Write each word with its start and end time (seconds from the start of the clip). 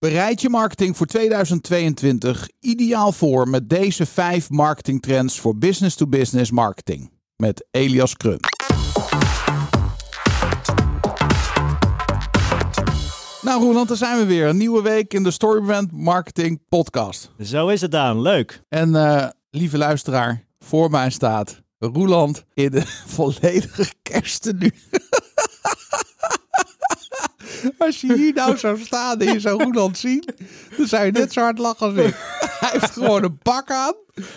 Bereid 0.00 0.40
je 0.40 0.48
marketing 0.48 0.96
voor 0.96 1.06
2022 1.06 2.48
ideaal 2.60 3.12
voor 3.12 3.48
met 3.48 3.68
deze 3.68 4.06
vijf 4.06 4.50
marketingtrends 4.50 5.40
voor 5.40 5.56
business-to-business 5.56 6.50
marketing. 6.50 7.10
Met 7.36 7.66
Elias 7.70 8.16
Krum. 8.16 8.38
Nou 13.42 13.62
Roland, 13.62 13.88
daar 13.88 13.96
zijn 13.96 14.18
we 14.18 14.24
weer. 14.26 14.48
Een 14.48 14.56
nieuwe 14.56 14.82
week 14.82 15.14
in 15.14 15.22
de 15.22 15.30
Storybrand 15.30 15.92
Marketing 15.92 16.60
Podcast. 16.68 17.30
Zo 17.40 17.68
is 17.68 17.80
het 17.80 17.90
dan, 17.90 18.20
leuk. 18.20 18.62
En 18.68 18.88
uh, 18.88 19.28
lieve 19.50 19.78
luisteraar, 19.78 20.44
voor 20.58 20.90
mij 20.90 21.10
staat 21.10 21.62
Roland 21.78 22.44
in 22.54 22.70
de 22.70 22.82
volledige 23.16 23.92
kersttenue. 24.02 24.72
Als 27.78 28.00
je 28.00 28.14
hier 28.14 28.32
nou 28.34 28.58
zou 28.58 28.78
staan 28.78 29.20
en 29.20 29.32
je 29.32 29.40
zou 29.40 29.62
Roland 29.62 29.98
zien, 29.98 30.24
dan 30.76 30.86
zou 30.86 31.04
je 31.04 31.12
net 31.12 31.32
zo 31.32 31.40
hard 31.40 31.58
lachen 31.58 31.86
als 31.86 31.96
ik. 32.06 32.16
Hij 32.60 32.70
heeft 32.72 32.92
gewoon 32.92 33.24
een 33.24 33.38
pak 33.38 33.70
aan 33.70 33.94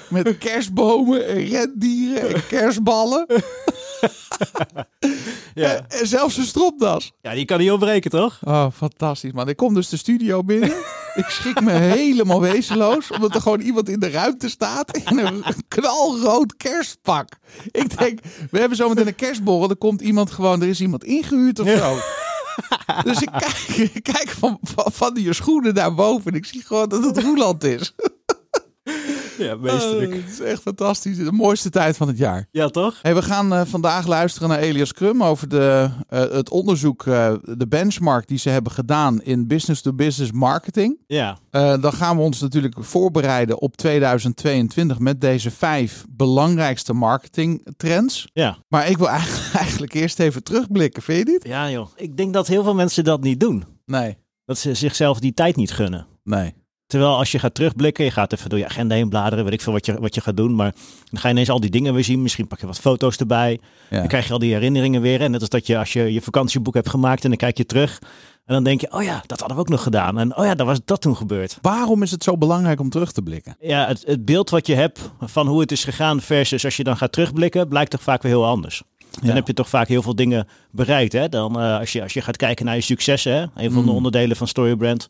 met 0.10 0.38
kerstbomen 0.38 1.28
en 1.28 1.46
rendieren 1.46 2.34
en 2.34 2.48
kerstballen. 2.48 3.26
ja. 5.54 5.86
En 5.88 6.08
zelfs 6.08 6.38
een 6.38 6.46
stropdas. 6.46 7.12
Ja, 7.22 7.34
die 7.34 7.46
kan 7.46 7.60
niet 7.60 7.72
opbreken, 7.72 8.12
toch? 8.12 8.40
Oh, 8.44 8.68
fantastisch, 8.74 9.32
man. 9.32 9.50
Ik 9.50 9.58
kom 9.58 9.74
dus 9.74 9.90
de 9.90 9.98
studio 9.98 10.44
binnen. 10.44 10.74
Ik 11.16 11.26
schrik 11.28 11.62
me 11.62 11.72
helemaal 11.72 12.42
wezenloos, 12.42 13.12
omdat 13.12 13.36
er 13.36 13.42
gewoon 13.42 13.60
iemand 13.60 13.90
in 13.90 14.00
de 14.00 14.10
ruimte 14.10 14.50
staat 14.50 14.98
in 14.98 15.18
een 15.18 15.44
knalrood 15.68 16.58
kerstpak. 16.58 17.38
Ik 17.72 17.98
denk, 17.98 18.20
we 18.52 18.60
hebben 18.60 18.78
zometeen 18.78 19.08
een 19.08 19.16
kerstborrel. 19.16 19.70
Er 19.70 19.76
komt 19.76 20.02
iemand 20.02 20.32
gewoon, 20.32 20.62
er 20.62 20.68
is 20.68 20.82
iemand 20.82 21.04
ingehuurd 21.04 21.60
of 21.60 21.70
zo. 21.70 21.98
Dus 23.04 23.22
ik 23.22 23.30
kijk, 23.32 24.04
kijk 24.04 24.30
van, 24.30 24.60
van, 24.62 24.92
van 24.92 25.14
die 25.14 25.34
schoenen 25.34 25.74
naar 25.74 25.94
boven 25.96 26.32
en 26.32 26.38
ik 26.38 26.46
zie 26.46 26.62
gewoon 26.62 26.90
dat 26.90 27.04
het 27.04 27.18
Roeland 27.18 27.64
is. 27.64 27.94
Ja, 29.38 29.56
meesterlijk. 29.56 30.14
het 30.14 30.30
is 30.32 30.40
echt 30.40 30.62
fantastisch. 30.62 31.18
De 31.18 31.32
mooiste 31.32 31.70
tijd 31.70 31.98
van 31.98 32.08
het 32.08 32.18
jaar. 32.18 32.48
Ja, 32.52 32.68
toch? 32.68 33.00
Hey, 33.02 33.16
we 33.16 33.22
gaan 33.22 33.54
uh, 33.54 33.62
vandaag 33.66 34.08
luisteren 34.08 34.50
naar 34.50 34.60
Elias 34.60 34.94
Krum 34.94 35.24
over 35.24 35.48
de, 35.48 35.90
uh, 36.10 36.20
het 36.20 36.50
onderzoek, 36.50 37.06
uh, 37.06 37.34
de 37.44 37.68
benchmark 37.68 38.28
die 38.28 38.38
ze 38.38 38.50
hebben 38.50 38.72
gedaan 38.72 39.22
in 39.22 39.48
business-to-business 39.48 40.32
marketing. 40.32 40.98
Ja. 41.08 41.38
dan 41.52 41.94
gaan 41.94 42.16
we 42.16 42.22
ons 42.22 42.42
natuurlijk 42.42 42.76
voorbereiden 42.80 43.60
op 43.60 43.78
2022 43.78 45.00
met 45.00 45.22
deze 45.22 45.52
vijf 45.52 46.06
belangrijkste 46.10 46.94
marketingtrends. 46.94 48.30
Ja. 48.34 48.58
Maar 48.68 48.90
ik 48.90 48.98
wil 48.98 49.10
eigenlijk, 49.20 49.54
eigenlijk 49.54 49.94
eerst 49.94 50.20
even 50.20 50.44
terugblikken, 50.44 51.04
vind 51.04 51.28
je 51.28 51.32
niet? 51.34 51.48
Ja, 51.48 51.70
joh. 51.70 51.88
Ik 51.96 52.18
denk 52.18 52.34
dat 52.34 52.48
heel 52.48 52.64
veel 52.64 52.76
mensen 52.76 53.04
dat 53.04 53.22
niet 53.22 53.40
doen. 53.40 53.64
Nee. 53.86 54.18
Dat 54.46 54.58
ze 54.58 54.74
zichzelf 54.74 55.20
die 55.20 55.34
tijd 55.34 55.56
niet 55.56 55.72
gunnen. 55.72 56.08
Nee. 56.24 56.54
Terwijl 56.92 57.18
als 57.18 57.32
je 57.32 57.40
gaat 57.40 57.54
terugblikken, 57.54 58.06
je 58.06 58.12
gaat 58.12 58.34
even 58.34 58.50
door 58.50 58.60
je 58.60 58.66
agenda 58.66 58.96
heen 58.96 59.10
bladeren, 59.10 59.44
weet 59.44 59.54
ik 59.54 59.62
veel 59.62 59.74
wat 59.74 59.86
je, 59.86 60.00
wat 60.00 60.16
je 60.16 60.22
gaat 60.22 60.38
doen. 60.38 60.56
Maar 60.56 60.74
dan 61.10 61.20
ga 61.20 61.28
je 61.28 61.34
ineens 61.34 61.50
al 61.50 61.60
die 61.60 61.70
dingen 61.70 61.94
weer 61.94 62.04
zien. 62.04 62.22
Misschien 62.22 62.48
pak 62.48 62.60
je 62.60 62.66
wat 62.66 62.80
foto's 62.80 63.18
erbij. 63.18 63.60
Ja. 63.90 63.98
Dan 63.98 64.08
krijg 64.08 64.28
je 64.28 64.34
al 64.34 64.40
die 64.40 64.54
herinneringen 64.54 65.02
weer. 65.02 65.22
En 65.22 65.32
net 65.32 65.40
als 65.40 65.50
dat 65.50 65.68
je 65.68 65.78
als 65.78 65.94
je 65.94 66.14
je 66.14 66.22
vakantieboek 66.22 66.74
hebt 66.74 66.90
gemaakt 66.90 67.24
en 67.24 67.30
dan 67.30 67.38
kijk 67.38 67.58
je 67.58 67.66
terug. 67.66 68.00
En 68.46 68.54
dan 68.54 68.64
denk 68.64 68.82
je, 68.82 68.92
oh 68.94 69.04
ja, 69.04 69.24
dat 69.26 69.40
hadden 69.40 69.58
we 69.58 69.64
ook 69.64 69.70
nog 69.70 69.84
gedaan. 69.84 70.20
En 70.20 70.38
oh 70.38 70.46
ja, 70.46 70.56
dat 70.56 70.66
was 70.66 70.80
dat 70.86 71.02
toen 71.02 71.16
gebeurd. 71.16 71.58
Waarom 71.62 72.04
is 72.04 72.12
het 72.12 72.24
zo 72.24 72.38
belangrijk 72.38 72.80
om 72.80 72.90
terug 72.90 73.12
te 73.12 73.22
blikken? 73.22 73.56
Ja, 73.60 73.88
het, 73.88 74.04
het 74.06 74.26
beeld 74.26 74.50
wat 74.50 74.68
je 74.68 74.76
hebt 74.76 75.12
van 75.20 75.48
hoe 75.48 75.60
het 75.60 75.72
is 75.72 75.84
gegaan 75.84 76.22
versus 76.22 76.66
als 76.66 76.78
je 76.78 76.84
dan 76.84 76.98
gaat 76.98 77.12
terugblikken, 77.12 77.68
blijkt 77.68 77.92
toch 77.92 78.04
vaak 78.04 78.22
weer 78.22 78.32
heel 78.32 78.46
anders. 78.46 78.84
Dan 79.20 79.30
ja. 79.30 79.34
heb 79.34 79.48
je 79.48 79.54
toch 79.54 79.70
vaak 79.70 79.88
heel 79.88 80.02
veel 80.02 80.16
dingen 80.16 80.48
bereikt. 80.72 81.14
Hè? 81.14 81.30
Dan, 81.30 81.60
uh, 81.60 81.80
als, 81.80 81.92
je, 81.92 82.04
als 82.04 82.14
je 82.14 82.22
gaat 82.22 82.38
kijken 82.38 82.66
naar 82.66 82.76
je 82.76 82.82
successen, 82.82 83.34
hè? 83.34 83.64
een 83.64 83.72
van 83.72 83.86
de 83.86 83.92
onderdelen 83.92 84.38
van 84.38 84.48
Storybrand, 84.48 85.08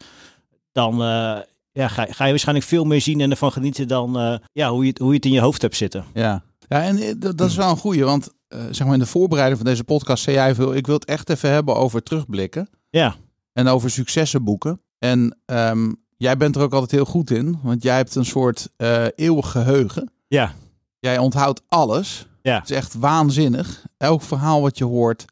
dan 0.72 1.02
uh, 1.02 1.38
ja, 1.72 1.88
ga, 1.88 2.06
ga, 2.10 2.24
je 2.26 2.30
waarschijnlijk 2.30 2.68
veel 2.68 2.84
meer 2.84 3.02
zien 3.02 3.22
en 3.22 3.32
ervan 3.32 3.52
genieten 3.52 3.88
dan 3.88 4.22
uh, 4.22 4.38
ja, 4.52 4.70
hoe, 4.70 4.84
je 4.84 4.90
het, 4.90 4.98
hoe 4.98 5.10
je 5.10 5.16
het 5.16 5.26
in 5.26 5.32
je 5.32 5.40
hoofd 5.40 5.62
hebt 5.62 5.76
zitten. 5.76 6.06
Ja, 6.14 6.44
ja 6.68 6.84
en 6.84 7.20
dat 7.20 7.42
is 7.42 7.56
wel 7.56 7.70
een 7.70 7.78
goeie, 7.78 8.04
want 8.04 8.30
uh, 8.50 8.60
zeg 8.72 8.86
maar 8.86 8.94
in 8.94 9.00
de 9.00 9.06
voorbereiding 9.06 9.60
van 9.60 9.70
deze 9.70 9.84
podcast 9.84 10.24
zei 10.24 10.36
jij 10.36 10.56
veel, 10.56 10.76
ik 10.76 10.86
wil 10.86 10.96
het 10.96 11.06
echt 11.06 11.30
even 11.30 11.50
hebben 11.50 11.76
over 11.76 12.04
terugblikken. 12.04 12.70
Ja. 12.90 13.16
En 13.54 13.68
over 13.68 13.90
successen 13.90 14.44
boeken. 14.44 14.82
En 15.00 15.38
um, 15.46 15.96
jij 16.18 16.38
bent 16.38 16.56
er 16.56 16.62
ook 16.62 16.74
altijd 16.74 16.92
heel 16.92 17.06
goed 17.06 17.32
in, 17.32 17.60
want 17.64 17.84
jij 17.84 17.96
hebt 17.96 18.16
een 18.16 18.26
soort 18.26 18.70
uh, 18.78 19.06
eeuwig 19.16 19.52
geheugen. 19.52 20.12
Ja. 20.28 20.54
Jij 21.00 21.18
onthoudt 21.18 21.62
alles. 21.68 22.28
Ja. 22.42 22.60
Het 22.60 22.70
is 22.70 22.76
echt 22.76 22.94
waanzinnig. 22.94 23.86
Elk 23.98 24.22
verhaal 24.22 24.62
wat 24.62 24.78
je 24.78 24.86
hoort, 24.86 25.26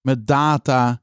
met 0.00 0.26
data, 0.26 1.02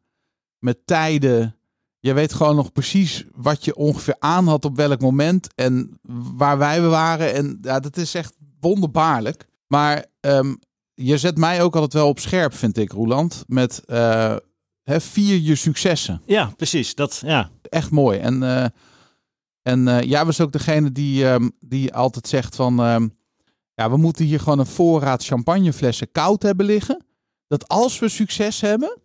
met 0.60 0.78
tijden, 0.86 1.56
je 2.04 2.14
weet 2.14 2.34
gewoon 2.34 2.56
nog 2.56 2.72
precies 2.72 3.26
wat 3.32 3.66
je 3.66 3.76
ongeveer 3.76 4.16
aan 4.20 4.48
had 4.48 4.66
op 4.66 4.76
welk 4.76 5.02
moment 5.02 5.54
en 5.56 6.00
waar 6.36 6.58
wij 6.58 6.82
waren. 6.82 7.34
En 7.34 7.58
ja, 7.62 7.80
dat 7.80 7.98
is 7.98 8.16
echt 8.16 8.36
wonderbaarlijk. 8.60 9.48
Maar 9.68 10.06
um, 10.20 10.60
je 10.94 11.18
zet 11.18 11.38
mij 11.38 11.62
ook 11.62 11.74
altijd 11.74 11.94
wel 11.94 12.08
op 12.08 12.20
scherp, 12.20 12.54
vind 12.54 12.78
ik, 12.78 12.92
Roland. 12.92 13.44
Met 13.48 13.82
uh, 13.86 14.36
hè, 14.84 15.02
vier 15.02 15.38
je 15.38 15.56
successen. 15.56 16.22
Ja, 16.26 16.54
precies. 16.58 16.96
Dat, 16.96 17.22
ja. 17.26 17.50
Echt 17.62 17.92
mooi. 17.92 18.20
En, 18.20 18.42
uh, 18.42 18.66
en 19.62 19.88
uh, 19.88 20.02
jij 20.02 20.26
was 20.26 20.42
ook 20.42 20.52
degene 20.52 20.92
die, 20.92 21.26
um, 21.26 21.52
die 21.60 21.94
altijd 21.94 22.28
zegt 22.28 22.56
van... 22.56 22.80
Um, 22.80 23.16
ja, 23.74 23.90
we 23.90 23.98
moeten 23.98 24.26
hier 24.26 24.40
gewoon 24.40 24.60
een 24.60 24.66
voorraad 24.66 25.26
champagneflessen 25.26 26.12
koud 26.12 26.44
hebben 26.44 26.66
liggen. 26.66 27.06
Dat 27.48 27.68
als 27.68 28.00
we 28.00 28.10
succes 28.10 28.62
hebben, 28.62 28.98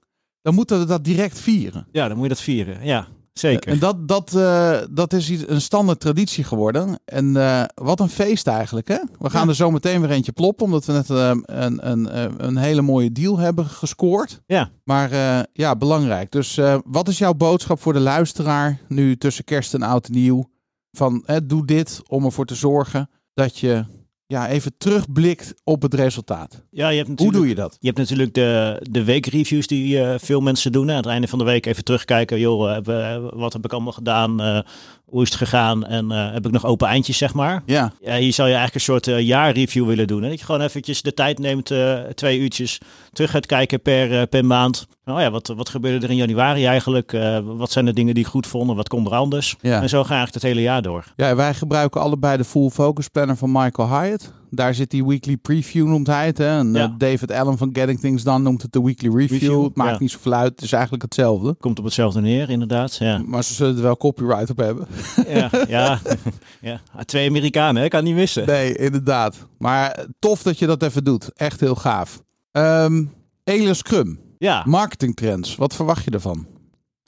dan 0.43 0.55
moeten 0.55 0.79
we 0.79 0.85
dat 0.85 1.05
direct 1.05 1.41
vieren. 1.41 1.87
Ja, 1.93 2.09
dan 2.09 2.17
moet 2.17 2.27
je 2.27 2.33
dat 2.33 2.43
vieren. 2.43 2.85
Ja, 2.85 3.07
zeker. 3.33 3.73
En 3.73 3.79
dat, 3.79 4.09
dat, 4.09 4.33
uh, 4.35 4.79
dat 4.91 5.13
is 5.13 5.29
een 5.29 5.61
standaard 5.61 6.01
traditie 6.01 6.45
geworden. 6.45 7.01
En 7.05 7.35
uh, 7.35 7.65
wat 7.75 8.01
een 8.01 8.09
feest 8.09 8.47
eigenlijk, 8.47 8.89
hè? 8.89 8.99
We 9.19 9.31
gaan 9.31 9.43
ja. 9.43 9.49
er 9.49 9.55
zo 9.55 9.71
meteen 9.71 10.01
weer 10.01 10.11
eentje 10.11 10.33
ploppen, 10.33 10.65
omdat 10.65 10.85
we 10.85 10.93
net 10.93 11.09
uh, 11.09 11.31
een, 11.43 11.91
een, 11.91 12.47
een 12.47 12.57
hele 12.57 12.83
mooie 12.83 13.13
deal 13.13 13.39
hebben 13.39 13.67
gescoord. 13.67 14.41
Ja. 14.47 14.71
Maar 14.85 15.11
ja, 15.53 15.77
belangrijk. 15.77 16.31
Dus 16.31 16.61
wat 16.85 17.09
is 17.09 17.19
jouw 17.19 17.35
boodschap 17.35 17.81
voor 17.81 17.93
de 17.93 18.01
luisteraar 18.01 18.81
nu 18.89 19.17
tussen 19.17 19.45
kerst 19.45 19.75
en 19.75 19.83
oud 19.83 20.07
en 20.07 20.13
nieuw? 20.13 20.51
Van, 20.93 21.27
doe 21.45 21.67
dit 21.67 22.01
om 22.07 22.25
ervoor 22.25 22.47
te 22.47 22.55
zorgen 22.55 23.11
dat 23.35 23.59
je 23.59 23.85
ja, 24.29 24.49
even 24.49 24.73
terugblikt 24.79 25.55
op 25.65 25.83
het 25.83 25.95
resultaat. 25.95 26.63
Ja, 26.71 26.89
je 26.89 27.05
hebt 27.05 27.19
Hoe 27.19 27.33
doe 27.33 27.49
je 27.49 27.55
dat? 27.55 27.77
Je 27.81 27.87
hebt 27.87 27.99
natuurlijk 27.99 28.35
de, 28.35 28.81
de 28.91 29.05
weekreviews 29.05 29.67
die 29.67 29.97
uh, 29.97 30.15
veel 30.19 30.41
mensen 30.41 30.73
doen. 30.73 30.91
Aan 30.91 30.97
het 30.97 31.07
einde 31.07 31.29
van 31.29 31.39
de 31.39 31.45
week 31.45 31.67
even 31.67 31.85
terugkijken. 31.85 32.39
Joh, 32.39 32.87
uh, 32.87 33.29
wat 33.33 33.53
heb 33.53 33.65
ik 33.65 33.73
allemaal 33.73 33.93
gedaan? 33.93 34.43
Uh, 34.43 34.61
hoe 35.09 35.23
is 35.23 35.29
het 35.29 35.39
gegaan? 35.39 35.87
En 35.87 36.11
heb 36.11 36.47
ik 36.47 36.53
nog 36.53 36.65
open 36.65 36.89
eindjes, 36.89 37.19
zeg 37.19 37.35
maar? 37.35 37.63
Ja. 37.67 37.93
ja 38.01 38.17
hier 38.17 38.33
zou 38.33 38.49
je 38.49 38.55
eigenlijk 38.55 38.75
een 38.75 38.95
soort 38.95 39.25
jaarreview 39.25 39.87
willen 39.87 40.07
doen. 40.07 40.23
Hè? 40.23 40.29
Dat 40.29 40.39
je 40.39 40.45
gewoon 40.45 40.61
eventjes 40.61 41.03
de 41.03 41.15
tijd 41.15 41.39
neemt, 41.39 41.73
twee 42.15 42.39
uurtjes, 42.39 42.81
terug 43.13 43.31
gaat 43.31 43.47
kijken 43.47 43.83
per, 43.83 44.27
per 44.27 44.45
maand. 44.45 44.87
Nou 45.05 45.21
ja, 45.21 45.31
wat, 45.31 45.53
wat 45.57 45.69
gebeurde 45.69 46.07
er 46.07 46.13
in 46.13 46.17
januari 46.17 46.67
eigenlijk? 46.67 47.17
wat 47.45 47.71
zijn 47.71 47.85
de 47.85 47.93
dingen 47.93 48.15
die 48.15 48.25
ik 48.25 48.31
goed 48.31 48.47
vond? 48.47 48.77
Wat 48.77 48.89
komt 48.89 49.07
er 49.07 49.15
anders? 49.15 49.57
Ja. 49.61 49.83
En 49.83 49.89
zo 49.89 50.05
ga 50.05 50.23
ik 50.27 50.35
het 50.35 50.43
hele 50.43 50.61
jaar 50.61 50.83
door. 50.83 51.05
Ja, 51.17 51.37
wij 51.37 51.55
gebruiken 51.55 52.01
allebei 52.01 52.37
de 52.37 52.45
Full 52.45 52.71
Focus 52.71 53.09
Planner 53.09 53.37
van 53.37 53.53
Michael 53.53 53.89
Hyatt. 53.89 54.33
Daar 54.51 54.75
zit 54.75 54.91
die 54.91 55.05
weekly 55.05 55.37
preview 55.37 55.87
noemt 55.87 56.07
hij 56.07 56.27
het. 56.27 56.39
Hè? 56.39 56.59
En 56.59 56.73
ja. 56.73 56.89
uh, 56.89 56.95
David 56.99 57.33
Allen 57.33 57.59
van 57.59 57.71
Getting 57.73 58.01
Things 58.01 58.23
Done 58.23 58.39
noemt 58.39 58.63
het 58.63 58.73
de 58.73 58.83
weekly 58.83 59.09
review. 59.09 59.41
Review, 59.41 59.65
het 59.65 59.77
maakt 59.77 59.91
ja. 59.91 59.99
niet 59.99 60.11
zoveel 60.11 60.33
uit. 60.33 60.51
Het 60.51 60.63
is 60.63 60.73
eigenlijk 60.73 61.03
hetzelfde. 61.03 61.55
Komt 61.55 61.79
op 61.79 61.85
hetzelfde 61.85 62.21
neer, 62.21 62.51
inderdaad. 62.51 62.97
Ja, 62.97 63.23
Maar 63.27 63.45
ze 63.45 63.55
zullen 63.55 63.77
er 63.77 63.83
wel 63.83 63.97
copyright 63.97 64.51
op 64.51 64.57
hebben. 64.57 64.87
ja, 65.29 65.51
ja. 65.69 66.01
ja. 66.61 66.81
Twee 67.05 67.29
Amerikanen, 67.29 67.83
hè? 67.83 67.89
kan 67.89 68.05
niet 68.05 68.15
missen. 68.15 68.47
Nee, 68.47 68.77
inderdaad. 68.77 69.47
Maar 69.59 70.07
tof 70.19 70.43
dat 70.43 70.59
je 70.59 70.67
dat 70.67 70.83
even 70.83 71.05
doet. 71.05 71.33
Echt 71.33 71.61
heel 71.61 71.75
gaaf. 71.75 72.23
Um, 72.53 73.13
Elias 73.45 73.83
Krum. 73.83 74.21
Ja. 74.39 74.63
Marketingtrends. 74.67 75.57
Wat 75.57 75.75
verwacht 75.75 76.05
je 76.05 76.11
ervan? 76.11 76.47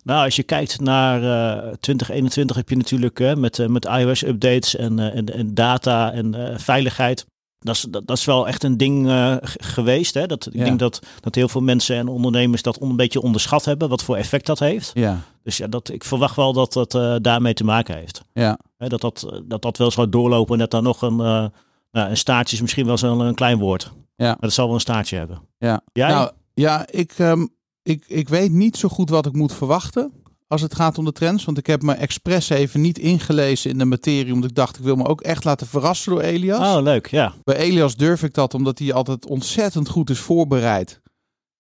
Nou, 0.03 0.25
als 0.25 0.37
je 0.37 0.43
kijkt 0.43 0.81
naar 0.81 1.23
uh, 1.23 1.73
2021 1.81 2.57
heb 2.57 2.69
je 2.69 2.77
natuurlijk 2.77 3.21
uh, 3.21 3.35
met, 3.35 3.59
uh, 3.59 3.67
met 3.67 3.85
iOS-updates 3.85 4.77
en, 4.77 4.99
uh, 4.99 5.17
en, 5.17 5.27
en, 5.27 5.55
data 5.55 6.13
en 6.13 6.61
veiligheid. 6.61 7.27
Dat 7.63 7.75
is, 7.75 7.87
dat, 7.91 8.07
dat, 8.07 8.17
is 8.17 8.25
wel 8.25 8.49
echt 8.49 8.63
een 8.65 8.77
ding 8.77 9.11
geweest. 9.43 10.15
Hè? 10.15 10.27
Dat, 10.27 10.47
ik 10.47 10.55
Ja. 10.55 10.65
denk 10.65 10.79
dat, 10.79 11.01
dat 11.21 11.35
heel 11.35 11.49
veel 11.49 11.61
mensen 11.61 11.97
en 11.97 12.09
ondernemers 12.09 12.63
dat 12.63 12.79
on, 12.79 12.91
een 12.91 12.97
beetje 12.97 13.21
onderschat 13.23 13.65
hebben, 13.65 13.89
wat 13.89 14.03
voor 14.03 14.17
effect 14.17 14.47
dat 14.47 14.59
heeft. 14.59 14.91
Ja, 14.95 15.21
Dus 15.43 15.57
ja, 15.57 15.67
dat, 15.67 15.89
ik 15.91 16.05
verwacht 16.05 16.37
wel 16.37 16.53
dat 16.53 16.73
dat 16.73 16.95
eh, 16.95 17.17
daarmee 17.21 17.55
te 17.55 17.65
maken 17.65 17.97
heeft. 17.97 18.23
ja. 18.33 18.59
Hè, 18.77 18.89
dat, 18.89 19.01
dat, 19.01 19.41
dat 19.45 19.63
dat 19.63 19.77
wel 19.77 19.91
gaat 19.91 20.13
doorlopen 20.13 20.53
en 20.53 20.59
dat 20.59 20.71
dan 20.71 20.83
nog 20.83 21.03
een, 21.03 21.21
eh, 21.21 21.45
nou, 21.93 22.11
een 22.11 22.17
staartje 22.17 22.55
is 22.57 22.63
misschien 22.63 22.87
wel 22.87 22.99
zo'n 22.99 23.21
een 23.21 23.35
klein 23.35 23.59
woord. 23.59 23.93
Ja. 24.17 24.27
Maar 24.27 24.37
dat 24.41 24.53
zal 24.53 24.65
wel 24.67 24.75
een 24.75 24.81
staartje 24.81 25.17
hebben. 25.17 25.41
ja. 25.59 25.81
Jij? 25.93 26.09
Nou, 26.09 26.31
ja, 26.55 26.87
ik, 26.91 27.13
ehm, 27.17 27.47
ik, 27.83 28.05
ik 28.07 28.29
weet 28.29 28.51
niet 28.53 28.77
zo 28.77 28.89
goed 28.89 29.11
wat 29.11 29.27
ik 29.27 29.33
moet 29.33 29.53
verwachten 29.55 30.13
als 30.51 30.61
het 30.61 30.75
gaat 30.75 30.99
om 30.99 31.05
de 31.05 31.13
trends. 31.13 31.45
Want 31.45 31.59
ik 31.59 31.67
heb 31.67 31.83
me 31.83 31.93
expres 31.93 32.49
even 32.49 32.81
niet 32.81 32.99
ingelezen 32.99 33.71
in 33.71 33.79
de 33.79 33.85
materie. 33.85 34.33
Omdat 34.33 34.51
ik 34.51 34.57
dacht, 34.57 34.79
ik 34.79 34.85
wil 34.85 34.97
me 34.97 35.07
ook 35.07 35.21
echt 35.21 35.45
laten 35.45 35.67
verrassen 35.67 36.13
door 36.13 36.21
Elias. 36.21 36.77
Oh, 36.77 36.83
leuk. 36.83 37.07
Ja. 37.07 37.33
Bij 37.45 37.57
Elias 37.57 37.97
durf 37.97 38.23
ik 38.23 38.35
dat, 38.35 38.55
omdat 38.55 38.79
hij 38.79 38.93
altijd 38.93 39.27
ontzettend 39.27 39.89
goed 39.89 40.11
is 40.11 40.19
voorbereid. 40.19 41.01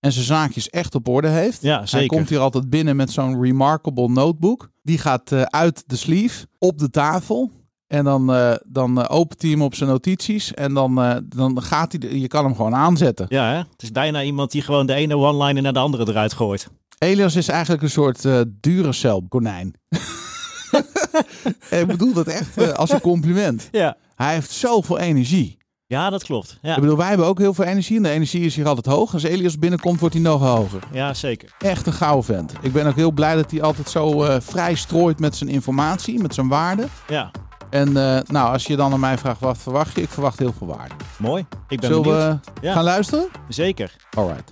En 0.01 0.13
zijn 0.13 0.25
zaakjes 0.25 0.71
echt 0.71 0.95
op 0.95 1.09
orde 1.09 1.29
heeft. 1.29 1.63
Ja, 1.63 1.79
Hij 1.79 1.87
zeker. 1.87 2.07
komt 2.07 2.29
hier 2.29 2.39
altijd 2.39 2.71
binnen 2.71 2.97
met 2.97 3.11
zo'n 3.11 3.43
remarkable 3.43 4.09
notebook. 4.09 4.71
Die 4.83 4.99
gaat 4.99 5.33
eh, 5.33 5.43
uit 5.43 5.85
de 5.87 5.97
sleeve 5.97 6.47
op 6.59 6.79
de 6.79 6.91
tafel. 6.91 7.51
En 7.87 8.05
dan, 8.05 8.33
eh, 8.33 8.55
dan 8.67 9.03
eh, 9.03 9.17
opent 9.17 9.43
hij 9.43 9.51
hem 9.51 9.63
op 9.63 9.75
zijn 9.75 9.91
notities. 9.91 10.55
En 10.55 10.75
dan, 10.75 11.23
dan 11.27 11.63
gaat 11.63 11.93
hij... 11.93 12.11
Je 12.19 12.29
kan 12.29 12.45
hem 12.45 12.55
gewoon 12.57 12.75
aanzetten. 12.75 13.27
Ja, 13.29 13.51
hè? 13.51 13.57
het 13.57 13.83
is 13.83 13.93
bijna 13.93 14.23
iemand 14.23 14.51
die 14.51 14.63
gewoon 14.63 14.87
de 14.87 14.95
ene 14.95 15.17
one-liner 15.17 15.63
naar 15.63 15.73
de 15.73 15.79
andere 15.79 16.09
eruit 16.09 16.33
gooit. 16.33 16.69
Elias 17.05 17.37
is 17.37 17.49
eigenlijk 17.49 17.83
een 17.83 17.91
soort 17.91 18.25
eh 18.25 18.41
Duracell 18.61 19.23
konijn. 19.29 19.75
ik 21.81 21.87
bedoel 21.87 22.13
dat 22.13 22.27
echt 22.27 22.57
eh, 22.57 22.69
als 22.73 22.91
een 22.91 23.01
compliment. 23.01 23.69
Ja. 23.71 23.97
Hij 24.15 24.35
heeft 24.35 24.51
zoveel 24.51 24.99
energie. 24.99 25.59
Ja, 25.87 26.11
dat 26.11 26.25
klopt. 26.25 26.59
Ja, 26.63 26.75
Ik 26.75 26.81
bedoel, 26.81 26.97
wij 26.97 27.09
hebben 27.09 27.27
ook 27.27 27.39
heel 27.39 27.55
veel 27.55 27.65
energie. 27.65 27.97
En 27.97 28.03
de 28.03 28.09
energie 28.11 28.41
is 28.45 28.55
hier 28.57 28.67
altijd 28.69 28.87
hoog. 28.87 29.13
Als 29.13 29.23
Elias 29.23 29.59
binnenkomt, 29.59 30.01
wordt 30.01 30.15
hij 30.15 30.23
nog 30.25 30.41
hoger. 30.41 30.83
ja 30.93 31.15
zeker. 31.15 31.55
Echt 31.59 31.87
een 31.87 31.93
gouden 31.93 32.25
vent. 32.25 32.53
Ik 32.63 32.73
ben 32.73 32.87
ook 32.87 32.97
heel 32.97 33.11
blij 33.13 33.35
dat 33.35 33.51
hij 33.51 33.63
altijd 33.63 33.89
zo 33.91 34.23
eh, 34.25 34.37
vrij 34.41 34.75
strooit 34.75 35.19
met 35.21 35.37
zijn 35.37 35.51
informatie, 35.51 36.21
met 36.23 36.35
zijn 36.35 36.49
waarde. 36.49 36.87
Ja, 37.09 37.31
En 37.71 37.93
nou, 38.27 38.53
als 38.53 38.67
je 38.67 38.77
dan 38.77 38.93
aan 38.93 39.01
mij 39.01 39.19
vraagt, 39.19 39.41
wat 39.41 39.59
verwacht 39.59 39.95
je? 39.95 40.03
Ik 40.03 40.09
verwacht 40.11 40.39
heel 40.39 40.53
veel 40.59 40.67
waarde. 40.67 40.95
mooi. 41.19 41.47
Ik 41.69 41.81
ben 41.81 41.89
Zullen 41.89 42.03
benieuwd. 42.03 42.41
we 42.55 42.67
Ja. 42.67 42.73
gaan 42.73 42.85
luisteren? 42.85 43.29
Zeker. 43.49 43.97
Alright. 44.17 44.51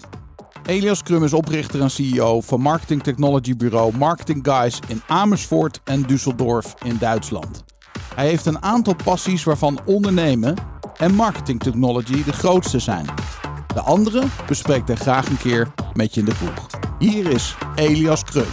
Elias 0.68 1.02
Krum 1.02 1.24
is 1.24 1.32
oprichter 1.32 1.80
en 1.80 1.90
CEO 1.90 2.40
van 2.40 2.60
marketing 2.60 3.02
technology 3.02 3.56
bureau 3.56 3.96
Marketing 3.96 4.40
Guys 4.42 4.80
in 4.88 5.02
Amersfoort 5.06 5.80
en 5.84 6.02
Düsseldorf 6.02 6.82
in 6.84 6.96
Duitsland. 6.98 7.64
Hij 8.14 8.26
heeft 8.26 8.46
een 8.46 8.62
aantal 8.62 8.94
passies 9.04 9.44
waarvan 9.44 9.78
ondernemen 9.84 10.54
en 10.96 11.14
marketing 11.14 11.60
technology 11.60 12.24
de 12.24 12.32
grootste 12.32 12.78
zijn. 12.78 13.06
De 13.74 13.80
andere 13.80 14.24
bespreekt 14.46 14.88
hij 14.88 14.96
graag 14.96 15.28
een 15.28 15.38
keer 15.38 15.72
met 15.94 16.14
je 16.14 16.20
in 16.20 16.26
de 16.26 16.34
kroeg. 16.34 16.66
Hier 16.98 17.30
is 17.30 17.56
Elias 17.74 18.24
Krum. 18.24 18.48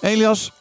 Elias, 0.00 0.52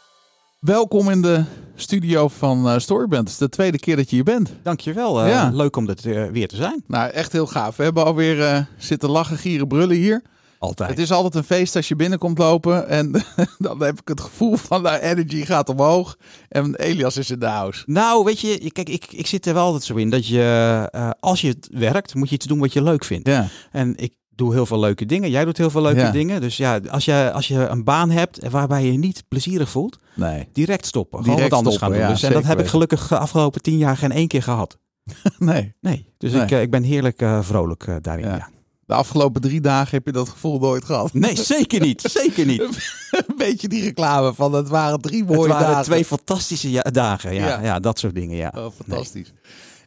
welkom 0.59 1.09
in 1.09 1.21
de 1.21 1.43
studio 1.75 2.27
van 2.27 2.69
eh, 2.69 2.77
Storyband. 2.77 3.21
Het 3.23 3.31
is 3.31 3.37
de 3.37 3.49
tweede 3.49 3.79
keer 3.79 3.95
dat 3.95 4.09
je 4.09 4.15
hier 4.15 4.23
bent. 4.25 4.53
Dankjewel. 4.63 5.21
eh 5.21 5.29
Ja. 5.29 5.49
Leuk 5.53 5.75
om 5.75 5.85
dit 5.85 6.05
eh, 6.05 6.25
weer 6.25 6.47
te 6.47 6.55
zijn. 6.55 6.83
Nou, 6.87 7.09
echt 7.09 7.31
heel 7.31 7.47
gaaf. 7.47 7.75
We 7.75 7.83
hebben 7.83 8.05
alweer 8.05 8.41
eh, 8.41 8.59
zitten 8.77 9.09
lachen, 9.09 9.37
gieren, 9.37 9.67
brullen 9.67 9.95
hier. 9.97 10.21
Altijd. 10.61 10.89
Het 10.89 10.99
is 10.99 11.11
altijd 11.11 11.35
een 11.35 11.43
feest 11.43 11.75
als 11.75 11.87
je 11.87 11.95
binnenkomt 11.95 12.37
lopen. 12.37 12.87
En 12.87 13.11
dan 13.57 13.83
heb 13.83 13.99
ik 13.99 14.07
het 14.07 14.21
gevoel 14.21 14.55
van, 14.55 14.81
nou, 14.81 14.99
energy 14.99 15.45
gaat 15.45 15.69
omhoog. 15.69 16.17
En 16.49 16.75
Elias 16.75 17.17
is 17.17 17.29
in 17.31 17.39
de 17.39 17.45
house. 17.45 17.83
Nou, 17.85 18.23
weet 18.23 18.39
je, 18.39 18.71
kijk, 18.71 18.89
ik, 18.89 19.05
ik 19.11 19.27
zit 19.27 19.45
er 19.45 19.53
wel 19.53 19.63
altijd 19.65 19.83
zo 19.83 19.95
in 19.95 20.09
dat 20.09 20.27
je, 20.27 20.87
eh, 20.91 21.09
als 21.19 21.41
je 21.41 21.47
het 21.47 21.69
werkt, 21.71 22.15
moet 22.15 22.29
je 22.29 22.35
iets 22.35 22.45
doen 22.45 22.59
wat 22.59 22.73
je 22.73 22.83
leuk 22.83 23.03
vindt. 23.03 23.27
Ja, 23.27 23.47
En 23.71 23.93
ik 23.97 24.13
doe 24.29 24.53
heel 24.53 24.65
veel 24.65 24.79
leuke 24.79 25.05
dingen. 25.05 25.29
Jij 25.29 25.45
doet 25.45 25.57
heel 25.57 25.69
veel 25.69 25.81
leuke 25.81 25.99
Ja. 25.99 26.11
dingen. 26.11 26.41
Dus 26.41 26.57
ja, 26.57 26.79
als 26.89 27.05
je, 27.05 27.31
als 27.33 27.47
je 27.47 27.55
een 27.67 27.83
baan 27.83 28.09
hebt 28.09 28.49
waarbij 28.49 28.85
je 28.85 28.91
niet 28.97 29.23
plezierig 29.27 29.69
voelt, 29.69 29.97
nee. 30.15 30.47
direct 30.53 30.85
stoppen. 30.85 31.19
Gewoon 31.19 31.35
Direct 31.35 31.49
wat 31.51 31.59
anders 31.59 31.77
stoppen, 31.77 31.97
gaan 31.97 32.07
doen. 32.07 32.15
ja, 32.15 32.21
dus, 32.21 32.29
en 32.35 32.41
dat 32.41 32.49
heb 32.51 32.59
ik 32.59 32.67
gelukkig 32.71 33.07
de 33.07 33.17
afgelopen 33.17 33.61
tien 33.61 33.77
jaar 33.77 33.97
geen 33.97 34.11
één 34.11 34.27
keer 34.27 34.43
gehad. 34.43 34.77
Nee. 35.37 35.73
Nee. 35.81 36.05
Dus 36.17 36.31
Nee. 36.31 36.41
Ik, 36.41 36.51
eh, 36.51 36.61
ik 36.61 36.71
ben 36.71 36.83
heerlijk 36.83 37.21
eh, 37.21 37.41
vrolijk 37.41 37.97
daarin. 38.01 38.25
Ja. 38.25 38.49
De 38.91 38.97
afgelopen 38.97 39.41
drie 39.41 39.61
dagen 39.61 39.89
heb 39.95 40.05
je 40.05 40.11
dat 40.11 40.29
gevoel 40.29 40.59
nooit 40.59 40.85
gehad. 40.85 41.13
Nee, 41.13 41.35
zeker 41.35 41.81
niet. 41.81 42.01
Zeker 42.01 42.45
niet. 42.45 42.61
een 43.27 43.35
beetje 43.37 43.67
die 43.67 43.83
reclame 43.83 44.33
van 44.33 44.53
het 44.53 44.67
waren 44.69 44.99
drie 45.01 45.23
mooie 45.25 45.39
Het 45.39 45.47
waren 45.51 45.67
dagen. 45.67 45.83
twee 45.83 46.05
fantastische 46.05 46.71
ja- 46.71 46.81
dagen. 46.81 47.33
Ja, 47.33 47.47
Ja. 47.47 47.61
ja. 47.63 47.79
dat 47.79 47.99
soort 47.99 48.15
dingen. 48.15 48.35
Ja. 48.37 48.51
Oh, 48.55 48.71
fantastisch. 48.85 49.33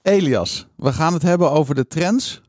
Elias, 0.03 0.67
we 0.77 0.93
gaan 0.93 1.13
het 1.13 1.23
hebben 1.23 1.51
over 1.51 1.75
de 1.75 1.87
trends 1.87 2.41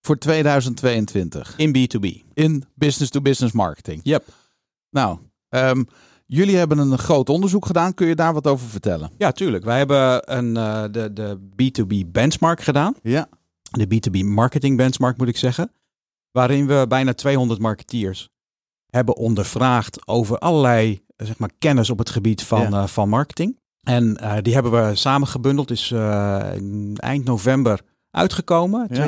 voor 0.00 0.18
2022 0.18 1.54
In 1.56 1.68
B2B. 1.76 2.22
in 2.34 2.64
business-to-business 2.74 3.52
marketing. 3.54 4.00
Yep. 4.02 4.24
Nou, 4.90 5.18
ehm, 5.48 5.84
jullie 6.26 6.56
hebben 6.56 6.78
een 6.78 6.98
groot 6.98 7.28
onderzoek 7.28 7.66
gedaan. 7.66 7.94
Kun 7.94 8.06
je 8.06 8.14
daar 8.14 8.32
wat 8.34 8.46
over 8.46 8.68
vertellen? 8.68 9.10
Ja, 9.18 9.32
tuurlijk. 9.32 9.64
Wij 9.64 9.78
hebben 9.78 10.36
een, 10.36 10.56
eh, 10.56 10.82
de, 10.90 11.12
de 11.12 11.38
B2B 11.56 12.10
benchmark 12.12 12.60
gedaan. 12.60 12.94
Ja. 13.02 13.28
De 13.70 13.86
B2B 13.86 14.24
marketing 14.24 14.76
benchmark 14.76 15.16
moet 15.16 15.28
ik 15.28 15.36
zeggen. 15.36 15.72
Waarin 16.30 16.66
we 16.66 16.84
bijna 16.88 17.14
200 17.14 17.60
marketeers 17.60 18.28
hebben 18.90 19.16
ondervraagd 19.16 20.06
over 20.06 20.38
allerlei 20.38 21.02
eh, 21.16 21.26
zeg 21.26 21.38
maar, 21.38 21.50
kennis 21.58 21.90
op 21.90 21.98
het 21.98 22.10
gebied 22.10 22.42
van, 22.42 22.60
Ja. 22.70 22.82
eh, 22.82 22.86
van 22.86 23.08
marketing. 23.08 23.58
En 23.82 24.16
eh, 24.16 24.36
die 24.42 24.54
hebben 24.54 24.72
we 24.88 24.94
samengebundeld. 24.94 25.70
Is 25.70 25.90
in 26.54 26.92
eind 26.96 27.24
november 27.24 27.80
uitgekomen, 28.10 28.86
Ja. 28.90 29.02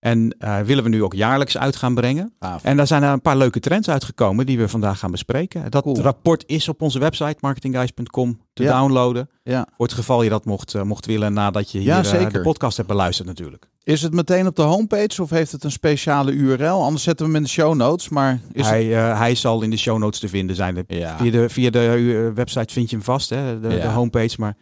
2021. 0.00 0.08
En 0.10 0.34
eh, 0.38 0.60
willen 0.66 0.84
we 0.84 0.88
nu 0.90 1.02
ook 1.02 1.14
jaarlijks 1.14 1.58
uit 1.58 1.76
gaan 1.76 1.94
brengen. 1.94 2.32
En 2.62 2.76
daar 2.76 2.86
zijn 2.86 3.02
er 3.02 3.12
een 3.12 3.20
paar 3.20 3.36
leuke 3.36 3.60
trends 3.60 3.88
uitgekomen 3.90 4.46
die 4.46 4.58
we 4.58 4.68
vandaag 4.68 4.98
gaan 4.98 5.10
bespreken. 5.10 5.70
Dat 5.70 5.82
Cool. 5.82 6.00
rapport 6.00 6.44
is 6.46 6.68
op 6.68 6.82
onze 6.82 6.98
website 6.98 7.36
marketingguys.com 7.40 8.40
te 8.52 8.62
Ja. 8.62 8.78
downloaden. 8.78 9.28
Ja. 9.42 9.66
Voor 9.76 9.86
het 9.86 9.94
geval 9.94 10.22
je 10.22 10.30
dat 10.30 10.44
mocht, 10.44 10.74
eh, 10.74 10.82
mocht 10.82 11.06
willen 11.06 11.32
nadat 11.32 11.70
je 11.70 11.78
hier 11.78 11.86
Ja, 11.86 12.04
eh, 12.04 12.30
de 12.30 12.40
podcast 12.40 12.76
hebt 12.76 12.88
beluisterd 12.88 13.28
natuurlijk. 13.28 13.68
Is 13.82 14.02
het 14.02 14.12
meteen 14.12 14.46
op 14.46 14.56
de 14.56 14.62
homepage 14.62 15.22
of 15.22 15.30
heeft 15.30 15.52
het 15.52 15.64
een 15.64 15.70
speciale 15.70 16.32
URL? 16.32 16.82
Anders 16.82 17.02
zetten 17.02 17.26
we 17.26 17.32
hem 17.32 17.40
in 17.40 17.46
de 17.46 17.52
show 17.54 17.74
notes. 17.74 18.08
Maar 18.08 18.40
is 18.52 18.66
Hij, 18.68 18.84
hij 19.16 19.34
zal 19.34 19.62
in 19.62 19.70
de 19.70 19.76
show 19.76 19.98
notes 19.98 20.20
te 20.20 20.28
vinden 20.28 20.56
zijn. 20.56 20.84
Via, 20.88 21.16
de, 21.30 21.48
via 21.48 21.70
de 21.70 22.32
website 22.34 22.72
vind 22.72 22.90
je 22.90 22.96
hem 22.96 23.04
vast, 23.04 23.30
hè, 23.30 23.60
de, 23.60 23.68
de 23.68 23.86
homepage. 23.86 24.34
Maar 24.38 24.56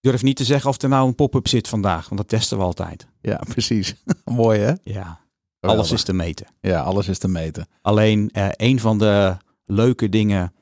durf 0.00 0.22
niet 0.22 0.36
te 0.36 0.44
zeggen 0.44 0.70
of 0.70 0.82
er 0.82 0.88
nou 0.88 1.06
een 1.08 1.14
pop-up 1.14 1.48
zit 1.48 1.68
vandaag, 1.68 2.04
want 2.08 2.20
dat 2.20 2.28
testen 2.28 2.58
we 2.58 2.64
altijd. 2.64 3.06
ja, 3.20 3.40
precies. 3.54 3.94
Mooi 4.24 4.58
hè? 4.60 4.66
Ja, 4.68 4.74
Geweldig. 4.82 5.20
alles 5.60 5.92
is 5.92 6.02
te 6.02 6.12
meten. 6.12 6.46
Ja, 6.60 6.80
alles 6.80 7.08
is 7.08 7.18
te 7.18 7.28
meten. 7.28 7.66
Alleen 7.82 8.30
eh, 8.32 8.48
een 8.56 8.80
van 8.80 8.98
de 8.98 9.36
leuke 9.64 10.08
dingen 10.08 10.52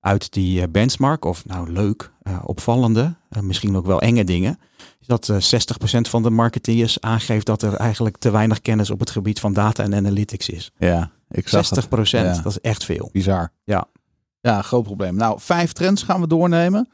uit 0.00 0.32
die 0.32 0.60
eh, 0.62 0.68
benchmark, 0.70 1.24
of 1.24 1.44
nou 1.44 1.70
leuk, 1.72 2.10
eh, 2.22 2.38
opvallende, 2.44 3.14
eh, 3.28 3.42
misschien 3.42 3.76
ook 3.76 3.86
wel 3.86 4.00
enge 4.00 4.24
dingen, 4.24 4.58
is 5.00 5.06
dat 5.06 5.28
eh 5.28 5.36
60% 5.40 6.08
van 6.08 6.22
de 6.22 6.30
marketeers 6.30 7.00
aangeeft 7.00 7.46
dat 7.46 7.62
er 7.62 7.74
eigenlijk 7.74 8.16
te 8.16 8.30
weinig 8.30 8.60
kennis 8.60 8.90
op 8.90 9.00
het 9.00 9.10
gebied 9.10 9.40
van 9.40 9.52
data 9.52 9.82
en 9.82 9.94
analytics 9.94 10.48
is. 10.48 10.70
Ja, 10.78 11.10
ik 11.28 11.48
zag 11.48 11.66
60%, 11.66 11.90
het. 11.90 12.36
Ja. 12.36 12.42
dat 12.42 12.52
is 12.52 12.60
echt 12.60 12.84
veel. 12.84 13.08
Bizar. 13.12 13.52
Ja. 13.64 13.88
Ja, 14.40 14.62
groot 14.62 14.82
probleem. 14.84 15.14
Nou, 15.16 15.40
vijf 15.40 15.72
trends 15.72 16.02
gaan 16.02 16.20
we 16.20 16.26
doornemen. 16.26 16.88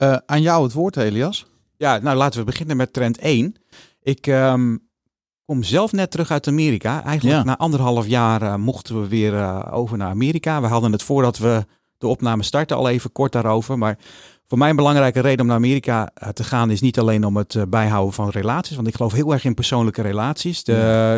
Eh, 0.00 0.16
aan 0.26 0.42
jou 0.42 0.62
het 0.62 0.72
woord, 0.72 0.96
Elias. 0.96 1.46
Ja, 1.76 1.98
nou 1.98 2.16
laten 2.16 2.38
we 2.40 2.44
beginnen 2.46 2.76
met 2.76 2.92
trend 2.92 3.18
1. 3.18 3.54
Ik 4.02 4.26
ehm, 4.26 4.76
kom 5.44 5.62
zelf 5.62 5.92
net 5.92 6.10
terug 6.10 6.30
uit 6.30 6.46
Amerika. 6.48 7.02
Eigenlijk 7.04 7.38
Ja. 7.38 7.44
na 7.44 7.56
anderhalf 7.56 8.06
jaar 8.06 8.42
eh, 8.42 8.54
mochten 8.54 9.00
we 9.00 9.08
weer 9.08 9.34
eh, 9.34 9.68
over 9.70 9.96
naar 9.98 10.08
Amerika. 10.08 10.60
We 10.60 10.66
hadden 10.66 10.92
het 10.92 11.02
voordat 11.02 11.38
we 11.38 11.66
de 11.98 12.06
opname 12.06 12.42
starten 12.42 12.76
al 12.76 12.88
even 12.88 13.12
kort 13.12 13.32
daarover. 13.32 13.78
Maar 13.78 13.98
voor 14.50 14.58
mij 14.58 14.70
een 14.70 14.76
belangrijke 14.76 15.20
reden 15.20 15.40
om 15.40 15.46
naar 15.46 15.56
Amerika 15.56 16.10
eh, 16.14 16.28
te 16.28 16.44
gaan 16.44 16.70
is 16.70 16.80
niet 16.80 16.98
alleen 16.98 17.24
om 17.24 17.36
het 17.36 17.54
eh, 17.54 17.62
bijhouden 17.68 18.12
van 18.14 18.28
relaties. 18.28 18.76
Want 18.76 18.88
ik 18.88 18.94
geloof 18.94 19.12
heel 19.12 19.32
erg 19.32 19.44
in 19.44 19.54
persoonlijke 19.54 20.02
relaties. 20.02 20.64
De, 20.64 20.72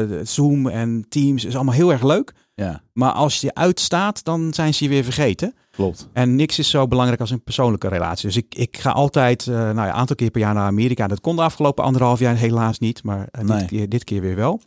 de 0.08 0.20
Zoom 0.24 0.66
en 0.68 1.04
Teams 1.08 1.44
is 1.44 1.54
allemaal 1.54 1.74
heel 1.74 1.92
erg 1.92 2.02
leuk. 2.02 2.32
Ja, 2.54 2.82
Maar 2.92 3.12
als 3.12 3.40
je 3.40 3.54
uitstaat, 3.54 4.24
dan 4.24 4.54
zijn 4.54 4.74
ze 4.74 4.84
je 4.84 4.90
weer 4.90 5.04
vergeten. 5.04 5.54
klopt. 5.70 6.08
En 6.12 6.36
niks 6.36 6.58
is 6.58 6.70
zo 6.70 6.86
belangrijk 6.88 7.20
als 7.20 7.30
een 7.30 7.42
persoonlijke 7.42 7.88
relatie. 7.88 8.26
Dus 8.26 8.36
ik, 8.36 8.54
ik 8.54 8.76
ga 8.78 8.90
altijd 8.90 9.46
eh, 9.46 9.54
nou 9.54 9.74
ja, 9.76 9.86
een 9.86 9.92
aantal 9.92 10.16
keer 10.16 10.30
per 10.30 10.40
jaar 10.40 10.54
naar 10.54 10.66
Amerika. 10.66 11.06
Dat 11.06 11.20
kon 11.20 11.36
de 11.36 11.42
afgelopen 11.42 11.84
anderhalf 11.84 12.18
jaar 12.18 12.36
helaas 12.36 12.78
niet, 12.78 13.02
maar 13.02 13.28
Nee. 13.42 13.58
dit, 13.58 13.66
keer, 13.68 13.88
dit 13.88 14.04
keer 14.04 14.20
weer 14.20 14.36
wel. 14.36 14.60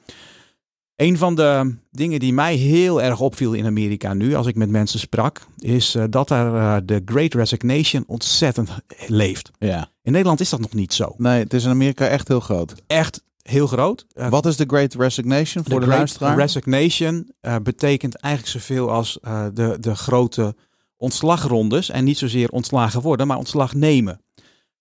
Een 0.95 1.17
van 1.17 1.35
de 1.35 1.75
dingen 1.91 2.19
die 2.19 2.33
mij 2.33 2.55
heel 2.55 3.01
erg 3.01 3.19
opviel 3.19 3.53
in 3.53 3.65
Amerika 3.65 4.13
nu, 4.13 4.35
als 4.35 4.47
ik 4.47 4.55
met 4.55 4.69
mensen 4.69 4.99
sprak, 4.99 5.45
is 5.57 5.95
eh, 5.95 6.03
dat 6.09 6.27
daar 6.27 6.77
eh, 6.77 6.81
de 6.85 7.01
Great 7.05 7.33
Resignation 7.33 8.03
ontzettend 8.07 8.69
leeft. 9.07 9.51
Ja. 9.59 9.87
In 10.01 10.11
Nederland 10.11 10.39
is 10.39 10.49
dat 10.49 10.59
nog 10.59 10.73
niet 10.73 10.93
zo. 10.93 11.13
Nee, 11.17 11.39
het 11.43 11.53
is 11.53 11.63
in 11.63 11.69
Amerika 11.69 12.07
echt 12.07 12.27
heel 12.27 12.39
groot. 12.39 12.75
Echt 12.87 13.23
heel 13.41 13.67
groot. 13.67 14.05
Eh, 14.13 14.29
Wat 14.29 14.45
is 14.45 14.55
de 14.55 14.63
Great 14.67 14.93
Resignation 14.93 15.63
voor 15.63 15.79
de, 15.79 15.85
Great 15.85 15.97
luisteraar? 15.97 16.37
Resignation 16.37 17.31
betekent 17.63 18.15
eigenlijk 18.15 18.53
zoveel 18.53 18.91
als 18.91 19.19
de, 19.53 19.77
de 19.79 19.95
grote 19.95 20.55
ontslagrondes. 20.97 21.89
En 21.89 22.03
niet 22.03 22.17
zozeer 22.17 22.49
ontslagen 22.49 23.01
worden, 23.01 23.27
maar 23.27 23.37
ontslag 23.37 23.73
nemen. 23.73 24.21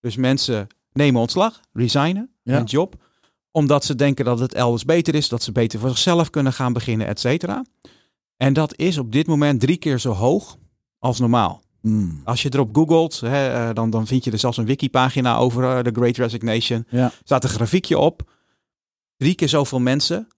Dus 0.00 0.16
mensen 0.16 0.66
nemen 0.92 1.20
ontslag, 1.20 1.60
resignen, 1.72 2.30
Ja. 2.42 2.58
een 2.58 2.64
job. 2.64 2.94
Omdat 3.56 3.84
ze 3.84 3.94
denken 3.94 4.24
dat 4.24 4.38
het 4.38 4.54
elders 4.54 4.84
beter 4.84 5.14
is, 5.14 5.28
dat 5.28 5.42
ze 5.42 5.52
beter 5.52 5.78
voor 5.80 5.88
zichzelf 5.88 6.30
kunnen 6.30 6.52
gaan 6.52 6.72
beginnen, 6.72 7.06
et 7.06 7.20
cetera. 7.20 7.64
En 8.36 8.52
dat 8.52 8.76
is 8.78 8.98
op 8.98 9.12
dit 9.12 9.26
moment 9.26 9.60
drie 9.60 9.76
keer 9.76 9.98
zo 9.98 10.12
hoog 10.12 10.56
als 10.98 11.18
normaal. 11.18 11.62
Hmm. 11.80 12.20
Als 12.24 12.42
je 12.42 12.48
erop 12.52 12.74
googelt, 12.76 13.20
hè, 13.20 13.48
eh, 13.68 13.74
dan, 13.74 13.90
dan 13.90 14.06
vind 14.06 14.24
je 14.24 14.30
er 14.30 14.38
zelfs 14.38 14.56
een 14.56 14.64
wikipagina 14.64 15.36
over 15.36 15.76
eh, 15.76 15.82
de 15.84 15.90
Great 15.92 16.16
Resignation. 16.16 16.86
Ja. 16.90 17.12
Staat 17.24 17.44
een 17.44 17.50
grafiekje 17.50 17.98
op. 17.98 18.30
Drie 19.16 19.34
keer 19.34 19.48
zoveel 19.48 19.80
mensen 19.80 20.28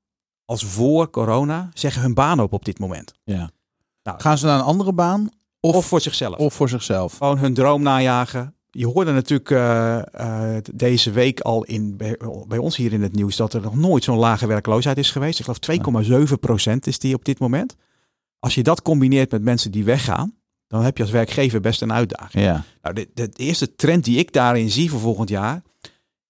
als 0.45 0.65
voor 0.65 1.11
corona 1.11 1.71
zeggen 1.75 2.03
hun 2.03 2.15
baan 2.15 2.41
op 2.41 2.53
op 2.53 2.65
dit 2.65 2.79
moment. 2.79 3.15
ja. 3.25 3.51
Nou. 4.03 4.21
Gaan 4.21 4.39
ze 4.39 4.47
naar 4.47 4.59
een 4.59 4.65
andere 4.65 4.93
baan 4.93 5.29
of, 5.61 5.75
Of, 5.75 5.87
voor 5.87 6.01
zichzelf. 6.01 6.37
of 6.37 6.55
voor 6.55 6.69
zichzelf? 6.69 7.17
Gewoon 7.17 7.39
hun 7.39 7.55
droom 7.55 7.83
najagen. 7.83 8.55
Je 8.79 8.87
hoorde 8.87 9.13
natuurlijk 9.13 9.51
eh, 9.51 10.55
eh, 10.57 10.63
deze 10.75 11.11
week 11.11 11.41
al 11.41 11.65
in, 11.65 11.97
bij, 11.97 12.19
bij 12.47 12.59
ons 12.59 12.77
hier 12.77 12.93
in 12.93 13.03
het 13.03 13.15
nieuws 13.15 13.37
dat 13.37 13.53
er 13.55 13.61
nog 13.61 13.77
nooit 13.77 14.05
zo'n 14.05 14.19
lage 14.19 14.47
werkloosheid 14.47 14.99
is 14.99 15.11
geweest. 15.11 15.39
Ik 15.39 15.45
geloof 15.45 16.29
2,7 16.29 16.41
procent 16.41 16.87
is 16.87 16.99
die 16.99 17.15
op 17.15 17.25
dit 17.25 17.39
moment. 17.39 17.77
Als 18.39 18.55
je 18.55 18.63
dat 18.63 18.83
combineert 18.83 19.31
met 19.31 19.43
mensen 19.43 19.71
die 19.71 19.85
weggaan, 19.85 20.35
dan 20.67 20.83
heb 20.83 20.97
je 20.97 21.03
als 21.03 21.13
werkgever 21.13 21.61
best 21.61 21.83
een 21.83 21.93
uitdaging. 21.93 22.45
Ja. 22.45 22.65
Nou, 22.83 22.95
de, 22.95 23.09
de, 23.15 23.29
de 23.29 23.43
eerste 23.43 23.75
trend 23.75 24.05
die 24.05 24.19
ik 24.19 24.33
daarin 24.33 24.71
zie 24.71 24.91
voor 24.91 25.01
volgend 25.01 25.29
jaar 25.29 25.63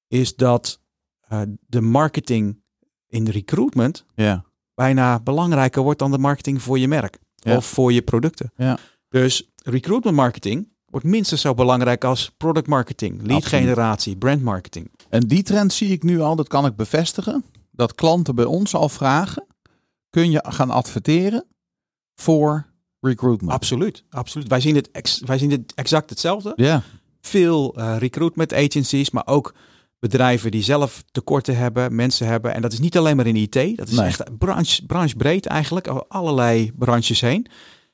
is 0.09 0.37
dat 0.37 0.81
eh, 1.21 1.41
de 1.67 1.81
marketing 1.81 2.61
in 3.09 3.29
recruitment 3.29 4.05
Ja. 4.15 4.45
bijna 4.75 5.21
belangrijker 5.21 5.83
wordt 5.83 5.99
dan 5.99 6.11
de 6.11 6.19
marketing 6.19 6.63
voor 6.63 6.79
je 6.79 6.89
merk 6.89 7.19
Ja. 7.35 7.57
of 7.57 7.67
voor 7.67 7.93
je 7.93 8.03
producten. 8.03 8.53
Ja. 8.57 8.79
Dus 9.09 9.51
recruitment 9.65 10.17
marketing 10.17 10.69
wordt 10.97 11.11
minstens 11.11 11.41
zo 11.41 11.55
belangrijk 11.55 12.05
als 12.05 12.31
product 12.37 12.67
marketing, 12.67 13.23
lead 13.23 13.43
Absoluut. 13.43 13.65
generatie, 13.65 14.17
brand 14.17 14.43
marketing. 14.43 14.91
En 15.09 15.21
die 15.21 15.43
trend 15.43 15.73
zie 15.73 15.89
ik 15.91 16.03
nu 16.03 16.21
al, 16.21 16.37
dat 16.37 16.49
kan 16.49 16.67
ik 16.67 16.77
bevestigen. 16.77 17.45
Dat 17.71 17.95
klanten 17.95 18.35
bij 18.35 18.45
ons 18.45 18.75
al 18.75 18.89
vragen, 18.89 19.47
kun 20.11 20.31
je 20.31 20.45
gaan 20.49 20.71
adverteren 20.71 21.45
voor 22.15 22.67
recruitment? 23.01 23.53
Absoluut, 23.53 24.05
absoluut. 24.11 24.49
Wij 24.49 24.61
zien 24.61 24.75
het, 24.75 24.91
ex- 24.91 25.21
wij 25.25 25.39
zien 25.39 25.51
het 25.51 25.73
exact 25.75 26.11
hetzelfde. 26.11 26.53
Ja, 26.57 26.83
Veel 27.21 27.75
eh, 27.77 27.97
recruitment 27.99 28.53
agencies, 28.55 29.11
maar 29.11 29.27
ook 29.27 29.55
bedrijven 29.99 30.51
die 30.51 30.63
zelf 30.63 31.05
tekorten 31.11 31.57
hebben, 31.57 31.95
mensen 31.95 32.27
hebben. 32.27 32.55
En 32.55 32.63
dat 32.63 32.73
is 32.73 32.79
niet 32.79 32.97
alleen 32.99 33.17
maar 33.17 33.27
in 33.27 33.37
IT, 33.37 33.53
dat 33.77 33.89
is 33.89 33.97
Nee. 33.97 34.07
echt 34.07 34.39
branche, 34.39 34.87
branchebreed 34.87 35.47
eigenlijk, 35.47 35.89
over 35.89 36.05
allerlei 36.09 36.73
branches 36.75 37.21
heen. 37.21 37.47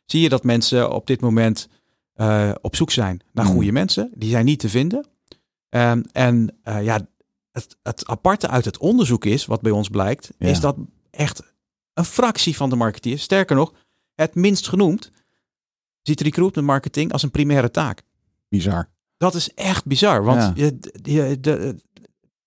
Zie 0.04 0.20
je 0.20 0.28
dat 0.28 0.44
mensen 0.44 0.92
op 0.92 1.06
dit 1.06 1.20
moment 1.20 1.68
eh, 2.12 2.50
op 2.60 2.76
zoek 2.76 2.90
zijn 2.90 3.20
naar 3.32 3.44
Mm. 3.44 3.52
goede 3.52 3.72
mensen. 3.72 4.10
Die 4.14 4.30
zijn 4.30 4.44
niet 4.44 4.58
te 4.58 4.68
vinden. 4.68 5.06
Ehm, 5.68 6.02
en 6.12 6.56
eh, 6.62 6.84
ja, 6.84 7.06
het, 7.52 7.76
het 7.82 8.06
aparte 8.06 8.48
uit 8.48 8.64
het 8.64 8.78
onderzoek 8.78 9.24
is, 9.24 9.46
wat 9.46 9.60
bij 9.60 9.72
ons 9.72 9.88
blijkt, 9.88 10.30
Ja. 10.38 10.48
is 10.48 10.60
dat 10.60 10.76
echt 11.10 11.42
een 11.94 12.04
fractie 12.04 12.56
van 12.56 12.70
de 12.70 12.76
marketeers, 12.76 13.22
sterker 13.22 13.56
nog, 13.56 13.72
het 14.14 14.34
minst 14.34 14.68
genoemd, 14.68 15.10
ziet 16.02 16.20
recruitment 16.20 16.66
marketing 16.66 17.12
als 17.12 17.22
een 17.22 17.30
primaire 17.30 17.70
taak. 17.70 18.02
bizar. 18.48 18.88
Dat 19.16 19.34
is 19.34 19.54
echt 19.54 19.84
bizar, 19.86 20.24
want 20.24 20.58
Ja. 20.58 20.68
je, 21.02 21.40
de, 21.40 21.76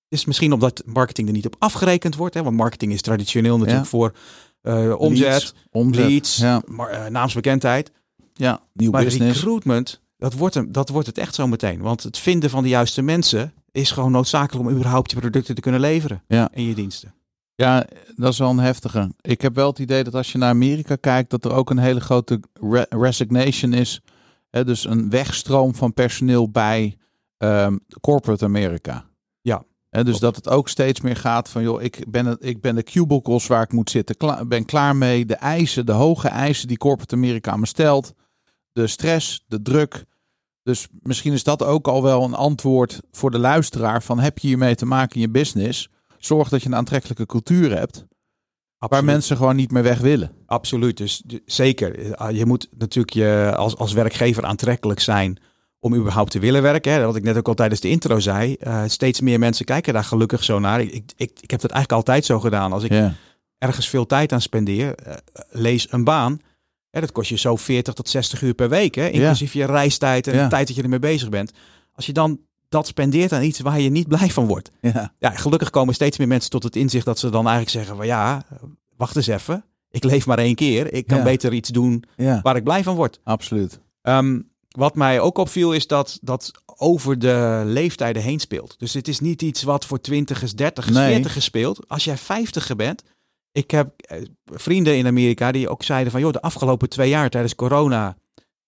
is 0.07 0.25
misschien 0.25 0.53
omdat 0.53 0.81
marketing 0.85 1.27
er 1.27 1.33
niet 1.33 1.45
op 1.45 1.55
afgerekend 1.59 2.15
wordt, 2.15 2.33
hè, 2.33 2.43
want 2.43 2.55
marketing 2.55 2.91
is 2.93 3.01
traditioneel 3.01 3.57
natuurlijk 3.57 3.83
Ja. 3.83 3.89
voor 3.89 4.15
eh, 4.61 4.99
omzet, 4.99 5.27
Leads, 5.27 5.53
omzet. 5.71 6.05
leads, 6.05 6.37
Ja, 6.37 6.61
maar, 6.65 7.11
naamsbekendheid. 7.11 7.91
Ja. 8.37 8.59
nieuw 8.73 8.91
Maar 8.91 9.03
business. 9.03 9.37
recruitment, 9.39 10.01
dat 10.17 10.33
wordt, 10.33 10.55
hem, 10.55 10.71
dat 10.71 10.89
wordt 10.89 11.07
het 11.07 11.17
echt 11.17 11.35
zo 11.35 11.47
meteen. 11.47 11.81
Want 11.81 12.03
het 12.03 12.17
vinden 12.17 12.49
van 12.49 12.63
de 12.63 12.69
juiste 12.69 13.01
mensen 13.01 13.53
is 13.71 13.91
gewoon 13.91 14.11
noodzakelijk 14.11 14.67
om 14.67 14.73
überhaupt 14.75 15.11
je 15.11 15.17
producten 15.19 15.55
te 15.55 15.61
kunnen 15.61 15.79
leveren 15.81 16.23
Ja. 16.27 16.49
en 16.53 16.63
je 16.63 16.75
diensten. 16.75 17.13
Ja, 17.55 17.85
dat 18.15 18.31
is 18.31 18.37
wel 18.39 18.49
een 18.49 18.57
heftige. 18.57 19.11
Ik 19.21 19.41
heb 19.41 19.55
wel 19.55 19.69
het 19.69 19.79
idee 19.79 20.03
dat 20.03 20.15
als 20.15 20.31
je 20.31 20.37
naar 20.37 20.49
Amerika 20.49 20.95
kijkt, 20.95 21.29
dat 21.29 21.45
er 21.45 21.53
ook 21.53 21.69
een 21.69 21.77
hele 21.77 21.99
grote 22.01 22.39
re- 22.53 22.85
resignation 22.89 23.73
is. 23.73 24.01
Hè, 24.49 24.65
dus 24.65 24.85
een 24.85 25.09
wegstroom 25.09 25.75
van 25.75 25.93
personeel 25.93 26.49
bij 26.51 26.97
ehm, 27.37 27.77
corporate 28.01 28.45
Amerika. 28.45 29.05
Ja, 29.41 29.63
Hè, 29.89 30.03
dus 30.03 30.19
dat 30.19 30.35
het 30.35 30.49
ook 30.49 30.69
steeds 30.69 31.01
meer 31.01 31.15
gaat 31.15 31.49
van, 31.49 31.63
joh, 31.63 31.81
ik 31.81 32.03
ben, 32.07 32.25
het, 32.25 32.45
ik 32.45 32.61
ben 32.61 32.75
de 32.75 32.83
cubicles 32.83 33.47
waar 33.47 33.61
ik 33.63 33.71
moet 33.71 33.89
zitten, 33.89 34.47
ben 34.47 34.65
klaar 34.65 34.95
mee. 34.95 35.25
De 35.25 35.35
eisen, 35.35 35.85
de 35.85 35.91
hoge 35.91 36.27
eisen 36.27 36.67
die 36.67 36.77
corporate 36.77 37.15
Amerika 37.15 37.55
me 37.57 37.65
stelt. 37.65 38.13
De 38.75 38.87
stress, 38.87 39.43
de 39.47 39.61
druk. 39.61 40.03
Dus 40.63 40.87
misschien 41.01 41.33
is 41.33 41.43
dat 41.43 41.63
ook 41.63 41.87
al 41.87 42.03
wel 42.03 42.23
een 42.23 42.33
antwoord 42.33 42.99
voor 43.11 43.31
de 43.31 43.39
luisteraar 43.39 44.03
van, 44.03 44.19
heb 44.19 44.37
je 44.37 44.47
hiermee 44.47 44.75
te 44.75 44.85
maken 44.85 45.15
in 45.15 45.21
je 45.21 45.29
business? 45.29 45.89
Zorg 46.17 46.49
dat 46.49 46.61
je 46.61 46.67
een 46.69 46.75
aantrekkelijke 46.75 47.25
cultuur 47.25 47.77
hebt 47.77 48.05
waar 48.77 49.03
mensen 49.03 49.37
gewoon 49.37 49.55
niet 49.55 49.71
meer 49.71 49.83
weg 49.83 49.99
willen. 49.99 50.31
Absoluut, 50.45 50.97
dus 50.97 51.23
zeker. 51.45 52.13
Eh, 52.13 52.29
Je 52.37 52.45
moet 52.45 52.67
natuurlijk 52.77 53.13
je 53.13 53.53
als, 53.57 53.77
als 53.77 53.93
werkgever 53.93 54.43
aantrekkelijk 54.45 54.99
zijn 54.99 55.37
om 55.79 55.95
überhaupt 55.95 56.31
te 56.31 56.39
willen 56.39 56.61
werken. 56.61 56.91
Hè. 56.91 57.05
Wat 57.05 57.15
ik 57.15 57.23
net 57.23 57.37
ook 57.37 57.47
al 57.47 57.53
tijdens 57.53 57.79
de 57.81 57.89
intro 57.89 58.19
zei. 58.19 58.53
eh, 58.53 58.83
steeds 58.87 59.21
meer 59.21 59.39
mensen 59.39 59.65
kijken 59.65 59.93
daar 59.93 60.03
gelukkig 60.03 60.43
zo 60.43 60.59
naar. 60.59 60.81
Ik, 60.81 60.93
ik, 61.15 61.31
ik, 61.39 61.51
heb 61.51 61.61
dat 61.61 61.71
eigenlijk 61.71 61.91
altijd 61.91 62.25
zo 62.25 62.39
gedaan. 62.39 62.73
Als 62.73 62.83
ik 62.83 62.91
Ja, 62.91 63.13
ergens 63.57 63.89
veel 63.89 64.05
tijd 64.05 64.31
aan 64.31 64.41
spendeer, 64.41 64.95
eh, 64.95 65.13
lees 65.49 65.91
een 65.91 66.03
baan. 66.03 66.39
Hè, 66.95 67.01
dat 67.01 67.11
kost 67.11 67.29
je 67.29 67.37
zo 67.37 67.55
40 67.55 67.93
tot 67.93 68.09
60 68.09 68.41
uur 68.41 68.53
per 68.53 68.69
week. 68.69 68.95
Hè, 68.95 69.07
inclusief 69.09 69.53
je 69.53 69.65
reistijd 69.65 70.27
en 70.27 70.35
Ja. 70.35 70.43
de 70.43 70.49
tijd 70.49 70.67
dat 70.67 70.75
je 70.75 70.83
ermee 70.83 70.99
bezig 70.99 71.29
bent. 71.29 71.51
Als 71.93 72.05
je 72.05 72.13
dan 72.13 72.39
dat 72.69 72.87
spendeert 72.87 73.31
aan 73.31 73.43
iets 73.43 73.59
waar 73.59 73.79
je 73.79 73.89
niet 73.89 74.07
blij 74.07 74.29
van 74.29 74.45
wordt. 74.47 74.71
ja, 74.81 75.13
Ja, 75.19 75.29
gelukkig 75.29 75.69
komen 75.69 75.93
steeds 75.93 76.17
meer 76.17 76.27
mensen 76.27 76.49
tot 76.49 76.63
het 76.63 76.75
inzicht 76.75 77.05
dat 77.05 77.19
ze 77.19 77.29
dan 77.29 77.47
eigenlijk 77.47 77.69
zeggen 77.69 77.95
van 77.95 78.05
ja, 78.05 78.45
wacht 78.97 79.15
eens 79.15 79.27
even. 79.27 79.65
Ik 79.91 80.03
leef 80.03 80.25
maar 80.25 80.37
één 80.37 80.55
keer. 80.55 80.93
Ik 80.93 81.07
kan 81.07 81.17
Ja. 81.17 81.23
beter 81.23 81.53
iets 81.53 81.69
doen 81.69 82.03
waar 82.43 82.55
ik 82.55 82.63
blij 82.63 82.83
van 82.83 82.95
word. 82.95 83.19
absoluut. 83.23 83.79
Ehm, 84.01 84.39
wat 84.69 84.95
mij 84.95 85.19
ook 85.19 85.37
opviel 85.37 85.73
is 85.73 85.87
dat 85.87 86.17
dat 86.21 86.51
over 86.77 87.19
de 87.19 87.61
leeftijden 87.65 88.21
heen 88.21 88.39
speelt. 88.39 88.75
Dus 88.79 88.93
het 88.93 89.07
is 89.07 89.19
niet 89.19 89.41
iets 89.41 89.63
wat 89.63 89.85
voor 89.85 90.01
twintigers, 90.01 90.53
dertigers, 90.53 90.95
Nee. 90.95 91.13
veertigers 91.13 91.45
speelt. 91.45 91.89
Als 91.89 92.03
jij 92.03 92.17
vijftiger 92.17 92.75
bent. 92.75 93.03
Ik 93.55 93.71
heb 93.71 94.01
eh, 94.01 94.21
vrienden 94.45 94.97
in 94.97 95.07
Amerika 95.07 95.51
die 95.51 95.69
ook 95.69 95.83
zeiden 95.83 96.11
van... 96.11 96.21
joh, 96.21 96.31
de 96.31 96.41
afgelopen 96.41 96.89
twee 96.89 97.09
jaar 97.09 97.29
tijdens 97.29 97.55
corona... 97.55 98.17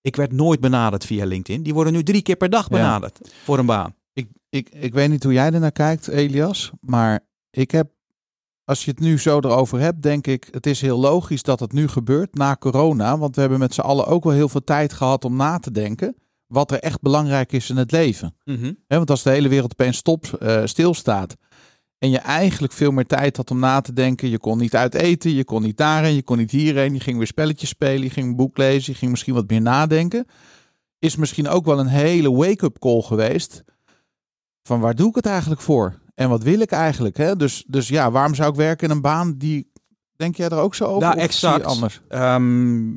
ik 0.02 0.16
werd 0.16 0.32
nooit 0.32 0.60
benaderd 0.60 1.06
via 1.06 1.26
LinkedIn. 1.26 1.64
Die 1.64 1.74
worden 1.74 1.94
nu 1.94 2.04
drie 2.04 2.22
keer 2.22 2.36
per 2.36 2.50
dag 2.50 2.64
Ja. 2.64 2.70
benaderd 2.70 3.20
voor 3.44 3.58
een 3.60 3.66
baan. 3.66 3.96
Ik, 4.14 4.28
ik, 4.50 4.70
ik 4.70 4.94
weet 4.94 5.10
niet 5.10 5.24
hoe 5.24 5.34
jij 5.34 5.52
er 5.52 5.60
naar 5.60 5.72
kijkt, 5.72 6.08
Elias, 6.08 6.72
maar 6.82 7.20
ik 7.50 7.72
heb, 7.72 7.90
als 8.64 8.86
je 8.86 8.92
het 8.92 9.00
nu 9.00 9.20
zo 9.20 9.38
erover 9.40 9.80
hebt, 9.80 10.02
denk 10.02 10.28
ik, 10.28 10.48
het 10.52 10.66
is 10.66 10.82
heel 10.82 11.00
logisch 11.00 11.44
dat 11.44 11.60
het 11.60 11.72
nu 11.72 11.88
gebeurt 11.88 12.34
na 12.36 12.56
corona, 12.56 13.18
want 13.18 13.36
we 13.36 13.42
hebben 13.42 13.60
met 13.60 13.74
z'n 13.74 13.82
allen 13.82 14.06
ook 14.06 14.24
wel 14.24 14.34
heel 14.34 14.50
veel 14.50 14.64
tijd 14.64 14.94
gehad 14.94 15.26
om 15.26 15.36
na 15.36 15.60
te 15.60 15.72
denken 15.72 16.16
wat 16.48 16.72
er 16.72 16.80
echt 16.80 17.02
belangrijk 17.02 17.52
is 17.52 17.70
in 17.70 17.78
het 17.78 17.92
leven. 17.92 18.36
Hè, 18.88 18.98
want 18.98 19.10
als 19.10 19.24
de 19.24 19.30
hele 19.30 19.48
wereld 19.50 19.72
opeens 19.72 19.98
stop, 19.98 20.26
eh, 20.26 20.62
stilstaat 20.66 21.36
en 21.98 22.10
je 22.10 22.18
eigenlijk 22.18 22.74
veel 22.74 22.92
meer 22.92 23.06
tijd 23.06 23.38
had 23.38 23.52
om 23.52 23.60
na 23.60 23.82
te 23.82 23.94
denken, 23.94 24.30
je 24.30 24.40
kon 24.40 24.58
niet 24.58 24.76
uit 24.76 24.94
eten, 24.94 25.34
je 25.34 25.44
kon 25.44 25.62
niet 25.62 25.78
daarheen, 25.78 26.16
je 26.16 26.24
kon 26.24 26.38
niet 26.38 26.52
hierheen, 26.52 26.94
je 26.94 27.00
ging 27.00 27.18
weer 27.18 27.28
spelletjes 27.28 27.70
spelen, 27.70 28.04
je 28.04 28.10
ging 28.10 28.28
een 28.28 28.36
boek 28.36 28.58
lezen, 28.58 28.92
je 28.92 28.98
ging 28.98 29.12
misschien 29.12 29.34
wat 29.34 29.50
meer 29.50 29.62
nadenken, 29.62 30.26
is 31.00 31.16
misschien 31.16 31.48
ook 31.48 31.66
wel 31.66 31.80
een 31.80 31.88
hele 31.88 32.32
wake-up 32.32 32.80
call 32.80 33.02
geweest 33.02 33.64
van 34.64 34.80
waar 34.80 34.96
doe 34.96 35.10
ik 35.10 35.16
het 35.16 35.26
eigenlijk 35.26 35.62
voor? 35.62 36.00
En 36.16 36.30
wat 36.30 36.44
wil 36.44 36.60
ik 36.60 36.72
eigenlijk? 36.72 37.18
Hè? 37.18 37.36
Dus, 37.36 37.64
dus 37.68 37.88
ja, 37.88 38.12
waarom 38.12 38.36
zou 38.36 38.50
ik 38.50 38.56
werken 38.56 38.90
in 38.90 38.96
een 38.96 39.02
baan 39.02 39.38
die, 39.38 39.72
denk 40.16 40.36
jij 40.36 40.50
er 40.50 40.58
ook 40.58 40.76
zo 40.76 40.86
over? 40.86 41.08
Nou, 41.08 41.20
exact. 41.20 41.66
anders? 41.66 42.02
Ehm, 42.08 42.94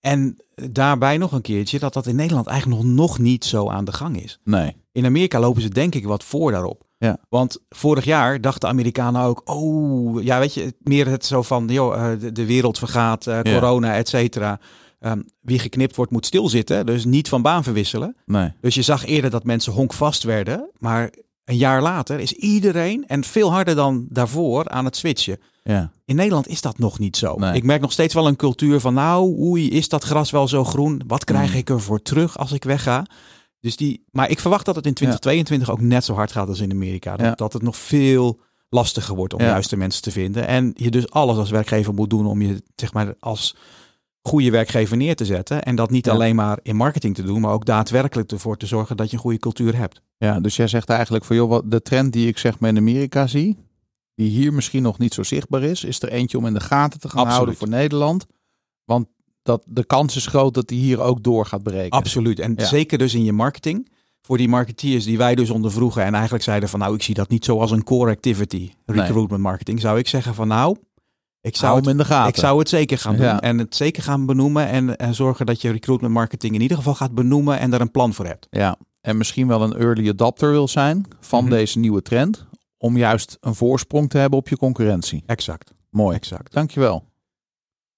en 0.00 0.36
daarbij 0.54 1.18
nog 1.18 1.32
een 1.32 1.40
keertje 1.40 1.78
dat 1.78 1.92
dat 1.92 2.06
in 2.06 2.16
Nederland 2.16 2.46
eigenlijk 2.46 2.82
nog, 2.82 2.92
nog 2.92 3.18
niet 3.18 3.44
zo 3.44 3.68
aan 3.68 3.84
de 3.84 3.92
gang 3.92 4.22
is. 4.22 4.40
Nee. 4.44 4.76
In 4.92 5.04
Amerika 5.04 5.40
lopen 5.40 5.62
ze 5.62 5.68
denk 5.68 5.94
ik 5.94 6.04
wat 6.04 6.24
voor 6.24 6.52
daarop. 6.52 6.84
Ja. 7.02 7.16
Want 7.28 7.58
vorig 7.68 8.04
jaar 8.04 8.40
dachten 8.40 8.68
Amerikanen 8.68 9.22
ook, 9.22 9.42
oh, 9.44 10.22
ja, 10.22 10.38
weet 10.38 10.54
je, 10.54 10.74
meer 10.78 11.06
het 11.08 11.24
zo 11.24 11.42
van, 11.42 11.66
joh, 11.68 11.94
eh, 11.94 12.20
de, 12.20 12.32
de 12.32 12.46
wereld 12.46 12.78
vergaat, 12.78 13.26
eh, 13.26 13.40
corona, 13.40 13.94
et 13.94 14.08
cetera. 14.08 14.60
Ehm, 15.00 15.20
wie 15.40 15.58
geknipt 15.58 15.96
wordt 15.96 16.12
moet 16.12 16.26
stilzitten, 16.26 16.86
dus 16.86 17.04
niet 17.04 17.28
van 17.28 17.42
baan 17.42 17.62
verwisselen. 17.62 18.16
Nee. 18.26 18.52
Dus 18.60 18.74
je 18.74 18.82
zag 18.82 19.06
eerder 19.06 19.30
dat 19.30 19.44
mensen 19.44 19.72
honkvast 19.72 20.22
werden, 20.22 20.70
maar 20.78 21.10
een 21.44 21.56
jaar 21.56 21.82
later 21.82 22.20
is 22.20 22.32
iedereen, 22.32 23.04
en 23.06 23.24
veel 23.24 23.52
harder 23.52 23.74
dan 23.74 24.06
daarvoor, 24.08 24.68
aan 24.68 24.84
het 24.84 24.96
switchen. 24.96 25.38
Ja. 25.62 25.90
In 26.04 26.16
Nederland 26.16 26.48
is 26.48 26.60
dat 26.60 26.78
nog 26.78 26.98
niet 26.98 27.16
zo. 27.16 27.36
Nee. 27.36 27.54
Ik 27.54 27.62
merk 27.62 27.80
nog 27.80 27.92
steeds 27.92 28.14
wel 28.14 28.26
een 28.26 28.36
cultuur 28.36 28.80
van, 28.80 28.94
nou, 28.94 29.38
oei, 29.40 29.70
is 29.70 29.88
dat 29.88 30.04
gras 30.04 30.30
wel 30.30 30.48
zo 30.48 30.64
groen? 30.64 31.02
Wat 31.06 31.24
krijg 31.24 31.50
Mm. 31.52 31.58
ik 31.58 31.70
ervoor 31.70 32.02
terug 32.02 32.38
als 32.38 32.52
ik 32.52 32.64
wegga? 32.64 33.04
Dus 33.62 33.76
die, 33.76 34.04
maar 34.10 34.30
ik 34.30 34.38
verwacht 34.40 34.64
dat 34.64 34.74
het 34.74 34.86
in 34.86 34.94
2022 34.94 35.70
ook 35.70 35.80
net 35.80 36.04
zo 36.04 36.14
hard 36.14 36.32
gaat 36.32 36.48
als 36.48 36.60
in 36.60 36.70
Amerika. 36.70 37.16
Dat, 37.16 37.26
Ja. 37.26 37.34
dat 37.34 37.52
het 37.52 37.62
nog 37.62 37.76
veel 37.76 38.40
lastiger 38.68 39.14
wordt 39.14 39.34
om 39.34 39.40
Ja. 39.40 39.46
juiste 39.46 39.76
mensen 39.76 40.02
te 40.02 40.10
vinden. 40.10 40.46
En 40.46 40.70
je 40.74 40.90
dus 40.90 41.10
alles 41.10 41.36
als 41.36 41.50
werkgever 41.50 41.94
moet 41.94 42.10
doen 42.10 42.26
om 42.26 42.42
je 42.42 42.62
zeg 42.74 42.92
maar 42.92 43.14
als 43.20 43.56
goede 44.22 44.50
werkgever 44.50 44.96
neer 44.96 45.16
te 45.16 45.24
zetten. 45.24 45.62
En 45.62 45.76
dat 45.76 45.90
niet 45.90 46.10
alleen 46.10 46.34
maar 46.34 46.58
in 46.62 46.76
marketing 46.76 47.14
te 47.14 47.22
doen, 47.22 47.40
maar 47.40 47.52
ook 47.52 47.64
daadwerkelijk 47.64 48.30
ervoor 48.32 48.56
te 48.56 48.66
zorgen 48.66 48.96
dat 48.96 49.10
je 49.10 49.16
een 49.16 49.22
goede 49.22 49.38
cultuur 49.38 49.76
hebt. 49.76 50.00
Ja, 50.16 50.40
dus 50.40 50.56
jij 50.56 50.66
zegt 50.68 50.88
eigenlijk 50.88 51.24
van 51.24 51.36
joh, 51.36 51.48
wat 51.48 51.70
de 51.70 51.82
trend 51.82 52.12
die 52.12 52.26
ik 52.28 52.38
zeg 52.38 52.58
maar 52.58 52.70
in 52.70 52.76
Amerika 52.76 53.26
zie, 53.26 53.58
die 54.14 54.28
hier 54.28 54.52
misschien 54.52 54.82
nog 54.82 54.98
niet 54.98 55.14
zo 55.14 55.22
zichtbaar 55.22 55.62
is, 55.62 55.84
is 55.84 56.02
er 56.02 56.08
eentje 56.08 56.38
om 56.38 56.46
in 56.46 56.54
de 56.54 56.60
gaten 56.60 57.00
te 57.00 57.08
gaan 57.08 57.16
Absoluut. 57.18 57.36
houden 57.36 57.56
voor 57.56 57.68
Nederland. 57.68 58.26
Want 58.84 59.06
dat, 59.42 59.62
de 59.66 59.84
kans 59.84 60.16
is 60.16 60.26
groot 60.26 60.54
dat 60.54 60.68
die 60.68 60.80
hier 60.80 61.00
ook 61.00 61.22
door 61.22 61.46
gaat 61.46 61.62
breken. 61.62 61.90
Absoluut. 61.98 62.38
En 62.40 62.54
Ja. 62.56 62.64
zeker 62.64 62.98
dus 62.98 63.14
in 63.14 63.24
je 63.24 63.32
marketing. 63.32 63.90
Voor 64.22 64.36
die 64.36 64.48
marketeers 64.48 65.04
die 65.04 65.18
wij 65.18 65.34
dus 65.34 65.50
ondervroegen 65.50 66.04
en 66.04 66.14
eigenlijk 66.14 66.44
zeiden 66.44 66.68
van 66.68 66.78
nou, 66.78 66.94
ik 66.94 67.02
zie 67.02 67.14
dat 67.14 67.28
niet 67.28 67.44
zo 67.44 67.58
als 67.60 67.70
een 67.70 67.84
core 67.84 68.10
activity, 68.10 68.70
recruitment 68.86 69.42
marketing, 69.42 69.80
zou 69.80 69.98
ik 69.98 70.08
zeggen 70.08 70.34
van 70.34 70.48
nou, 70.48 70.76
ik 71.40 71.56
zou, 71.56 71.74
het, 71.76 71.84
hem 71.84 71.92
in 71.94 71.98
de 72.00 72.04
gaten. 72.08 72.28
ik 72.28 72.36
zou 72.36 72.58
het 72.58 72.68
zeker 72.68 72.98
gaan 72.98 73.16
doen. 73.16 73.24
Ja. 73.24 73.40
En 73.40 73.58
het 73.58 73.76
zeker 73.76 74.02
gaan 74.02 74.26
benoemen 74.26 74.66
en, 74.68 74.96
en 74.96 75.14
zorgen 75.14 75.46
dat 75.46 75.60
je 75.60 75.70
recruitment 75.70 76.12
marketing 76.14 76.54
in 76.54 76.60
ieder 76.60 76.76
geval 76.76 76.94
gaat 76.94 77.14
benoemen 77.14 77.58
en 77.58 77.70
daar 77.70 77.80
een 77.80 77.90
plan 77.90 78.14
voor 78.14 78.26
hebt. 78.26 78.46
Ja, 78.50 78.76
en 79.00 79.16
misschien 79.16 79.46
wel 79.48 79.62
een 79.62 79.76
early 79.76 80.08
adopter 80.08 80.50
wil 80.50 80.68
zijn 80.68 81.04
van 81.20 81.44
Mhm. 81.44 81.52
deze 81.52 81.78
nieuwe 81.78 82.02
trend, 82.02 82.46
om 82.78 82.96
juist 82.96 83.36
een 83.40 83.54
voorsprong 83.54 84.10
te 84.10 84.18
hebben 84.18 84.38
op 84.38 84.48
je 84.48 84.56
concurrentie. 84.56 85.22
Exact. 85.26 85.72
Mooi. 85.90 86.16
Exact. 86.16 86.52
Dankjewel. 86.52 87.04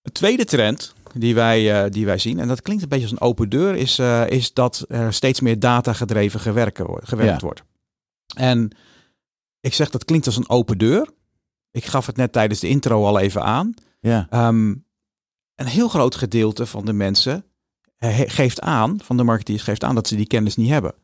Een 0.03 0.13
tweede 0.13 0.45
trend 0.45 0.95
die 1.15 1.35
wij, 1.35 1.85
uh, 1.85 1.91
die 1.91 2.07
wij 2.07 2.19
zien, 2.19 2.39
en 2.39 2.49
dat 2.49 2.63
klinkt 2.63 2.83
een 2.83 2.89
beetje 2.89 3.05
als 3.05 3.13
een 3.13 3.21
open 3.21 3.49
deur, 3.49 3.75
is, 3.75 3.99
uh, 3.99 4.29
is 4.29 4.53
dat 4.53 4.85
er 4.89 5.13
steeds 5.13 5.41
meer 5.41 5.59
data 5.59 5.93
gedreven 5.93 6.41
gewerkt, 6.41 6.81
gewerkt 6.87 7.41
ja. 7.41 7.47
wordt. 7.47 7.63
En 8.37 8.77
ik 9.61 9.75
zeg 9.75 9.91
dat 9.91 10.05
klinkt 10.05 10.27
als 10.27 10.37
een 10.37 10.49
open 10.49 10.79
deur. 10.79 11.09
Ik 11.71 11.85
gaf 11.85 12.07
het 12.07 12.17
net 12.17 12.33
tijdens 12.33 12.61
de 12.61 12.69
intro 12.69 13.05
al 13.05 13.19
even 13.19 13.43
aan. 13.43 13.75
Ja. 14.01 14.47
Um, 14.49 14.87
een 15.55 15.67
heel 15.67 15.89
groot 15.89 16.15
gedeelte 16.15 16.67
van 16.67 16.85
de 16.85 16.93
mensen 16.93 17.45
geeft 18.27 18.61
aan, 18.61 19.01
van 19.03 19.17
de 19.17 19.23
marketeers 19.23 19.63
geeft 19.63 19.85
aan 19.85 19.95
dat 19.95 20.09
ze 20.09 20.17
die 20.17 20.27
kennis 20.27 20.57
niet 20.57 20.69
hebben. 20.69 20.95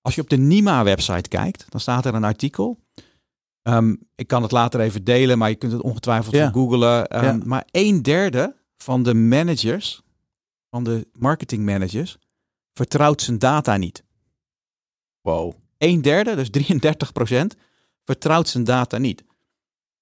Als 0.00 0.14
je 0.14 0.20
op 0.20 0.28
de 0.28 0.36
Nima-website 0.36 1.28
kijkt, 1.28 1.64
dan 1.68 1.80
staat 1.80 2.06
er 2.06 2.14
een 2.14 2.24
artikel. 2.24 2.78
Um, 3.62 4.08
ik 4.14 4.26
kan 4.26 4.42
het 4.42 4.50
later 4.50 4.80
even 4.80 5.04
delen, 5.04 5.38
maar 5.38 5.48
je 5.48 5.54
kunt 5.54 5.72
het 5.72 5.82
ongetwijfeld 5.82 6.34
ja. 6.34 6.50
googlen. 6.50 7.16
Um, 7.16 7.38
ja. 7.38 7.38
Maar 7.44 7.68
een 7.70 8.02
derde 8.02 8.56
van 8.82 9.02
de 9.02 9.14
managers, 9.14 10.02
van 10.70 10.84
de 10.84 11.08
marketing 11.12 11.64
managers, 11.64 12.18
vertrouwt 12.74 13.22
zijn 13.22 13.38
data 13.38 13.76
niet. 13.76 14.04
Wow. 15.20 15.52
Een 15.78 16.02
derde, 16.02 16.34
dus 16.34 16.50
33 16.50 17.12
procent, 17.12 17.56
vertrouwt 18.04 18.48
zijn 18.48 18.64
data 18.64 18.98
niet. 18.98 19.24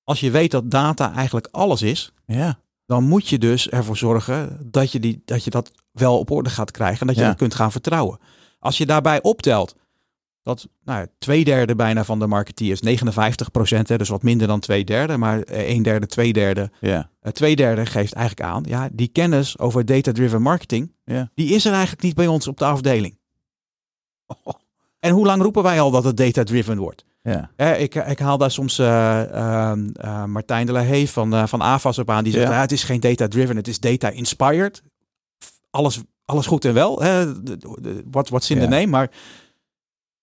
Als 0.05 0.21
je 0.21 0.31
weet 0.31 0.51
dat 0.51 0.71
data 0.71 1.13
eigenlijk 1.15 1.49
alles 1.51 1.83
is, 1.83 2.13
ja. 2.27 2.59
dan 2.87 3.05
moet 3.05 3.29
je 3.29 3.39
dus 3.39 3.69
ervoor 3.69 3.97
zorgen 3.97 4.71
dat 4.71 4.93
je, 4.93 5.01
die, 5.01 5.23
dat, 5.25 5.45
je 5.45 5.51
dat 5.51 5.71
wel 5.93 6.19
op 6.19 6.31
orde 6.31 6.51
gaat 6.51 6.71
krijgen 6.71 7.01
en 7.01 7.07
dat 7.07 7.17
je 7.17 7.23
Ja. 7.23 7.29
dat 7.29 7.39
kunt 7.39 7.55
gaan 7.55 7.73
vertrouwen. 7.73 8.19
Als 8.59 8.79
je 8.79 8.87
daarbij 8.87 9.23
optelt 9.23 9.75
dat 10.49 10.69
nou, 10.85 11.07
twee 11.19 11.45
derde 11.45 11.75
bijna 11.75 12.05
van 12.05 12.19
de 12.19 12.27
marketeers, 12.27 12.81
59 12.81 13.51
procent, 13.51 13.89
dus 13.99 14.09
wat 14.09 14.23
minder 14.23 14.47
dan 14.47 14.61
twee 14.61 14.85
derde, 14.85 15.17
maar 15.17 15.41
eh, 15.43 15.69
een 15.71 15.83
derde, 15.83 16.07
twee 16.07 16.33
derde, 16.33 16.71
Ja. 16.81 17.11
eh, 17.21 17.33
twee 17.33 17.57
derde 17.57 17.87
geeft 17.87 18.13
eigenlijk 18.13 18.49
aan, 18.51 18.63
ja, 18.67 18.89
die 18.93 19.09
kennis 19.09 19.59
over 19.59 19.85
data-driven 19.85 20.43
marketing, 20.43 20.93
Ja. 21.05 21.31
die 21.35 21.49
is 21.55 21.65
er 21.65 21.73
eigenlijk 21.73 22.03
niet 22.03 22.15
bij 22.15 22.27
ons 22.27 22.49
op 22.49 22.59
de 22.59 22.65
afdeling. 22.65 23.19
En 25.01 25.13
hoe 25.13 25.27
lang 25.27 25.43
roepen 25.43 25.63
wij 25.63 25.81
al 25.81 25.91
dat 25.91 26.05
het 26.05 26.17
data-driven 26.17 26.79
wordt? 26.79 27.05
Ja. 27.23 27.51
Ik, 27.77 27.95
ik 27.95 28.19
haal 28.19 28.39
daar 28.39 28.51
soms 28.51 28.79
eh, 28.79 29.73
Martijn 30.27 30.67
de 30.67 30.73
la 30.73 30.85
Haye 30.85 31.09
van, 31.09 31.49
van 31.49 31.61
AFAS 31.63 31.99
op 31.99 32.11
aan. 32.11 32.25
Die 32.25 32.33
zegt, 32.33 32.47
Ja. 32.49 32.55
ja. 32.55 32.61
het 32.61 32.73
is 32.73 32.83
geen 32.85 33.01
data-driven, 33.01 33.57
het 33.57 33.69
is 33.69 33.81
data-inspired. 33.81 34.83
Alles, 35.71 36.01
alles 36.25 36.47
goed 36.47 36.65
en 36.65 36.75
wel, 36.75 36.97
de- 36.97 37.41
de- 37.81 38.03
wat 38.11 38.29
what's 38.29 38.51
in 38.51 38.57
Ja. 38.57 38.63
the 38.63 38.69
name. 38.69 38.87
Maar 38.87 39.11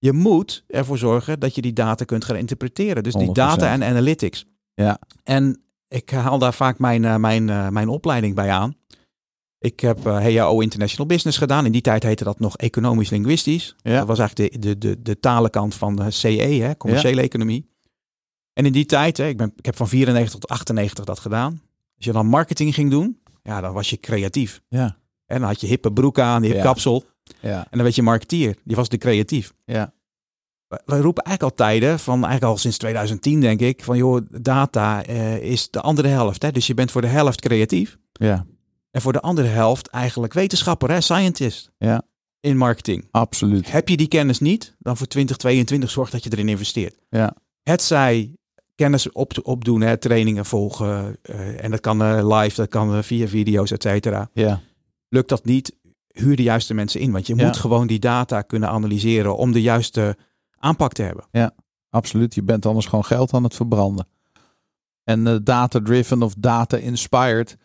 je 0.05 0.13
moet 0.13 0.63
ervoor 0.67 0.97
zorgen 0.97 1.39
dat 1.39 1.55
je 1.55 1.61
die 1.61 1.73
data 1.73 2.05
kunt 2.05 2.25
gaan 2.25 2.35
interpreteren. 2.35 3.03
Dus 3.03 3.13
die 3.13 3.27
100%. 3.27 3.31
data 3.31 3.71
en 3.71 3.83
analytics. 3.83 4.45
Ja. 4.73 4.99
En 5.23 5.61
ik 5.87 6.09
haal 6.09 6.39
daar 6.39 6.53
vaak 6.53 6.79
mijn, 6.79 7.05
eh, 7.05 7.15
mijn, 7.15 7.49
eh, 7.49 7.69
mijn 7.69 7.87
opleiding 7.87 8.35
bij 8.35 8.49
aan. 8.49 8.75
Ik 9.59 9.79
heb 9.79 10.05
eh 10.05 10.13
HAO 10.13 10.59
International 10.59 11.07
Business 11.07 11.37
gedaan. 11.37 11.65
In 11.65 11.71
die 11.71 11.81
tijd 11.81 12.03
heette 12.03 12.23
dat 12.23 12.39
nog 12.39 12.57
economisch-linguistisch. 12.57 13.75
Ja. 13.77 13.97
Dat 13.97 14.07
was 14.07 14.19
eigenlijk 14.19 14.53
de, 14.53 14.59
de, 14.59 14.77
de, 14.77 15.01
de 15.01 15.19
talenkant 15.19 15.75
van 15.75 15.95
de 15.95 16.11
CE, 16.11 16.27
hè, 16.61 16.77
commerciële 16.77 17.21
economie. 17.21 17.69
En 18.53 18.65
in 18.65 18.71
die 18.71 18.85
tijd, 18.85 19.17
hè, 19.17 19.27
ik, 19.27 19.37
ben, 19.37 19.53
ik 19.55 19.65
heb 19.65 19.75
van 19.75 19.87
94 19.87 20.39
tot 20.39 20.49
98 20.49 21.05
dat 21.05 21.19
gedaan. 21.19 21.61
Als 21.95 22.05
je 22.05 22.11
dan 22.11 22.27
marketing 22.27 22.73
ging 22.73 22.89
doen, 22.89 23.19
ja, 23.43 23.61
dan 23.61 23.73
was 23.73 23.89
je 23.89 23.97
creatief. 23.97 24.61
Ja. 24.67 24.97
En 25.25 25.39
dan 25.39 25.47
had 25.47 25.61
je 25.61 25.67
hippe 25.67 25.91
broek 25.93 26.19
aan, 26.19 26.43
hip 26.43 26.55
Ja. 26.55 26.63
kapsel. 26.63 27.03
Ja. 27.39 27.57
En 27.59 27.67
dan 27.71 27.81
werd 27.81 27.95
je 27.95 28.01
marketeer. 28.01 28.55
Die 28.63 28.75
was 28.75 28.89
de 28.89 28.97
creatief. 28.97 29.53
Ja. 29.65 29.93
Wij- 30.85 30.99
roepen 30.99 31.23
eigenlijk 31.23 31.59
al 31.59 31.65
tijden, 31.65 31.99
van 31.99 32.13
eigenlijk 32.13 32.43
al 32.43 32.57
sinds 32.57 32.77
2010 32.77 33.39
denk 33.39 33.59
ik, 33.59 33.83
van 33.83 33.97
joh, 33.97 34.21
data 34.41 35.03
eh, 35.05 35.37
is 35.37 35.69
de 35.69 35.81
andere 35.81 36.07
helft. 36.07 36.41
Hè? 36.41 36.51
Dus 36.51 36.67
je 36.67 36.73
bent 36.73 36.91
voor 36.91 37.01
de 37.01 37.07
helft 37.07 37.41
creatief. 37.41 37.97
Ja. 38.11 38.45
En 38.91 39.01
voor 39.01 39.13
de 39.13 39.21
andere 39.21 39.47
helft 39.47 39.87
eigenlijk 39.87 40.33
wetenschapper, 40.33 40.89
hè? 40.91 41.01
scientist. 41.01 41.71
Ja. 41.77 42.01
In 42.39 42.57
marketing. 42.57 43.07
Absoluut. 43.11 43.71
Heb 43.71 43.89
je 43.89 43.97
die 43.97 44.07
kennis 44.07 44.39
niet, 44.39 44.75
dan 44.79 44.97
voor 44.97 45.07
2022 45.07 45.89
zorg 45.89 46.09
dat 46.09 46.23
je 46.23 46.29
erin 46.31 46.49
investeert. 46.49 46.95
Ja. 47.09 47.33
Het 47.63 47.81
zij 47.81 48.35
kennis 48.75 49.11
op, 49.11 49.31
opdoen, 49.43 49.81
hè? 49.81 49.97
trainingen 49.97 50.45
volgen. 50.45 51.17
eh, 51.21 51.63
en 51.63 51.71
dat 51.71 51.79
kan 51.79 52.01
eh, 52.03 52.39
live, 52.39 52.55
dat 52.55 52.69
kan 52.69 53.03
via 53.03 53.27
video's, 53.27 53.71
et 53.71 53.81
cetera. 53.83 54.29
Ja. 54.33 54.61
Lukt 55.09 55.29
dat 55.29 55.45
niet, 55.45 55.75
huur 56.07 56.35
de 56.35 56.43
juiste 56.43 56.73
mensen 56.73 56.99
in. 56.99 57.11
Want 57.11 57.27
je 57.27 57.35
Ja. 57.35 57.45
moet 57.45 57.57
gewoon 57.57 57.87
die 57.87 57.99
data 57.99 58.41
kunnen 58.41 58.69
analyseren 58.69 59.37
om 59.37 59.51
de 59.51 59.61
juiste 59.61 60.17
aanpak 60.65 60.93
te 60.93 61.01
hebben. 61.01 61.25
Absoluut. 61.89 62.35
Je 62.35 62.43
bent 62.43 62.65
anders 62.65 62.85
gewoon 62.85 63.05
geld 63.05 63.33
aan 63.33 63.43
het 63.43 63.55
verbranden. 63.55 64.07
En 65.03 65.27
eh, 65.27 65.35
data-driven 65.43 66.21
of 66.21 66.33
data-inspired. 66.37 67.57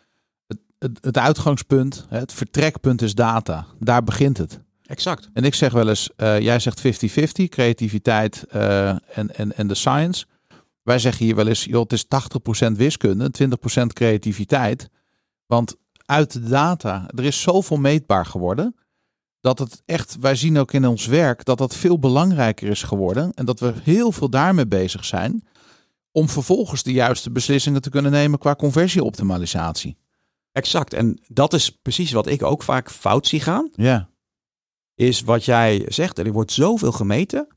Het, 0.47 0.59
het, 0.79 0.97
het 1.01 1.17
uitgangspunt, 1.17 2.05
het 2.09 2.33
vertrekpunt 2.33 3.01
is 3.01 3.15
data. 3.15 3.65
Daar 3.79 4.03
begint 4.03 4.37
het. 4.37 4.59
Exact. 4.85 5.29
En 5.33 5.43
ik 5.43 5.53
zeg 5.53 5.71
wel 5.71 5.89
eens, 5.89 6.09
eh, 6.15 6.39
jij 6.39 6.59
zegt 6.59 6.79
50-50, 6.79 7.49
creativiteit 7.49 8.45
eh, 8.49 8.89
en, 8.89 9.35
en, 9.35 9.55
en 9.55 9.67
de 9.67 9.75
science. 9.75 10.25
Wij 10.83 10.99
zeggen 10.99 11.25
hier 11.25 11.35
wel 11.35 11.47
eens, 11.47 11.63
joh, 11.63 11.81
het 11.81 11.93
is 11.93 12.05
80% 12.69 12.71
wiskunde, 12.71 13.31
20% 13.81 13.85
creativiteit. 13.87 14.89
Want 15.45 15.75
uit 16.05 16.31
de 16.31 16.49
data, 16.49 17.09
er 17.15 17.23
is 17.23 17.41
zoveel 17.41 17.77
meetbaar 17.77 18.25
geworden. 18.25 18.75
Dat 19.41 19.59
het 19.59 19.81
echt, 19.85 20.17
wij 20.19 20.35
zien 20.35 20.57
ook 20.57 20.73
in 20.73 20.87
ons 20.87 21.05
werk 21.05 21.45
dat 21.45 21.57
dat 21.57 21.75
veel 21.75 21.99
belangrijker 21.99 22.69
is 22.69 22.83
geworden. 22.83 23.33
En 23.33 23.45
dat 23.45 23.59
we 23.59 23.73
heel 23.83 24.11
veel 24.11 24.29
daarmee 24.29 24.67
bezig 24.67 25.05
zijn. 25.05 25.47
Om 26.11 26.29
vervolgens 26.29 26.83
de 26.83 26.91
juiste 26.91 27.31
beslissingen 27.31 27.81
te 27.81 27.89
kunnen 27.89 28.11
nemen 28.11 28.39
qua 28.39 28.55
conversieoptimalisatie. 28.55 29.97
Exact. 30.51 30.93
En 30.93 31.21
dat 31.27 31.53
is 31.53 31.69
precies 31.81 32.11
wat 32.11 32.27
ik 32.27 32.43
ook 32.43 32.63
vaak 32.63 32.91
fout 32.91 33.27
zie 33.27 33.39
gaan. 33.39 33.69
Ja, 33.73 34.09
Is 34.95 35.21
wat 35.21 35.45
jij 35.45 35.85
zegt, 35.87 36.17
er 36.19 36.31
wordt 36.31 36.51
zoveel 36.51 36.91
gemeten. 36.91 37.47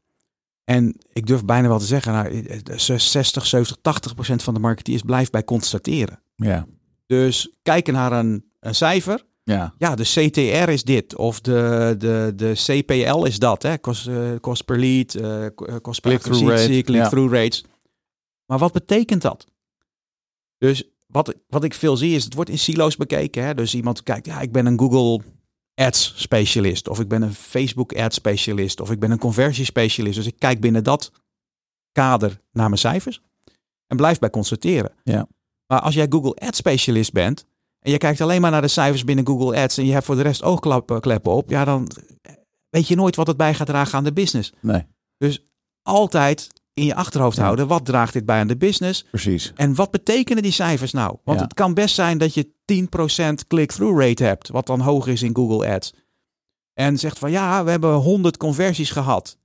En 0.64 0.96
ik 1.12 1.26
durf 1.26 1.44
bijna 1.44 1.68
wel 1.68 1.78
te 1.78 1.84
zeggen, 1.84 2.12
nou, 2.12 2.44
60, 2.76 3.46
70, 3.46 3.76
80 3.82 4.14
procent 4.14 4.42
van 4.42 4.54
de 4.54 4.60
marketeers 4.60 5.02
blijft 5.02 5.32
bij 5.32 5.44
constateren. 5.44 6.22
ja, 6.36 6.66
Dus 7.06 7.54
kijken 7.62 7.94
naar 7.94 8.12
een, 8.12 8.50
een 8.60 8.74
cijfer. 8.74 9.24
Ja, 9.44 9.74
Ja, 9.78 9.94
de 9.94 10.02
CTR 10.02 10.70
is 10.70 10.84
dit. 10.84 11.16
Of 11.16 11.40
de, 11.40 11.94
de, 11.98 12.32
de 12.36 12.52
CPL 12.54 13.24
is 13.24 13.38
dat. 13.38 13.62
Hè? 13.62 13.78
Kost, 13.78 14.06
eh, 14.06 14.30
kost 14.40 14.64
per 14.64 14.78
lead, 14.78 15.14
eh, 15.14 15.46
eh, 15.46 15.52
kost 15.82 16.00
per 16.00 16.10
Click-through 16.10 16.48
rate, 16.48 16.82
click-through 16.82 17.32
rates. 17.32 17.64
Maar 18.46 18.58
wat 18.58 18.72
betekent 18.72 19.22
dat? 19.22 19.46
Dus 20.58 20.90
wat, 21.06 21.34
wat 21.48 21.64
ik 21.64 21.74
veel 21.74 21.96
zie 21.96 22.14
is, 22.14 22.24
het 22.24 22.34
wordt 22.34 22.50
in 22.50 22.58
silo's 22.58 22.96
bekeken. 22.96 23.44
Hè? 23.44 23.54
Dus 23.54 23.74
iemand 23.74 24.02
kijkt, 24.02 24.26
ja, 24.26 24.40
ik 24.40 24.52
ben 24.52 24.66
een 24.66 24.78
Google 24.78 25.24
Ads 25.74 26.14
specialist. 26.16 26.88
Of 26.88 27.00
ik 27.00 27.08
ben 27.08 27.22
een 27.22 27.34
Facebook 27.34 27.94
Ads 27.94 28.16
specialist. 28.16 28.80
Of 28.80 28.90
ik 28.90 28.98
ben 28.98 29.10
een 29.10 29.18
conversiespecialist. 29.18 30.16
Dus 30.16 30.26
ik 30.26 30.38
kijk 30.38 30.60
binnen 30.60 30.84
dat 30.84 31.12
kader 31.92 32.40
naar 32.52 32.68
mijn 32.68 32.80
cijfers. 32.80 33.20
En 33.86 33.96
blijf 33.96 34.18
bij 34.18 34.30
constateren. 34.30 34.92
Ja. 35.02 35.26
Maar 35.66 35.80
als 35.80 35.94
jij 35.94 36.06
Google 36.08 36.34
Ads 36.34 36.58
specialist 36.58 37.12
bent. 37.12 37.46
En 37.84 37.90
je 37.90 37.98
kijkt 37.98 38.20
alleen 38.20 38.40
maar 38.40 38.50
naar 38.50 38.60
de 38.60 38.68
cijfers 38.68 39.04
binnen 39.04 39.26
Google 39.26 39.62
Ads. 39.62 39.78
En 39.78 39.84
je 39.86 39.92
hebt 39.92 40.04
voor 40.04 40.14
de 40.16 40.22
rest 40.22 40.42
oogkleppen 40.42 41.00
kleppen 41.00 41.32
op. 41.32 41.50
Ja, 41.50 41.64
dan 41.64 41.88
weet 42.70 42.88
je 42.88 42.94
nooit 42.96 43.16
wat 43.16 43.26
het 43.26 43.36
bij 43.36 43.54
gaat 43.54 43.66
dragen 43.66 43.98
aan 43.98 44.04
de 44.04 44.12
business. 44.12 44.52
nee, 44.60 44.82
Altijd 45.82 46.48
in 46.74 46.84
je 46.84 46.94
achterhoofd 46.94 47.36
Ja. 47.36 47.42
houden. 47.42 47.66
Wat 47.66 47.84
draagt 47.84 48.12
dit 48.12 48.24
bij 48.26 48.40
aan 48.40 48.46
de 48.46 48.56
business? 48.56 49.04
precies. 49.04 49.52
En 49.54 49.74
wat 49.74 49.90
betekenen 49.90 50.42
die 50.42 50.52
cijfers 50.52 50.92
nou? 50.92 51.16
Want 51.24 51.38
Ja. 51.38 51.44
het 51.44 51.54
kan 51.54 51.74
best 51.74 51.94
zijn 51.94 52.18
dat 52.18 52.34
je 52.34 52.52
10% 52.64 53.46
click-through 53.46 54.00
rate 54.00 54.24
hebt, 54.24 54.48
wat 54.48 54.66
dan 54.66 54.80
hoger 54.80 55.12
is 55.12 55.22
in 55.22 55.34
Google 55.36 55.68
Ads. 55.74 55.92
En 56.74 56.98
zegt 56.98 57.18
van 57.18 57.30
ja, 57.30 57.64
we 57.64 57.70
hebben 57.70 57.94
100 57.94 58.36
conversies 58.36 58.90
gehad. 58.90 59.38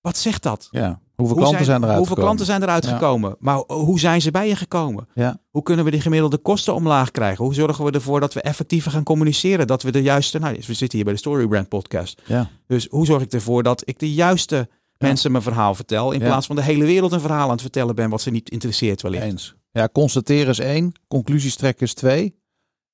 Wat 0.00 0.16
zegt 0.16 0.42
dat? 0.42 0.68
Ja, 0.70 1.00
hoeveel 1.18 1.36
Hoe 1.36 1.46
klanten 1.46 1.64
zijn, 1.64 1.82
eruit 1.82 1.96
Hoeveel 1.96 2.16
gekomen? 2.16 2.36
klanten 2.36 2.46
zijn 2.46 2.62
eruit 2.62 2.84
Ja. 2.84 2.90
gekomen? 2.90 3.36
Maar 3.38 3.62
hoe 3.66 3.98
zijn 3.98 4.20
ze 4.20 4.30
bij 4.30 4.48
je 4.48 4.56
gekomen? 4.56 5.08
Ja. 5.14 5.40
Hoe 5.50 5.62
kunnen 5.62 5.84
we 5.84 5.90
de 5.90 6.00
gemiddelde 6.00 6.38
kosten 6.38 6.74
omlaag 6.74 7.10
krijgen? 7.10 7.44
Hoe 7.44 7.54
zorgen 7.54 7.84
we 7.84 7.90
ervoor 7.90 8.20
dat 8.20 8.34
we 8.34 8.40
effectiever 8.40 8.90
gaan 8.90 9.02
communiceren? 9.02 9.66
Dat 9.66 9.82
we 9.82 9.92
de 9.92 10.02
juiste... 10.02 10.38
Nou, 10.38 10.54
we 10.66 10.74
zitten 10.74 10.90
hier 10.96 11.04
bij 11.04 11.12
de 11.12 11.18
Storybrand 11.18 11.68
podcast. 11.68 12.22
Ja. 12.26 12.50
Dus 12.66 12.86
hoe 12.90 13.06
zorg 13.06 13.22
ik 13.22 13.32
ervoor 13.32 13.62
dat 13.62 13.82
ik 13.84 13.98
de 13.98 14.12
juiste 14.12 14.68
mensen 14.98 15.30
mijn 15.30 15.42
verhaal 15.42 15.74
vertel... 15.74 16.12
in 16.12 16.20
plaats 16.20 16.46
van 16.46 16.56
de 16.56 16.62
hele 16.62 16.84
wereld 16.84 17.12
een 17.12 17.20
verhaal 17.20 17.44
aan 17.44 17.50
het 17.50 17.60
vertellen 17.60 17.94
ben... 17.94 18.10
wat 18.10 18.20
ze 18.20 18.30
niet 18.30 18.50
interesseert 18.50 19.02
wellicht. 19.02 19.24
Eens. 19.24 19.54
Ja, 19.70 19.88
constateren 19.92 20.48
is 20.48 20.58
één, 20.58 20.92
conclusies 21.08 21.56
trekken 21.56 21.86
is 21.86 21.94
twee. 21.94 22.36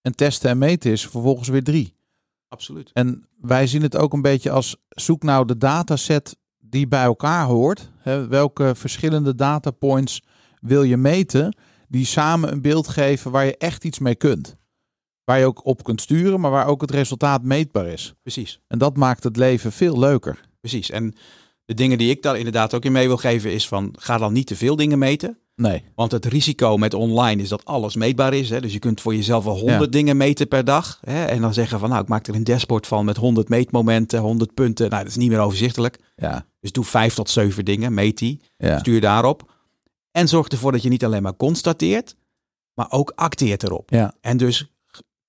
En 0.03 0.15
testen 0.15 0.51
en 0.51 0.59
meten 0.59 0.91
is 0.91 1.07
vervolgens 1.09 1.49
weer 1.49 1.65
drie. 1.65 1.97
Absoluut. 2.49 2.91
En 2.93 3.29
wij 3.41 3.67
zien 3.67 3.83
het 3.83 3.97
ook 3.97 4.13
een 4.13 4.23
beetje 4.23 4.51
als 4.51 4.77
zoek 4.89 5.23
nou 5.23 5.47
de 5.47 5.57
dataset 5.59 6.37
die 6.75 6.89
bij 6.89 7.03
elkaar 7.03 7.45
hoort. 7.45 7.91
Hè, 7.99 8.27
welke 8.27 8.75
verschillende 8.75 9.35
datapoints 9.35 10.23
wil 10.61 10.83
je 10.83 10.97
meten 10.97 11.57
die 11.89 12.07
samen 12.07 12.53
een 12.53 12.63
beeld 12.63 12.89
geven 12.89 13.31
waar 13.31 13.45
je 13.45 13.57
echt 13.57 13.85
iets 13.85 13.99
mee 13.99 14.15
kunt. 14.15 14.57
Waar 15.25 15.39
je 15.39 15.47
ook 15.47 15.67
op 15.67 15.85
kunt 15.85 16.01
sturen, 16.01 16.41
maar 16.41 16.51
waar 16.51 16.67
ook 16.67 16.81
het 16.81 16.91
resultaat 16.91 17.43
meetbaar 17.43 17.87
is. 17.87 18.15
Precies. 18.23 18.61
En 18.67 18.79
dat 18.79 18.97
maakt 18.97 19.25
het 19.25 19.37
leven 19.37 19.73
veel 19.73 19.99
leuker. 19.99 20.41
Precies. 20.61 20.91
En 20.91 21.15
de 21.65 21.75
dingen 21.75 21.99
die 21.99 22.11
ik 22.11 22.23
daar 22.23 22.37
inderdaad 22.37 22.75
ook 22.75 22.85
in 22.85 22.93
mee 22.93 23.07
wil 23.07 23.17
geven 23.17 23.53
is 23.53 23.69
van 23.69 23.95
ga 23.99 24.19
dan 24.19 24.33
niet 24.33 24.47
te 24.47 24.57
veel 24.57 24.77
dingen 24.77 24.99
meten. 24.99 25.39
Nee. 25.57 25.83
Want 25.95 26.13
het 26.13 26.25
risico 26.25 26.77
met 26.77 26.95
online 26.95 27.43
is 27.43 27.49
dat 27.49 27.65
alles 27.65 27.97
meetbaar 27.97 28.35
is. 28.35 28.51
Hè? 28.51 28.61
Dus 28.61 28.73
je 28.73 28.79
kunt 28.79 29.01
voor 29.01 29.15
jezelf 29.15 29.45
wel 29.45 29.59
honderd 29.59 29.93
dingen 29.93 30.17
meten 30.17 30.49
per 30.49 30.65
dag. 30.65 31.01
Hè? 31.05 31.25
En 31.25 31.41
dan 31.41 31.55
zeggen 31.55 31.79
van 31.79 31.89
nou, 31.89 32.03
ik 32.03 32.09
maak 32.09 32.27
er 32.27 32.35
een 32.35 32.45
dashboard 32.45 32.87
van 32.87 33.05
met 33.05 33.17
100 33.17 33.49
meetmomenten, 33.49 34.21
100 34.21 34.55
punten. 34.55 34.91
Nou, 34.91 35.03
dat 35.03 35.11
is 35.11 35.19
niet 35.19 35.31
meer 35.31 35.41
overzichtelijk. 35.41 35.99
Ja. 36.17 36.47
Dus 36.61 36.73
doe 36.73 36.85
vijf 36.85 37.15
tot 37.15 37.31
zeven 37.31 37.65
dingen, 37.65 37.95
meet 37.95 38.19
die, 38.19 38.41
Ja. 38.57 38.79
stuur 38.79 39.01
daarop. 39.01 39.53
En 40.11 40.29
zorg 40.29 40.49
ervoor 40.49 40.73
dat 40.73 40.83
je 40.83 40.89
niet 40.89 41.05
alleen 41.05 41.23
maar 41.23 41.37
constateert, 41.37 42.17
maar 42.75 42.91
ook 42.91 43.13
acteert 43.15 43.63
erop. 43.63 43.91
Ja. 43.91 44.15
En 44.21 44.37
dus 44.37 44.73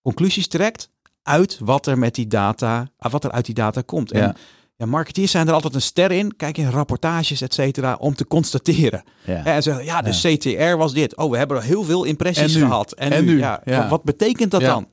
conclusies 0.02 0.48
trekt 0.48 0.90
uit 1.22 1.60
wat 1.64 1.88
er 1.88 1.98
met 1.98 2.16
die 2.16 2.28
data, 2.28 2.90
ah, 2.98 3.12
wat 3.12 3.24
er 3.24 3.32
uit 3.32 3.46
die 3.46 3.56
data 3.56 3.82
komt. 3.82 4.12
En 4.12 4.36
Ja. 4.78 4.86
marketeers 4.86 5.32
zijn 5.32 5.48
er 5.48 5.54
altijd 5.54 5.76
een 5.76 5.82
ster 5.82 6.12
in. 6.12 6.36
Kijk 6.36 6.58
in 6.58 6.70
rapportages, 6.70 7.42
et 7.42 7.54
cetera, 7.54 7.96
om 8.00 8.16
te 8.16 8.28
constateren. 8.28 9.04
Ja. 9.26 9.46
En 9.46 9.64
zeggen, 9.64 9.86
ja, 9.86 10.02
de 10.02 10.10
CTR 10.10 10.78
was 10.78 10.94
dit. 10.94 11.18
Oh, 11.18 11.32
we 11.32 11.38
hebben 11.38 11.58
er 11.58 11.64
heel 11.64 11.84
veel 11.84 12.04
impressies 12.04 12.56
En 12.56 12.62
gehad. 12.62 12.94
En, 12.94 13.12
En 13.12 13.26
nu, 13.26 13.34
nu? 13.34 13.40
Ja, 13.40 13.62
Ja. 13.66 13.90
Wat, 13.90 14.04
betekent 14.04 14.52
dat 14.52 14.62
dan? 14.62 14.88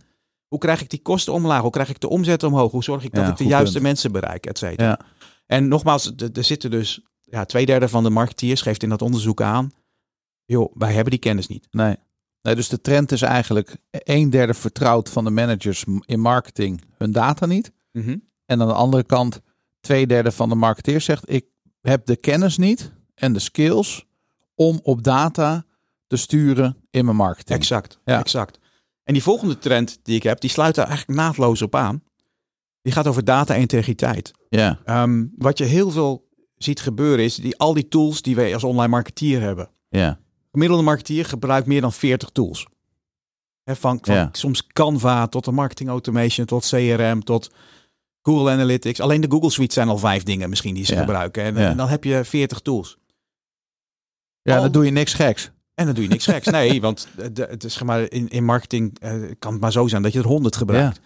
Hoe 0.49 0.59
krijg 0.59 0.81
ik 0.81 0.91
die 0.91 1.03
kosten 1.03 1.33
omlaag? 1.33 1.61
Hoe 1.61 1.71
krijg 1.71 1.89
ik 1.89 2.01
de 2.01 2.09
omzet 2.09 2.43
omhoog? 2.43 2.71
Hoe 2.71 2.85
zorg 2.85 3.05
ik 3.05 3.15
dat 3.15 3.29
ik 3.29 3.37
de 3.37 3.45
juiste 3.45 3.73
punt. 3.73 3.85
mensen 3.85 4.13
bereik, 4.13 4.47
et 4.47 4.59
cetera? 4.59 4.99
En 5.47 5.69
nogmaals, 5.69 6.13
er 6.33 6.45
zitten 6.45 6.71
dus 6.71 7.01
ja, 7.21 7.45
twee 7.45 7.67
derde 7.67 7.89
van 7.89 8.03
de 8.03 8.11
marketeers 8.11 8.63
geeft 8.63 8.83
in 8.83 8.89
dat 8.89 9.03
onderzoek 9.03 9.43
aan. 9.43 9.73
Joh, 10.45 10.73
wij 10.75 10.93
hebben 10.93 11.11
die 11.11 11.21
kennis 11.21 11.47
niet. 11.47 11.67
Nee. 11.71 11.97
nee. 12.43 12.55
Dus 12.55 12.69
de 12.69 12.81
trend 12.81 13.13
is 13.13 13.23
eigenlijk 13.23 13.77
een 13.91 14.31
derde 14.31 14.55
vertrouwt 14.55 15.09
van 15.09 15.25
de 15.25 15.31
managers 15.31 15.85
in 16.05 16.21
marketing 16.21 16.83
hun 16.99 17.13
data 17.13 17.47
niet. 17.47 17.73
En 18.47 18.61
aan 18.61 18.69
de 18.69 18.75
andere 18.75 19.05
kant, 19.05 19.41
twee 19.83 20.07
derde 20.07 20.33
van 20.33 20.49
de 20.49 20.55
marketeers 20.55 21.05
zegt: 21.05 21.31
Ik 21.31 21.45
heb 21.81 22.07
de 22.07 22.17
kennis 22.17 22.57
niet 22.57 22.93
en 23.15 23.33
de 23.33 23.39
skills 23.39 24.07
om 24.55 24.81
op 24.83 25.03
data 25.03 25.65
te 26.07 26.17
sturen 26.17 26.77
in 26.91 27.05
mijn 27.05 27.17
marketing. 27.17 27.59
Exact, 27.59 27.99
Ja. 28.05 28.19
exact. 28.19 28.59
En 29.05 29.13
die 29.13 29.23
volgende 29.23 29.59
trend 29.59 29.99
die 30.03 30.17
ik 30.17 30.23
heb, 30.23 30.41
die 30.41 30.51
sluit 30.51 30.75
daar 30.75 30.87
eigenlijk 30.89 31.19
naadloos 31.19 31.63
op 31.63 31.75
aan. 31.75 32.03
Die 32.83 32.93
gaat 32.93 33.07
over 33.07 33.25
data-integriteit. 33.25 34.33
Ja, 34.49 34.79
Ehm, 34.85 35.27
wat 35.37 35.59
je 35.59 35.65
heel 35.65 35.91
veel 35.91 36.29
ziet 36.57 36.81
gebeuren 36.81 37.25
is 37.25 37.35
die, 37.35 37.57
al 37.59 37.75
die 37.75 37.89
tools 37.89 38.23
die 38.23 38.35
wij 38.37 38.55
als 38.55 38.65
online 38.65 38.89
marketeer 38.89 39.41
hebben. 39.41 39.71
ja, 39.89 40.19
gemiddelde 40.51 40.83
marketeer 40.83 41.25
gebruikt 41.25 41.67
meer 41.67 41.81
dan 41.81 41.93
40 41.93 42.31
tools. 42.31 42.67
Hè, 43.65 43.77
van 43.77 43.99
van 44.03 44.15
Ja. 44.15 44.29
soms 44.33 44.67
Canva 44.67 45.27
tot 45.27 45.45
de 45.45 45.51
marketing 45.53 45.89
automation, 45.89 46.47
tot 46.47 46.69
CRM, 46.69 47.21
tot 47.25 47.51
Google 48.23 48.51
Analytics. 48.51 49.01
Alleen 49.01 49.21
de 49.21 49.31
Google 49.31 49.51
Suite 49.51 49.73
zijn 49.75 49.89
al 49.89 49.99
vijf 49.99 50.23
dingen 50.23 50.49
misschien 50.49 50.75
die 50.75 50.85
ze 50.85 50.95
Ja. 50.95 51.01
gebruiken. 51.01 51.57
En, 51.57 51.77
dan 51.77 51.89
heb 51.89 52.05
je 52.05 52.25
40 52.25 52.61
tools. 52.61 52.99
ja 54.43 54.57
Al- 54.57 54.63
dan 54.63 54.73
doe 54.73 54.85
je 54.85 54.91
niks 54.91 55.15
geks. 55.15 55.51
En 55.75 55.85
dan 55.87 55.95
doe 55.95 56.05
je 56.05 56.11
niks 56.11 56.25
geks. 56.25 56.47
Nee, 56.59 56.81
want 56.81 57.09
het 57.17 57.65
is 57.65 57.73
zeg 57.73 57.83
maar 57.85 58.11
in, 58.11 58.29
in 58.29 58.45
marketing 58.45 58.99
eh, 58.99 59.15
kan 59.39 59.53
het 59.53 59.61
maar 59.61 59.73
zo 59.73 59.87
zijn 59.89 60.03
dat 60.03 60.13
je 60.13 60.19
er 60.19 60.25
100 60.27 60.57
gebruikt. 60.57 61.01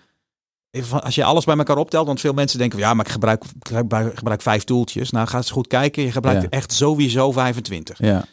Als 0.90 1.14
je 1.14 1.24
alles 1.24 1.44
bij 1.44 1.56
elkaar 1.56 1.76
optelt, 1.76 2.06
want 2.06 2.20
veel 2.20 2.32
mensen 2.32 2.58
denken, 2.58 2.78
ja, 2.78 2.94
maar 2.94 3.06
ik 3.06 3.12
gebruik, 3.12 3.44
ik 3.44 3.68
gebruik, 3.68 4.16
gebruik 4.18 4.42
vijf 4.42 4.64
toeltjes. 4.64 5.10
Nou, 5.10 5.28
ga 5.28 5.36
eens 5.36 5.50
goed 5.50 5.66
kijken. 5.66 6.02
Je 6.02 6.12
gebruikt 6.12 6.42
Ja. 6.42 6.48
echt 6.48 6.72
sowieso 6.72 7.32
25. 7.32 7.98
Ja, 7.98 8.24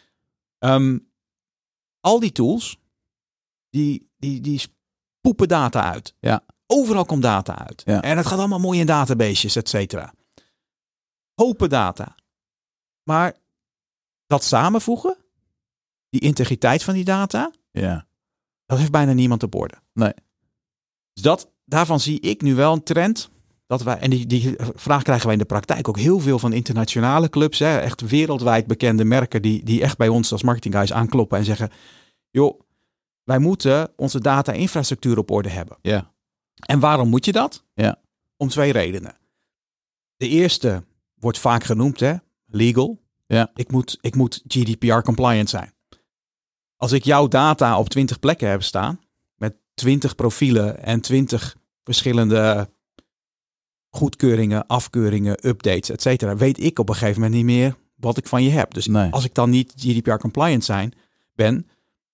Ehm, 0.60 0.98
al 2.00 2.20
die 2.20 2.32
tools, 2.32 2.78
die, 3.70 4.10
die, 4.18 4.42
die 4.42 4.62
poepen 5.22 5.48
data 5.48 5.92
uit. 5.92 6.16
Ja. 6.20 6.44
Overal 6.74 7.06
komt 7.06 7.22
data 7.22 7.58
uit. 7.68 7.82
Ja. 7.86 8.02
En 8.02 8.18
het 8.18 8.26
gaat 8.26 8.40
allemaal 8.40 8.60
mooi 8.60 8.80
in 8.80 8.86
databases, 8.86 9.56
et 9.56 9.70
cetera. 9.70 10.14
Hopen 11.34 11.70
data. 11.70 12.16
Maar 13.04 13.36
dat 14.28 14.44
samenvoegen, 14.44 15.18
die 16.10 16.22
integriteit 16.22 16.84
van 16.84 16.94
die 16.94 17.04
data, 17.04 17.52
ja, 17.72 18.08
dat 18.66 18.78
heeft 18.78 18.92
bijna 18.92 19.14
niemand 19.14 19.44
op 19.44 19.56
orde. 19.56 19.76
Nee. 19.94 20.14
Dus 21.14 21.24
dat, 21.24 21.52
daarvan 21.66 22.00
zie 22.00 22.20
ik 22.20 22.42
nu 22.42 22.56
wel 22.56 22.74
een 22.74 22.84
trend. 22.84 23.32
Dat 23.68 23.84
wij, 23.84 23.98
en 23.98 24.10
die, 24.10 24.26
die 24.26 24.56
vraag 24.58 25.04
krijgen 25.04 25.26
wij 25.26 25.34
in 25.34 25.40
de 25.40 25.46
praktijk 25.46 25.88
ook 25.88 25.98
heel 25.98 26.20
veel 26.20 26.40
van 26.40 26.54
internationale 26.54 27.30
clubs. 27.30 27.60
Hè, 27.60 27.78
echt 27.78 28.02
wereldwijd 28.02 28.68
bekende 28.68 29.04
merken 29.04 29.42
die, 29.42 29.64
die 29.64 29.82
echt 29.82 29.98
bij 29.98 30.08
ons 30.08 30.32
als 30.32 30.44
marketing 30.44 30.74
guys 30.74 30.94
aankloppen 30.94 31.38
en 31.38 31.46
zeggen... 31.46 31.72
joh, 32.30 32.60
wij 33.24 33.40
moeten 33.40 33.92
onze 33.96 34.20
data-infrastructuur 34.20 35.18
op 35.18 35.32
orde 35.32 35.50
hebben. 35.50 35.78
ja, 35.82 36.13
En 36.56 36.80
waarom 36.80 37.10
moet 37.10 37.26
je 37.26 37.32
dat? 37.32 37.66
Ja. 37.74 38.00
Om 38.38 38.48
twee 38.48 38.72
redenen. 38.72 39.16
De 40.18 40.28
eerste 40.28 40.84
wordt 41.16 41.40
vaak 41.40 41.64
genoemd, 41.64 42.00
hè? 42.00 42.14
legal. 42.46 43.02
Ja. 43.28 43.52
Ik 43.56 43.72
moet, 43.72 43.98
ik 44.02 44.16
moet 44.16 44.44
GDPR-compliant 44.48 45.50
zijn. 45.50 45.74
Als 46.78 46.92
ik 46.92 47.04
jouw 47.04 47.28
data 47.28 47.80
op 47.80 47.90
20 47.90 48.20
plekken 48.20 48.50
heb 48.50 48.64
staan, 48.64 49.00
met 49.36 49.56
20 49.74 50.16
profielen 50.16 50.84
en 50.84 51.02
20 51.02 51.56
verschillende 51.84 52.70
goedkeuringen, 53.90 54.68
afkeuringen, 54.68 55.48
updates, 55.48 55.90
et 55.90 56.02
cetera, 56.02 56.36
weet 56.36 56.60
ik 56.60 56.80
op 56.80 56.90
een 56.90 56.96
gegeven 56.96 57.22
moment 57.22 57.36
niet 57.36 57.46
meer 57.56 57.76
wat 57.96 58.18
ik 58.18 58.28
van 58.28 58.44
je 58.44 58.50
heb. 58.50 58.74
Dus 58.74 58.88
Nee. 58.88 59.12
als 59.12 59.26
ik 59.26 59.34
dan 59.34 59.50
niet 59.50 59.74
GDPR-compliant 59.78 60.64
zijn 60.64 60.94
ben, 61.36 61.68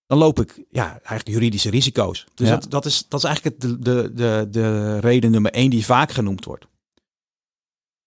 dan 0.09 0.17
loop 0.17 0.39
ik 0.39 0.63
ja, 0.71 0.89
eigenlijk 0.91 1.27
juridische 1.27 1.69
risico's. 1.69 2.25
Dus 2.33 2.47
Ja. 2.47 2.53
dat, 2.57 2.71
dat, 2.71 2.85
is, 2.85 3.05
dat 3.07 3.19
is 3.19 3.25
eigenlijk 3.25 3.59
de, 3.61 3.79
de, 3.79 4.11
de, 4.13 4.47
de 4.51 4.99
reden 4.99 5.31
nummer 5.31 5.51
één 5.51 5.69
die 5.69 5.85
vaak 5.85 6.11
genoemd 6.11 6.45
wordt. 6.45 6.67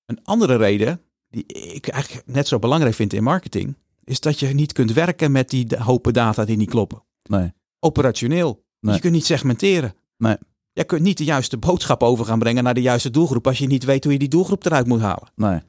Een 0.07 0.21
andere 0.25 0.57
reden, 0.57 1.01
die 1.31 1.47
ik 1.47 1.88
eigenlijk 1.88 2.27
net 2.27 2.49
zo 2.49 2.59
belangrijk 2.59 2.95
vind 2.95 3.12
in 3.12 3.23
marketing, 3.23 3.77
is 4.05 4.21
dat 4.21 4.38
je 4.41 4.47
niet 4.47 4.73
kunt 4.73 4.93
werken 4.93 5.33
met 5.33 5.51
die 5.51 5.67
hopen 5.79 6.12
data 6.12 6.45
die 6.45 6.57
niet 6.57 6.71
kloppen. 6.71 7.03
nee, 7.23 7.53
Operationeel. 7.81 8.65
Nee. 8.81 8.95
Je 8.95 9.01
kunt 9.01 9.12
niet 9.12 9.27
segmenteren. 9.27 9.95
Nee. 10.17 10.37
Je 10.73 10.85
kunt 10.85 11.03
niet 11.03 11.19
de 11.19 11.25
juiste 11.25 11.57
boodschap 11.57 12.03
over 12.03 12.25
gaan 12.25 12.38
brengen 12.38 12.65
naar 12.65 12.75
de 12.75 12.83
juiste 12.83 13.11
doelgroep 13.11 13.47
als 13.47 13.59
je 13.59 13.67
niet 13.67 13.85
weet 13.85 14.05
hoe 14.05 14.12
je 14.12 14.19
die 14.19 14.29
doelgroep 14.29 14.65
eruit 14.65 14.87
moet 14.87 15.01
halen. 15.01 15.29
nee, 15.35 15.61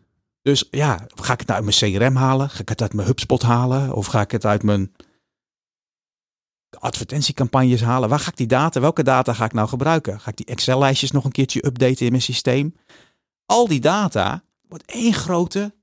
Dus 0.41 0.67
ja, 0.72 1.06
ga 1.15 1.34
ik 1.34 1.39
het 1.39 1.52
uit 1.52 1.63
mijn 1.63 1.76
CRM 1.98 2.15
halen? 2.15 2.50
Ga 2.50 2.60
ik 2.60 2.69
het 2.69 2.82
uit 2.82 2.93
mijn 2.93 3.08
HubSpot 3.08 3.41
halen? 3.41 3.93
Of 3.93 4.06
ga 4.06 4.22
ik 4.22 4.32
het 4.32 4.46
uit 4.46 4.63
mijn 4.63 4.91
advertentiecampagnes 6.80 7.82
halen? 7.82 8.10
Waar 8.10 8.20
ga 8.20 8.30
ik 8.30 8.38
die 8.38 8.48
data, 8.48 8.80
welke 8.80 9.04
data 9.04 9.34
ga 9.34 9.46
ik 9.46 9.54
nou 9.54 9.68
gebruiken? 9.68 10.20
Ga 10.20 10.30
ik 10.30 10.38
die 10.38 10.46
Excel-lijstjes 10.46 11.12
nog 11.12 11.24
een 11.26 11.32
keertje 11.32 11.66
updaten 11.66 12.06
in 12.06 12.12
mijn 12.12 12.24
systeem? 12.24 12.76
Al 13.46 13.68
die 13.68 13.80
data 13.80 14.44
wordt 14.68 14.86
één 14.86 15.14
grote 15.14 15.74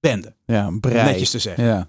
bende, 0.00 0.34
ja, 0.44 0.66
een 0.66 0.80
brei. 0.80 1.10
netjes 1.10 1.30
te 1.30 1.38
zeggen. 1.38 1.64
Ja, 1.64 1.88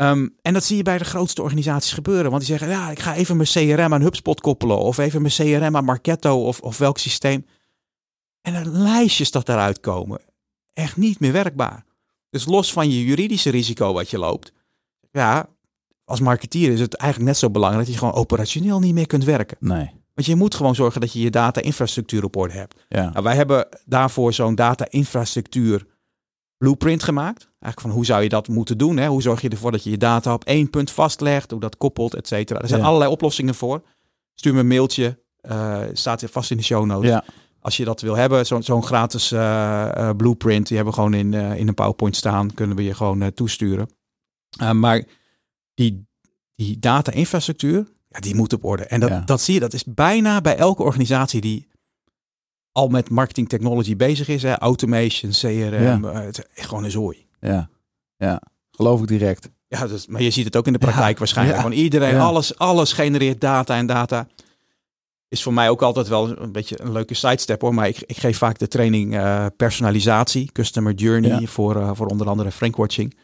Ehm, 0.00 0.28
en 0.42 0.52
dat 0.52 0.64
zie 0.64 0.76
je 0.76 0.82
bij 0.82 0.98
de 0.98 1.04
grootste 1.04 1.42
organisaties 1.42 1.92
gebeuren. 1.92 2.30
Want 2.30 2.46
die 2.46 2.50
zeggen, 2.56 2.68
ja, 2.68 2.90
ik 2.90 2.98
ga 2.98 3.14
even 3.14 3.36
mijn 3.36 3.48
CRM 3.48 3.94
aan 3.94 4.00
HubSpot 4.02 4.40
koppelen. 4.40 4.78
Of 4.78 4.98
even 4.98 5.22
mijn 5.22 5.34
CRM 5.34 5.76
aan 5.76 5.84
Marketo 5.84 6.46
of, 6.46 6.60
of 6.60 6.78
welk 6.78 6.98
systeem. 6.98 7.46
En 8.40 8.62
de 8.62 8.70
lijstjes 8.70 9.30
dat 9.30 9.46
daaruit 9.46 9.80
komen, 9.80 10.20
echt 10.72 10.96
niet 10.96 11.20
meer 11.20 11.32
werkbaar. 11.32 11.84
Dus 12.30 12.44
los 12.44 12.72
van 12.72 12.90
je 12.90 13.04
juridische 13.04 13.50
risico 13.50 13.92
wat 13.92 14.10
je 14.10 14.18
loopt. 14.18 14.52
Ja, 15.12 15.48
als 16.10 16.20
marketeer 16.20 16.72
is 16.72 16.80
het 16.80 16.94
eigenlijk 16.94 17.30
net 17.30 17.38
zo 17.40 17.50
belangrijk 17.50 17.84
dat 17.84 17.94
je 17.94 18.00
gewoon 18.00 18.14
operationeel 18.14 18.78
niet 18.80 18.94
meer 18.94 19.06
kunt 19.06 19.24
werken. 19.24 19.56
nee, 19.60 19.90
Want 20.14 20.26
je 20.26 20.36
moet 20.36 20.54
gewoon 20.54 20.74
zorgen 20.74 21.00
dat 21.00 21.12
je 21.12 21.20
je 21.20 21.30
data-infrastructuur 21.30 22.24
op 22.24 22.36
orde 22.36 22.54
hebt. 22.54 22.84
ja, 22.88 23.10
Nou, 23.10 23.22
wij 23.24 23.34
hebben 23.36 23.66
daarvoor 23.84 24.32
zo'n 24.32 24.54
data-infrastructuur 24.54 25.86
blueprint 26.58 27.02
gemaakt. 27.02 27.42
Eigenlijk 27.42 27.80
van 27.80 27.90
hoe 27.90 28.04
zou 28.04 28.22
je 28.22 28.28
dat 28.28 28.48
moeten 28.48 28.78
doen? 28.78 28.96
Hè? 28.96 29.06
Hoe 29.06 29.22
zorg 29.22 29.40
je 29.40 29.48
ervoor 29.48 29.72
dat 29.72 29.84
je 29.84 29.90
je 29.90 29.96
data 29.98 30.32
op 30.34 30.44
één 30.44 30.70
punt 30.70 30.90
vastlegt, 30.90 31.50
hoe 31.50 31.60
dat 31.60 31.76
koppelt, 31.76 32.14
et 32.14 32.26
cetera. 32.26 32.60
Er 32.60 32.68
zijn 32.68 32.80
Ja. 32.80 32.86
allerlei 32.86 33.10
oplossingen 33.10 33.54
voor. 33.54 33.82
Stuur 34.34 34.54
me 34.54 34.60
een 34.60 34.66
mailtje, 34.66 35.18
eh, 35.40 35.80
staat 35.92 36.22
er 36.22 36.28
vast 36.28 36.50
in 36.50 36.56
de 36.56 36.62
show 36.62 36.84
notes. 36.84 37.10
ja, 37.10 37.24
Als 37.60 37.76
je 37.76 37.84
dat 37.84 38.00
wil 38.00 38.16
hebben, 38.16 38.46
zo'n 38.46 38.62
zo'n 38.62 38.82
gratis 38.84 39.32
eh, 39.32 40.08
eh, 40.08 40.16
blueprint, 40.16 40.66
die 40.66 40.76
hebben 40.76 40.94
we 40.94 41.00
gewoon 41.00 41.14
in, 41.14 41.34
in 41.34 41.68
een 41.68 41.74
PowerPoint 41.74 42.16
staan, 42.16 42.54
kunnen 42.54 42.76
we 42.76 42.82
je 42.84 42.94
gewoon 42.94 43.32
toesturen. 43.34 43.88
Maar 44.72 45.04
die, 45.74 46.06
die 46.54 46.78
data-infrastructuur, 46.78 47.86
ja, 48.08 48.20
die 48.20 48.34
moet 48.34 48.52
op 48.52 48.64
orde. 48.64 48.84
En 48.84 49.00
dat, 49.00 49.08
Ja. 49.08 49.20
dat 49.20 49.40
zie 49.40 49.54
je, 49.54 49.60
dat 49.60 49.72
is 49.72 49.84
bijna 49.84 50.40
bij 50.40 50.56
elke 50.56 50.82
organisatie 50.82 51.40
die 51.40 51.68
al 52.72 52.88
met 52.88 53.10
marketing 53.10 53.48
technology 53.48 53.96
bezig 53.96 54.28
is. 54.28 54.42
Hè? 54.42 54.58
Automation, 54.58 55.30
CRM, 55.32 56.04
eh, 56.04 56.20
het 56.20 56.48
is 56.54 56.64
gewoon 56.66 56.84
een 56.84 56.90
zooi. 56.90 57.26
ja, 57.40 57.68
ja, 58.16 58.42
geloof 58.70 59.00
ik 59.02 59.08
direct. 59.08 59.48
Ja, 59.68 59.86
dus, 59.86 60.06
maar 60.06 60.22
je 60.22 60.30
ziet 60.30 60.44
het 60.44 60.56
ook 60.56 60.66
in 60.66 60.72
de 60.72 60.78
praktijk 60.78 61.12
Ja, 61.12 61.18
waarschijnlijk. 61.18 61.56
Gewoon 61.58 61.72
iedereen, 61.72 62.18
alles, 62.20 62.58
alles 62.58 62.92
genereert 62.92 63.40
data 63.40 63.76
en 63.76 63.86
data. 63.86 64.26
Is 65.28 65.42
voor 65.42 65.52
mij 65.54 65.68
ook 65.70 65.82
altijd 65.82 66.08
wel 66.08 66.38
een 66.40 66.52
beetje 66.52 66.80
een 66.80 66.92
leuke 66.92 67.14
sidestep 67.14 67.60
hoor. 67.60 67.74
Maar 67.74 67.88
ik, 67.88 68.02
ik 68.06 68.16
geef 68.16 68.38
vaak 68.38 68.58
de 68.58 68.68
training 68.68 69.14
eh, 69.16 69.46
personalisatie, 69.56 70.52
customer 70.52 70.92
journey 70.94 71.46
voor, 71.46 71.76
eh, 71.76 71.90
voor 71.94 72.06
onder 72.06 72.28
andere 72.28 72.50
Frankwatching. 72.52 73.14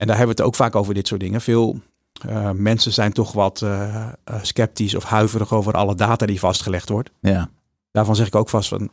En 0.00 0.06
daar 0.06 0.16
hebben 0.16 0.36
we 0.36 0.42
het 0.42 0.50
ook 0.50 0.56
vaak 0.56 0.74
over 0.74 0.94
dit 0.94 1.06
soort 1.06 1.20
dingen. 1.20 1.40
Veel 1.40 1.80
eh, 2.26 2.50
mensen 2.50 2.92
zijn 2.92 3.12
toch 3.12 3.32
wat 3.32 3.62
eh, 3.62 4.08
eh, 4.24 4.42
sceptisch 4.42 4.94
of 4.94 5.04
huiverig 5.04 5.52
over 5.52 5.72
alle 5.72 5.94
data 5.94 6.26
die 6.26 6.38
vastgelegd 6.38 6.88
wordt. 6.88 7.10
Ja, 7.20 7.50
Daarvan 7.90 8.16
zeg 8.16 8.26
ik 8.26 8.34
ook 8.34 8.48
vast 8.48 8.68
van, 8.68 8.90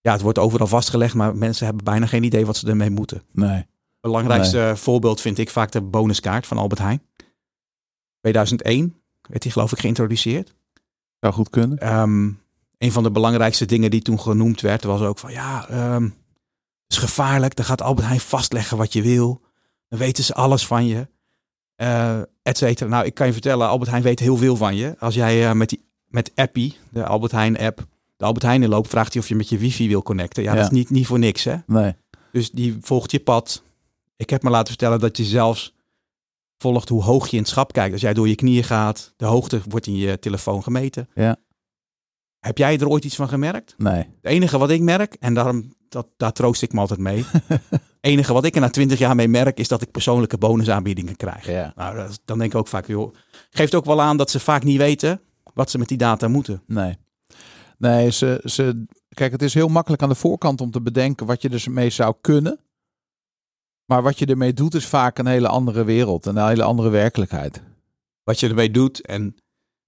ja, 0.00 0.12
het 0.12 0.20
wordt 0.20 0.38
overal 0.38 0.66
vastgelegd, 0.66 1.14
maar 1.14 1.36
mensen 1.36 1.66
hebben 1.66 1.84
bijna 1.84 2.06
geen 2.06 2.22
idee 2.22 2.46
wat 2.46 2.56
ze 2.56 2.66
ermee 2.68 2.90
moeten. 2.90 3.22
nee, 3.32 3.66
Belangrijkste 4.00 4.72
voorbeeld 4.76 5.20
vind 5.20 5.38
ik 5.38 5.50
vaak 5.50 5.70
de 5.70 5.82
bonuskaart 5.82 6.46
van 6.46 6.58
Albert 6.58 6.80
Heijn. 6.80 7.02
2001 8.20 8.94
werd 9.22 9.42
die 9.42 9.52
geloof 9.52 9.72
ik 9.72 9.78
geïntroduceerd. 9.78 10.54
Zou 11.20 11.32
goed 11.34 11.50
kunnen. 11.50 11.78
Ehm, 11.78 12.30
een 12.78 12.92
van 12.92 13.02
de 13.02 13.10
belangrijkste 13.10 13.64
dingen 13.64 13.90
die 13.90 14.02
toen 14.02 14.20
genoemd 14.20 14.60
werd 14.60 14.84
was 14.84 15.00
ook 15.00 15.18
van 15.18 15.32
ja, 15.32 15.68
ehm, 15.68 16.02
het 16.02 16.12
is 16.88 16.98
gevaarlijk. 16.98 17.56
Dan 17.56 17.64
gaat 17.64 17.82
Albert 17.82 18.06
Heijn 18.06 18.20
vastleggen 18.20 18.76
wat 18.76 18.92
je 18.92 19.02
wil. 19.02 19.44
Dan 19.88 19.98
weten 19.98 20.24
ze 20.24 20.34
alles 20.34 20.66
van 20.66 20.86
je. 20.86 21.08
eh 21.76 22.20
et 22.42 22.56
cetera. 22.58 22.90
Nou, 22.90 23.04
ik 23.06 23.14
kan 23.14 23.26
je 23.26 23.32
vertellen, 23.32 23.68
Albert 23.68 23.90
Heijn 23.90 24.02
weet 24.02 24.18
heel 24.18 24.36
veel 24.36 24.56
van 24.56 24.76
je. 24.76 24.94
Als 24.98 25.14
jij 25.14 25.46
eh, 25.48 25.52
met, 25.52 25.68
die, 25.68 25.84
met 26.06 26.32
Appie, 26.34 26.76
de 26.90 27.04
Albert 27.06 27.32
Heijn 27.32 27.58
app, 27.58 27.86
de 28.16 28.24
Albert 28.24 28.44
Heijn 28.44 28.62
inloopt, 28.62 28.88
vraagt 28.88 29.12
hij 29.12 29.22
of 29.22 29.28
je 29.28 29.34
met 29.34 29.48
je 29.48 29.58
wifi 29.58 29.88
wil 29.88 30.02
connecten. 30.02 30.42
Ja, 30.42 30.50
Ja. 30.50 30.56
dat 30.56 30.64
is 30.72 30.76
niet, 30.78 30.90
niet 30.90 31.06
voor 31.06 31.18
niks 31.18 31.44
hè. 31.44 31.56
Nee. 31.66 31.94
Dus 32.32 32.50
die 32.50 32.76
volgt 32.80 33.10
je 33.10 33.20
pad. 33.20 33.62
Ik 34.16 34.30
heb 34.30 34.42
me 34.42 34.50
laten 34.50 34.68
vertellen 34.68 35.00
dat 35.00 35.16
je 35.16 35.24
zelfs 35.24 35.74
volgt 36.58 36.88
hoe 36.88 37.02
hoog 37.02 37.26
je 37.28 37.36
in 37.36 37.42
het 37.42 37.48
schap 37.50 37.72
kijkt. 37.72 37.92
Als 37.92 38.00
jij 38.02 38.14
door 38.14 38.28
je 38.28 38.34
knieën 38.34 38.64
gaat, 38.64 39.12
de 39.16 39.24
hoogte 39.24 39.60
wordt 39.68 39.86
in 39.86 39.96
je 39.96 40.18
telefoon 40.18 40.62
gemeten. 40.62 41.08
Ja. 41.14 41.36
Heb 42.40 42.58
jij 42.58 42.78
er 42.78 42.88
ooit 42.88 43.04
iets 43.04 43.16
van 43.16 43.28
gemerkt? 43.28 43.74
Nee. 43.78 43.96
Het 43.96 44.06
enige 44.22 44.58
wat 44.58 44.70
ik 44.70 44.80
merk, 44.80 45.14
en 45.20 45.34
daarom, 45.34 45.74
dat, 45.88 46.06
daar 46.16 46.32
troost 46.32 46.62
ik 46.62 46.72
me 46.72 46.80
altijd 46.80 47.00
mee. 47.00 47.24
Het 47.46 47.60
enige 48.00 48.32
wat 48.32 48.44
ik 48.44 48.54
er 48.54 48.60
na 48.60 48.70
twintig 48.70 48.98
jaar 48.98 49.14
mee 49.14 49.28
merk, 49.28 49.58
is 49.58 49.68
dat 49.68 49.82
ik 49.82 49.90
persoonlijke 49.90 50.38
bonusaanbiedingen 50.38 51.16
krijg. 51.16 51.46
Ja. 51.46 51.72
Nou, 51.76 52.10
dan 52.24 52.38
denk 52.38 52.52
ik 52.52 52.58
ook 52.58 52.68
vaak, 52.68 52.86
joh, 52.86 53.14
geeft 53.50 53.74
ook 53.74 53.84
wel 53.84 54.00
aan 54.00 54.16
dat 54.16 54.30
ze 54.30 54.40
vaak 54.40 54.64
niet 54.64 54.78
weten 54.78 55.20
wat 55.54 55.70
ze 55.70 55.78
met 55.78 55.88
die 55.88 55.98
data 55.98 56.28
moeten. 56.28 56.62
Nee. 56.66 56.96
Nee, 57.78 58.10
ze, 58.10 58.40
ze, 58.44 58.84
kijk, 59.08 59.32
het 59.32 59.42
is 59.42 59.54
heel 59.54 59.68
makkelijk 59.68 60.02
aan 60.02 60.08
de 60.08 60.14
voorkant 60.14 60.60
om 60.60 60.70
te 60.70 60.80
bedenken 60.80 61.26
wat 61.26 61.42
je 61.42 61.48
er 61.48 61.64
mee 61.70 61.90
zou 61.90 62.14
kunnen. 62.20 62.58
Maar 63.84 64.02
wat 64.02 64.18
je 64.18 64.26
ermee 64.26 64.52
doet 64.52 64.74
is 64.74 64.86
vaak 64.86 65.18
een 65.18 65.26
hele 65.26 65.48
andere 65.48 65.84
wereld, 65.84 66.26
een 66.26 66.46
hele 66.46 66.62
andere 66.62 66.88
werkelijkheid. 66.88 67.62
Wat 68.22 68.40
je 68.40 68.48
ermee 68.48 68.70
doet 68.70 69.00
en 69.00 69.36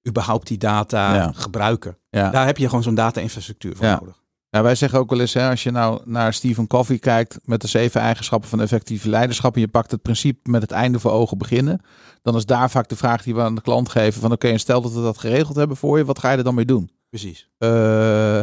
überhaupt 0.09 0.47
die 0.47 0.59
data 0.59 1.15
Ja. 1.15 1.33
gebruiken. 1.35 1.99
Ja. 2.11 2.31
Daar 2.31 2.47
heb 2.47 2.57
je 2.57 2.69
gewoon 2.69 2.83
zo'n 2.83 2.95
data-infrastructuur 2.95 3.77
voor 3.77 3.87
nodig. 3.87 4.23
Ja, 4.51 4.63
wij 4.63 4.75
zeggen 4.75 4.99
ook 4.99 5.11
wel 5.11 5.21
eens, 5.21 5.35
hè, 5.35 5.51
als 5.51 5.63
je 5.63 5.71
nou 5.71 6.01
naar 6.05 6.35
Stephen 6.35 6.67
Covey 6.67 6.99
kijkt 6.99 7.39
met 7.45 7.61
de 7.61 7.69
zeven 7.69 8.01
eigenschappen 8.01 8.49
van 8.49 8.61
effectieve 8.61 9.09
leiderschap 9.09 9.55
en 9.55 9.61
je 9.61 9.69
pakt 9.69 9.91
het 9.91 10.03
principe 10.03 10.51
met 10.51 10.63
het 10.63 10.71
einde 10.71 10.99
voor 10.99 11.11
ogen 11.11 11.39
beginnen, 11.39 11.81
dan 12.23 12.37
is 12.37 12.47
daar 12.47 12.71
vaak 12.71 12.89
de 12.89 12.97
vraag 12.97 13.23
die 13.23 13.35
we 13.35 13.41
aan 13.41 13.55
de 13.55 13.61
klant 13.61 13.89
geven 13.89 14.21
van 14.21 14.33
oké, 14.33 14.49
en 14.49 14.61
stel 14.61 14.81
dat 14.81 14.93
we 14.93 15.01
dat 15.01 15.19
geregeld 15.19 15.57
hebben 15.57 15.77
voor 15.77 15.99
je, 15.99 16.05
wat 16.05 16.19
ga 16.19 16.31
je 16.31 16.37
er 16.37 16.45
dan 16.45 16.55
mee 16.55 16.65
doen? 16.65 16.91
Precies. 17.09 17.49
Eh, 17.59 18.39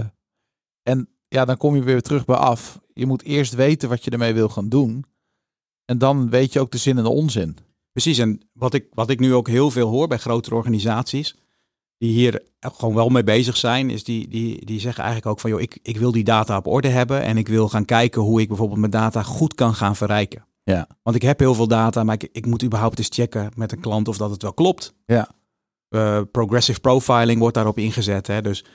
en 0.83 1.09
ja, 1.27 1.45
dan 1.45 1.57
kom 1.57 1.75
je 1.75 1.83
weer 1.83 2.01
terug 2.01 2.25
bij 2.25 2.35
af. 2.35 2.79
Je 2.93 3.05
moet 3.05 3.23
eerst 3.23 3.53
weten 3.53 3.89
wat 3.89 4.03
je 4.03 4.11
ermee 4.11 4.33
wil 4.33 4.49
gaan 4.49 4.69
doen. 4.69 5.05
En 5.85 5.97
dan 5.97 6.29
weet 6.29 6.53
je 6.53 6.59
ook 6.59 6.71
de 6.71 6.77
zin 6.77 6.97
en 6.97 7.03
de 7.03 7.09
onzin. 7.09 7.57
Precies, 7.91 8.17
en 8.17 8.41
wat 8.53 8.73
ik, 8.73 8.87
wat 8.93 9.09
ik 9.09 9.19
nu 9.19 9.33
ook 9.33 9.47
heel 9.47 9.71
veel 9.71 9.89
hoor 9.89 10.07
bij 10.07 10.17
grotere 10.17 10.55
organisaties, 10.55 11.35
die 11.97 12.12
hier 12.12 12.41
gewoon 12.60 12.95
wel 12.95 13.10
mee 13.10 13.23
bezig 13.23 13.58
zijn, 13.58 13.89
is 13.89 14.03
die, 14.03 14.27
die, 14.27 14.65
die 14.65 14.79
zeggen 14.79 15.03
eigenlijk 15.03 15.31
ook 15.31 15.39
van, 15.39 15.49
joh, 15.49 15.62
ik, 15.62 15.79
ik 15.81 15.97
wil 15.97 16.12
die 16.12 16.23
data 16.23 16.58
op 16.58 16.67
orde 16.67 16.88
hebben 16.88 17.21
en 17.21 17.38
ik 17.38 17.47
wil 17.47 17.69
gaan 17.69 17.86
kijken 17.86 18.21
hoe 18.21 18.41
ik 18.41 18.47
bijvoorbeeld 18.47 18.79
mijn 18.79 18.91
data 18.91 19.23
goed 19.23 19.53
kan 19.53 19.75
gaan 19.75 19.95
verrijken. 19.95 20.45
Ja. 20.63 20.88
Want 21.03 21.15
ik 21.15 21.21
heb 21.21 21.39
heel 21.39 21.55
veel 21.55 21.67
data, 21.67 22.03
maar 22.03 22.15
ik, 22.15 22.29
ik 22.31 22.45
moet 22.45 22.63
überhaupt 22.63 22.97
eens 22.97 23.10
checken 23.12 23.51
met 23.55 23.71
een 23.71 23.79
klant 23.79 24.08
of 24.08 24.17
dat 24.17 24.29
het 24.29 24.41
wel 24.41 24.53
klopt. 24.53 24.93
Ja. 25.05 25.29
Eh, 25.89 26.21
progressive 26.31 26.79
profiling 26.79 27.39
wordt 27.39 27.55
daarop 27.55 27.77
ingezet. 27.77 28.27
Hè? 28.27 28.41
Dus 28.41 28.65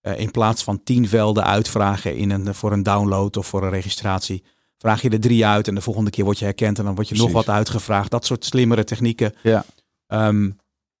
eh, 0.00 0.18
in 0.18 0.30
plaats 0.30 0.62
van 0.62 0.82
tien 0.82 1.08
velden 1.08 1.44
uitvragen 1.44 2.16
in 2.16 2.30
een, 2.30 2.54
voor 2.54 2.72
een 2.72 2.82
download 2.82 3.36
of 3.36 3.46
voor 3.46 3.62
een 3.62 3.70
registratie, 3.70 4.44
vraag 4.78 5.02
je 5.02 5.10
er 5.10 5.20
drie 5.20 5.46
uit 5.46 5.68
en 5.68 5.74
de 5.74 5.80
volgende 5.80 6.10
keer 6.10 6.24
word 6.24 6.38
je 6.38 6.44
herkend 6.44 6.78
en 6.78 6.84
dan 6.84 6.94
word 6.94 7.08
je 7.08 7.14
nog 7.14 7.32
wat 7.32 7.48
uitgevraagd. 7.48 8.10
Dat 8.10 8.26
soort 8.26 8.44
slimmere 8.44 8.84
technieken. 8.84 9.34
Ja. 9.42 9.64
Ehm, 10.06 10.50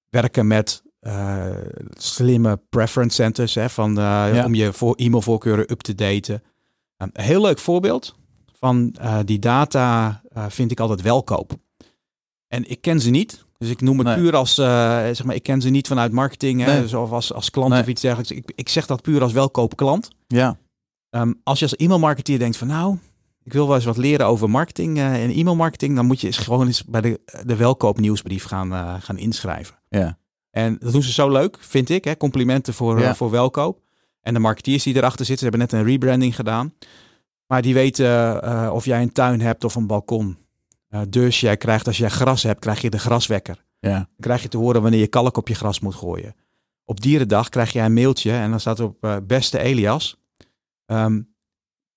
werken 0.08 0.46
met 0.46 0.82
eh, 1.02 1.50
slimme 1.90 2.60
preference 2.70 3.14
centers 3.14 3.54
hè, 3.54 3.70
van, 3.70 3.90
eh, 3.98 4.04
Ja. 4.34 4.44
om 4.44 4.54
je 4.54 4.72
voor 4.72 4.94
e-mailvoorkeuren 4.96 5.70
up 5.72 5.80
te 5.80 5.94
daten. 5.94 6.42
Een 6.96 7.10
heel 7.12 7.40
leuk 7.40 7.58
voorbeeld 7.58 8.14
van 8.58 8.94
eh, 9.00 9.18
die 9.24 9.38
data 9.38 10.20
vind 10.48 10.70
ik 10.70 10.80
altijd 10.80 11.02
welkoop. 11.02 11.52
En 12.48 12.70
ik 12.70 12.80
ken 12.80 13.00
ze 13.00 13.10
niet. 13.10 13.44
Dus 13.58 13.68
ik 13.70 13.80
noem 13.80 13.98
het 13.98 14.06
Nee. 14.06 14.16
puur 14.16 14.36
als, 14.36 14.54
zeg 14.54 15.24
maar, 15.24 15.34
ik 15.34 15.42
ken 15.42 15.60
ze 15.60 15.68
niet 15.70 15.86
vanuit 15.86 16.12
marketing, 16.12 16.60
hè, 16.64 16.80
Nee. 16.80 16.98
of 16.98 17.10
als, 17.12 17.32
als 17.32 17.50
klant 17.50 17.70
Nee. 17.70 17.80
of 17.80 17.86
iets 17.86 18.00
dergelijks. 18.00 18.32
Ik, 18.32 18.52
ik 18.54 18.68
zeg 18.68 18.86
dat 18.86 19.02
puur 19.02 19.22
als 19.22 19.32
welkoop 19.32 19.76
klant. 19.76 20.08
Ja. 20.26 20.56
Ehm, 21.10 21.32
als 21.42 21.58
je 21.58 21.64
als 21.64 21.76
e-mailmarketeer 21.76 22.38
denkt 22.38 22.56
van 22.56 22.66
nou, 22.68 22.96
ik 23.42 23.52
wil 23.52 23.66
wel 23.66 23.76
eens 23.76 23.84
wat 23.84 23.96
leren 23.96 24.26
over 24.26 24.50
marketing 24.50 24.98
en 24.98 25.30
e-mailmarketing, 25.30 25.96
dan 25.96 26.06
moet 26.06 26.20
je 26.20 26.26
eens 26.26 26.38
gewoon 26.38 26.66
eens 26.66 26.84
bij 26.84 27.00
de, 27.00 27.20
de 27.46 27.56
welkoop 27.56 27.98
nieuwsbrief 28.00 28.44
gaan, 28.44 29.00
gaan 29.02 29.18
inschrijven. 29.18 29.74
Ja. 29.88 30.18
En 30.52 30.76
dat 30.80 30.92
doen 30.92 31.02
ze 31.02 31.12
zo 31.12 31.30
leuk, 31.30 31.56
vind 31.60 31.88
ik. 31.88 32.04
Hè? 32.04 32.16
Complimenten 32.16 32.74
voor, 32.74 32.98
Ja. 33.00 33.08
eh, 33.08 33.14
voor 33.14 33.30
welkoop. 33.30 33.80
En 34.20 34.34
de 34.34 34.40
marketeers 34.40 34.82
die 34.82 34.96
erachter 34.96 35.24
zitten, 35.26 35.44
ze 35.46 35.50
hebben 35.50 35.60
net 35.60 35.72
een 35.72 35.86
rebranding 35.92 36.34
gedaan. 36.34 36.74
Maar 37.46 37.62
die 37.62 37.74
weten 37.74 38.42
eh, 38.42 38.70
of 38.72 38.84
jij 38.84 39.02
een 39.02 39.12
tuin 39.12 39.40
hebt 39.40 39.64
of 39.64 39.74
een 39.74 39.86
balkon. 39.86 40.38
Eh, 40.88 41.00
dus 41.08 41.40
jij 41.40 41.56
krijgt, 41.56 41.86
als 41.86 41.98
jij 41.98 42.08
gras 42.08 42.42
hebt, 42.42 42.60
krijg 42.60 42.80
je 42.80 42.90
de 42.90 42.98
graswekker. 42.98 43.64
Ja. 43.80 43.94
Dan 43.96 44.06
krijg 44.20 44.42
je 44.42 44.48
te 44.48 44.56
horen 44.56 44.82
wanneer 44.82 45.00
je 45.00 45.06
kalk 45.06 45.36
op 45.36 45.48
je 45.48 45.54
gras 45.54 45.80
moet 45.80 45.94
gooien. 45.94 46.34
Op 46.84 47.00
dierendag 47.00 47.48
krijg 47.48 47.72
jij 47.72 47.84
een 47.84 47.92
mailtje 47.92 48.32
en 48.32 48.50
dan 48.50 48.60
staat 48.60 48.78
er 48.78 48.84
op 48.84 49.20
beste 49.26 49.58
Elias. 49.58 50.16
ehm, 50.86 51.20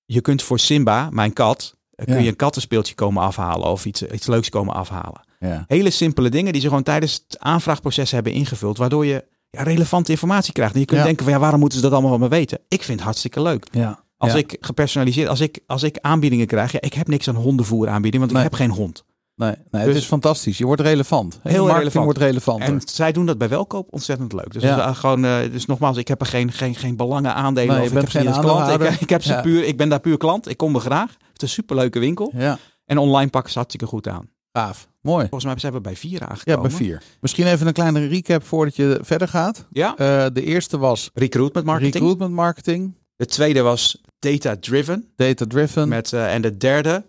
je 0.06 0.22
kunt 0.22 0.44
voor 0.44 0.60
Simba, 0.60 1.10
mijn 1.10 1.34
kat, 1.34 1.78
kun 1.96 2.22
je 2.24 2.30
een 2.30 2.36
kattenspeeltje 2.36 2.96
komen 2.96 3.24
afhalen 3.24 3.68
of 3.68 3.86
iets, 3.86 4.02
iets 4.04 4.28
leuks 4.28 4.50
komen 4.50 4.74
afhalen. 4.76 5.25
Ja. 5.48 5.64
Hele 5.68 5.90
simpele 5.90 6.30
dingen 6.30 6.52
die 6.52 6.62
ze 6.62 6.68
gewoon 6.68 6.84
tijdens 6.84 7.24
het 7.28 7.40
aanvraagproces 7.40 8.12
hebben 8.12 8.32
ingevuld, 8.32 8.78
waardoor 8.78 9.06
je 9.06 9.24
ja, 9.50 9.64
relevante 9.64 10.12
informatie 10.12 10.54
krijgt. 10.54 10.74
En 10.74 10.80
je 10.80 10.86
kunt 10.86 11.00
Ja. 11.00 11.06
denken 11.06 11.24
van 11.24 11.34
ja, 11.34 11.40
waarom 11.40 11.60
moeten 11.60 11.78
ze 11.78 11.84
dat 11.84 11.94
allemaal 11.94 12.12
van 12.12 12.20
me 12.20 12.28
weten? 12.28 12.60
Ik 12.68 12.84
vind 12.84 12.98
het 12.98 13.06
hartstikke 13.08 13.42
leuk. 13.42 13.68
Ja. 13.72 14.04
Als 14.18 14.34
ik 14.34 14.58
gepersonaliseerd, 14.60 15.28
als 15.30 15.40
ik, 15.40 15.60
als 15.68 15.84
ik 15.84 15.98
aanbiedingen 16.02 16.48
krijg, 16.48 16.72
ja, 16.72 16.82
ik 16.82 16.94
heb 16.94 17.08
niks 17.08 17.28
aan 17.28 17.36
hondenvoer 17.36 17.88
aanbieding, 17.90 18.22
want 18.24 18.36
Nee. 18.36 18.44
ik 18.46 18.50
heb 18.50 18.60
geen 18.60 18.70
hond. 18.78 19.04
Nee, 19.36 19.50
nee 19.72 19.86
Dus- 19.86 19.94
het 19.94 20.02
is 20.04 20.06
fantastisch. 20.10 20.58
Je 20.58 20.66
wordt 20.66 20.82
relevant. 20.82 21.34
Heel 21.44 21.52
marketing 21.52 21.78
relevant. 21.78 22.06
wordt 22.06 22.20
relevanter. 22.20 22.68
En 22.68 22.82
zij 22.86 23.12
doen 23.12 23.26
dat 23.26 23.38
bij 23.38 23.50
welkoop 23.50 23.88
ontzettend 23.90 24.34
leuk. 24.34 24.54
Dus, 24.54 24.62
Ja. 24.64 24.94
gewoon, 24.94 25.26
eh, 25.26 25.38
dus 25.52 25.66
nogmaals, 25.66 25.98
ik 25.98 26.08
heb 26.08 26.22
er 26.22 26.28
geen, 26.28 26.52
geen, 26.52 26.76
geen 26.76 26.96
belangen 26.96 27.34
aandelen. 27.36 27.76
Nee, 27.76 27.84
of 27.84 27.92
ik 27.92 27.98
heb 27.98 28.10
geen 28.10 28.32
klant. 28.40 28.82
Ik, 28.82 29.00
ik, 29.02 29.10
heb 29.10 29.24
ze 29.24 29.32
Ja. 29.34 29.42
puur, 29.42 29.64
ik 29.64 29.78
ben 29.78 29.90
daar 29.90 30.00
puur 30.00 30.18
klant. 30.18 30.50
Ik 30.50 30.58
kom 30.58 30.76
er 30.76 30.82
graag. 30.82 31.10
Het 31.10 31.18
is 31.36 31.42
een 31.42 31.48
superleuke 31.50 32.00
winkel. 32.00 32.32
ja, 32.36 32.58
En 32.86 32.98
online 32.98 33.30
pakken 33.30 33.52
ze 33.52 33.58
hartstikke 33.58 33.88
goed 33.88 34.08
aan. 34.08 34.30
Gaaf. 34.56 34.88
Mooi. 35.02 35.20
Volgens 35.22 35.44
mij 35.44 35.60
zijn 35.60 35.74
we 35.74 35.82
bij 35.82 35.96
vier 35.96 36.20
Ja, 36.20 36.28
aangekomen. 36.28 36.62
bij 36.62 36.72
vier. 36.78 37.02
Misschien 37.22 37.48
even 37.48 37.68
een 37.68 37.74
kleine 37.74 38.08
recap 38.08 38.44
voordat 38.44 38.76
je 38.76 39.00
verder 39.02 39.28
gaat. 39.28 39.66
Ja, 39.72 39.96
Eh, 39.98 40.26
de 40.34 40.44
eerste 40.44 40.78
was 40.78 41.10
recruitment 41.14 41.66
marketing. 41.66 41.94
recruitment 41.94 42.32
marketing, 42.32 42.94
De 43.16 43.26
tweede 43.26 43.62
was 43.62 44.02
data 44.20 44.56
driven. 44.60 45.08
data 45.16 45.46
driven. 45.48 45.88
Met, 45.88 46.14
eh, 46.14 46.34
en 46.34 46.42
de 46.42 46.58
derde 46.58 47.06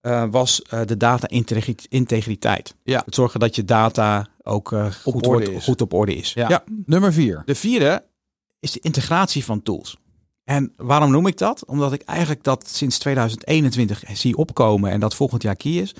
eh, 0.00 0.24
was 0.30 0.62
de 0.86 0.96
data 0.96 1.28
integri- 1.28 1.74
integriteit. 1.88 2.74
Ja. 2.82 3.02
Het 3.04 3.14
zorgen 3.14 3.40
dat 3.40 3.54
je 3.56 3.64
data 3.64 4.26
ook 4.42 4.68
goed, 5.02 5.14
orde 5.14 5.26
wordt, 5.28 5.48
is. 5.48 5.64
goed 5.64 5.80
op 5.80 5.92
orde 5.92 6.14
is. 6.14 6.32
Ja. 6.32 6.64
Nummer 6.86 7.12
vier. 7.12 7.42
De 7.44 7.54
vierde 7.54 8.02
is 8.60 8.72
de 8.72 8.80
integratie 8.80 9.44
van 9.44 9.62
tools. 9.62 9.96
En 10.44 10.72
waarom 10.76 11.10
noem 11.10 11.26
ik 11.26 11.38
dat? 11.38 11.64
Omdat 11.64 11.92
ik 11.92 12.02
eigenlijk 12.02 12.42
dat 12.44 12.68
sinds 12.68 12.98
2021 12.98 14.02
zie 14.12 14.36
opkomen 14.36 14.90
en 14.90 15.00
dat 15.00 15.14
volgend 15.14 15.42
jaar 15.42 15.56
key 15.56 15.72
is. 15.72 15.94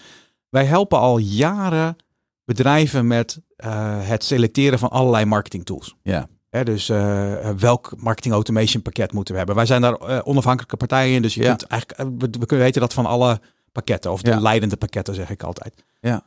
Wij 0.51 0.65
helpen 0.65 0.99
al 0.99 1.19
jaren 1.19 1.97
bedrijven 2.45 3.07
met 3.07 3.41
eh, 3.57 4.09
het 4.09 4.25
selecteren 4.25 4.79
van 4.79 4.91
allerlei 4.91 5.25
marketing 5.25 5.65
tools. 5.65 5.97
Ja. 6.03 6.29
Hè, 6.49 6.65
dus 6.65 6.89
eh, 6.89 7.51
welk 7.51 7.93
marketing 7.97 8.35
automation 8.35 8.83
pakket 8.83 9.13
moeten 9.13 9.33
we 9.33 9.39
hebben? 9.39 9.57
Wij 9.57 9.67
zijn 9.67 9.81
daar 9.81 9.95
eh, 9.95 10.19
onafhankelijke 10.25 10.77
partijen 10.77 11.15
in, 11.15 11.23
dus 11.23 11.35
je 11.35 11.43
Ja. 11.43 11.49
kunt 11.49 11.63
eigenlijk, 11.63 12.01
we, 12.21 12.29
we 12.39 12.47
kunnen 12.47 12.65
weten 12.67 12.81
dat 12.81 12.93
van 12.93 13.07
alle 13.07 13.41
pakketten, 13.73 14.13
of 14.13 14.23
de 14.23 14.31
Ja. 14.31 14.41
leidende 14.41 14.77
pakketten 14.77 15.15
zeg 15.15 15.31
ik 15.31 15.43
altijd. 15.43 15.85
Ja. 16.01 16.23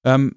Ehm, 0.00 0.30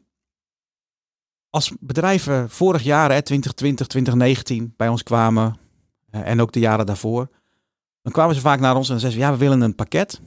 als 1.49 1.73
bedrijven 1.79 2.49
vorig 2.49 2.83
jaar, 2.83 3.11
hè, 3.11 3.21
2020, 3.21 3.87
2019, 3.87 4.73
bij 4.77 4.87
ons 4.87 5.03
kwamen, 5.03 5.57
en 6.09 6.41
ook 6.41 6.51
de 6.51 6.59
jaren 6.59 6.85
daarvoor, 6.85 7.29
dan 8.01 8.11
kwamen 8.11 8.35
ze 8.35 8.41
vaak 8.41 8.59
naar 8.59 8.75
ons 8.75 8.89
en 8.89 8.99
zeiden 8.99 9.21
ze, 9.21 9.25
ja, 9.27 9.31
we 9.33 9.37
willen 9.39 9.61
een 9.61 9.75
pakket 9.75 10.21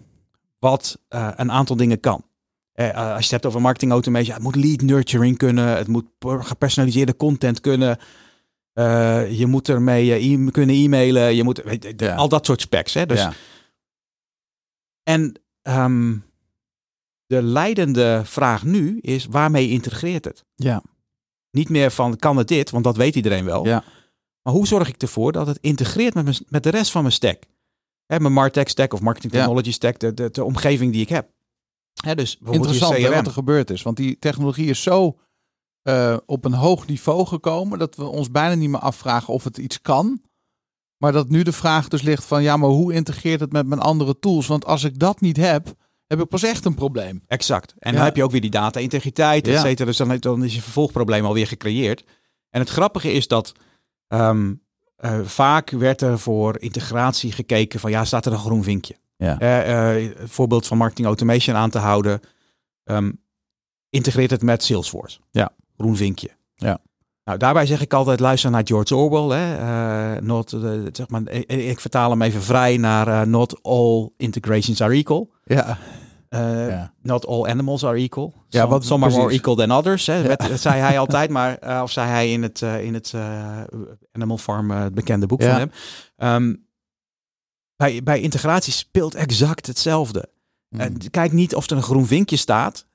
wat 0.58 0.98
een 1.08 1.52
aantal 1.52 1.76
dingen 1.76 2.00
kan. 2.00 2.24
Eh, 2.72 2.88
eh, 2.88 2.96
als 2.96 3.16
je 3.16 3.22
het 3.22 3.30
hebt 3.30 3.46
over 3.46 3.60
marketing 3.60 3.92
automation, 3.92 4.34
het 4.34 4.42
moet 4.42 4.56
lead 4.56 4.80
nurturing 4.80 5.36
kunnen, 5.36 5.76
het 5.76 5.88
moet 5.88 6.18
per- 6.18 6.44
gepersonaliseerde 6.44 7.16
content 7.16 7.60
kunnen, 7.60 7.98
eh, 8.72 9.38
je 9.38 9.46
moet 9.46 9.68
ermee 9.68 10.12
eh, 10.14 10.30
e- 10.30 10.50
kunnen 10.50 10.76
e-mailen, 10.76 11.34
je 11.34 11.42
moet, 11.44 11.62
weet, 11.62 11.82
je, 11.82 11.92
Ja. 11.96 12.14
al 12.14 12.28
dat 12.28 12.46
soort 12.46 12.60
specs. 12.60 12.94
Hè? 12.94 13.06
Dus, 13.06 13.18
ja. 13.20 13.32
En 15.02 15.40
ehm, 15.62 16.16
de 17.26 17.42
leidende 17.42 18.22
vraag 18.24 18.64
nu 18.64 18.98
is, 19.00 19.26
waarmee 19.26 19.68
integreert 19.68 20.24
het? 20.24 20.44
Ja. 20.54 20.82
Niet 21.50 21.68
meer 21.68 21.90
van, 21.90 22.16
kan 22.16 22.36
het 22.36 22.48
dit, 22.48 22.70
want 22.70 22.84
dat 22.84 22.96
weet 22.96 23.14
iedereen 23.14 23.44
wel. 23.44 23.66
Ja. 23.66 23.84
Maar 24.42 24.52
hoe 24.54 24.66
zorg 24.66 24.88
ik 24.88 25.02
ervoor 25.02 25.32
dat 25.32 25.46
het 25.46 25.58
integreert 25.60 26.14
met, 26.14 26.24
mijn, 26.24 26.36
met 26.48 26.62
de 26.62 26.70
rest 26.70 26.90
van 26.90 27.02
mijn 27.02 27.14
stack? 27.14 27.42
Hè, 28.06 28.20
mijn 28.20 28.32
Martech 28.32 28.68
stack 28.68 28.92
of 28.92 29.00
Marketing 29.00 29.32
Ja. 29.32 29.38
Technology 29.38 29.72
stack, 29.72 29.98
de, 29.98 30.14
de, 30.14 30.30
de 30.30 30.44
omgeving 30.44 30.92
die 30.92 31.00
ik 31.02 31.08
heb. 31.08 31.28
Hè, 32.00 32.14
dus 32.14 32.38
Interessant 32.50 32.96
hè, 32.96 33.14
wat 33.14 33.26
er 33.26 33.32
gebeurd 33.32 33.70
is. 33.70 33.82
Want 33.82 33.96
die 33.96 34.18
technologie 34.18 34.68
is 34.68 34.82
zo 34.82 35.18
eh, 35.82 36.16
op 36.26 36.44
een 36.44 36.52
hoog 36.52 36.86
niveau 36.86 37.26
gekomen 37.26 37.78
dat 37.78 37.96
we 37.96 38.04
ons 38.04 38.30
bijna 38.30 38.54
niet 38.54 38.70
meer 38.70 38.80
afvragen 38.80 39.34
of 39.34 39.44
het 39.44 39.58
iets 39.58 39.80
kan. 39.80 40.22
Maar 40.96 41.12
dat 41.12 41.28
nu 41.28 41.42
de 41.42 41.52
vraag 41.52 41.88
dus 41.88 42.02
ligt 42.02 42.24
van 42.24 42.42
ja, 42.42 42.56
maar 42.56 42.68
hoe 42.68 42.92
integreert 42.92 43.40
het 43.40 43.52
met 43.52 43.66
mijn 43.66 43.80
andere 43.80 44.18
tools? 44.18 44.46
Want 44.46 44.64
als 44.64 44.84
ik 44.84 44.98
dat 44.98 45.20
niet 45.20 45.36
heb, 45.36 45.74
heb 46.06 46.20
ik 46.20 46.28
pas 46.28 46.42
echt 46.42 46.64
een 46.64 46.74
probleem. 46.74 47.22
Exact. 47.26 47.74
En 47.78 47.90
Ja. 47.90 47.96
dan 47.96 48.06
heb 48.06 48.16
je 48.16 48.24
ook 48.24 48.30
weer 48.30 48.40
die 48.40 48.50
data-integriteit, 48.50 49.48
et 49.48 49.78
Ja. 49.78 49.84
Dus 49.84 49.96
dan, 49.96 50.16
dan 50.18 50.44
is 50.44 50.54
je 50.54 50.62
vervolgprobleem 50.62 51.24
alweer 51.24 51.46
gecreëerd. 51.46 52.04
En 52.50 52.60
het 52.60 52.68
grappige 52.68 53.12
is 53.12 53.28
dat 53.28 53.52
ehm, 54.06 54.54
eh, 54.96 55.20
vaak 55.24 55.70
werd 55.70 56.00
er 56.00 56.18
voor 56.18 56.60
integratie 56.60 57.32
gekeken 57.32 57.80
van 57.80 57.90
ja, 57.90 58.04
staat 58.04 58.26
er 58.26 58.32
een 58.32 58.38
groen 58.38 58.62
vinkje? 58.62 58.96
Ja. 59.20 59.38
Eh, 59.38 59.96
eh, 60.04 60.10
voorbeeld 60.24 60.66
van 60.66 60.76
marketing 60.78 61.06
automation 61.06 61.56
aan 61.56 61.70
te 61.70 61.78
houden. 61.78 62.20
ehm, 62.84 63.10
integreert 63.90 64.30
het 64.30 64.42
met 64.42 64.62
Salesforce. 64.64 65.18
Ja. 65.30 65.50
Groen 65.76 65.96
vinkje. 65.96 66.30
Ja. 66.54 66.78
Nou, 67.24 67.38
daarbij 67.38 67.66
zeg 67.66 67.80
ik 67.80 67.92
altijd 67.92 68.20
luister 68.20 68.50
naar 68.50 68.62
George 68.66 68.96
Orwell. 68.96 69.38
Hè? 69.38 69.56
Eh, 70.16 70.22
not, 70.22 70.50
zeg 70.92 71.08
maar, 71.08 71.22
ik, 71.30 71.44
ik 71.52 71.80
vertaal 71.80 72.10
hem 72.10 72.22
even 72.22 72.42
vrij 72.42 72.76
naar 72.76 73.28
not 73.28 73.62
all 73.62 74.08
integrations 74.16 74.80
are 74.82 74.94
equal. 74.94 75.30
Ja, 75.44 75.78
ja. 76.68 76.92
Not 77.02 77.26
all 77.26 77.46
animals 77.46 77.84
are 77.84 77.96
equal. 77.98 78.32
Ja, 78.48 78.60
some, 78.60 78.70
wat- 78.72 78.84
some 78.84 79.06
are 79.06 79.14
more 79.16 79.32
equal 79.32 79.54
than 79.54 79.70
others. 79.72 80.06
Hè. 80.06 80.22
Dat, 80.22 80.40
dat 80.40 80.60
zei 80.60 80.80
hij 80.80 80.98
altijd, 81.04 81.30
maar 81.30 81.82
of 81.82 81.90
zei 81.90 82.08
hij 82.08 82.32
in 82.32 82.42
het, 82.42 82.60
in 82.60 82.94
het 82.94 83.14
Animal 84.12 84.38
Farm, 84.38 84.70
het 84.70 84.94
bekende 84.94 85.26
boek 85.26 85.40
Ja. 85.42 85.50
van 85.50 85.58
hem. 85.58 85.70
Ehm, 86.16 86.54
bij, 87.80 88.02
bij 88.02 88.20
integratie 88.20 88.72
speelt 88.72 89.14
exact 89.14 89.66
hetzelfde. 89.66 90.28
Eh, 90.68 90.86
kijk 91.10 91.32
niet 91.32 91.54
of 91.54 91.70
er 91.70 91.76
een 91.76 91.82
groen 91.82 92.06
vinkje 92.06 92.36
staat, 92.36 92.86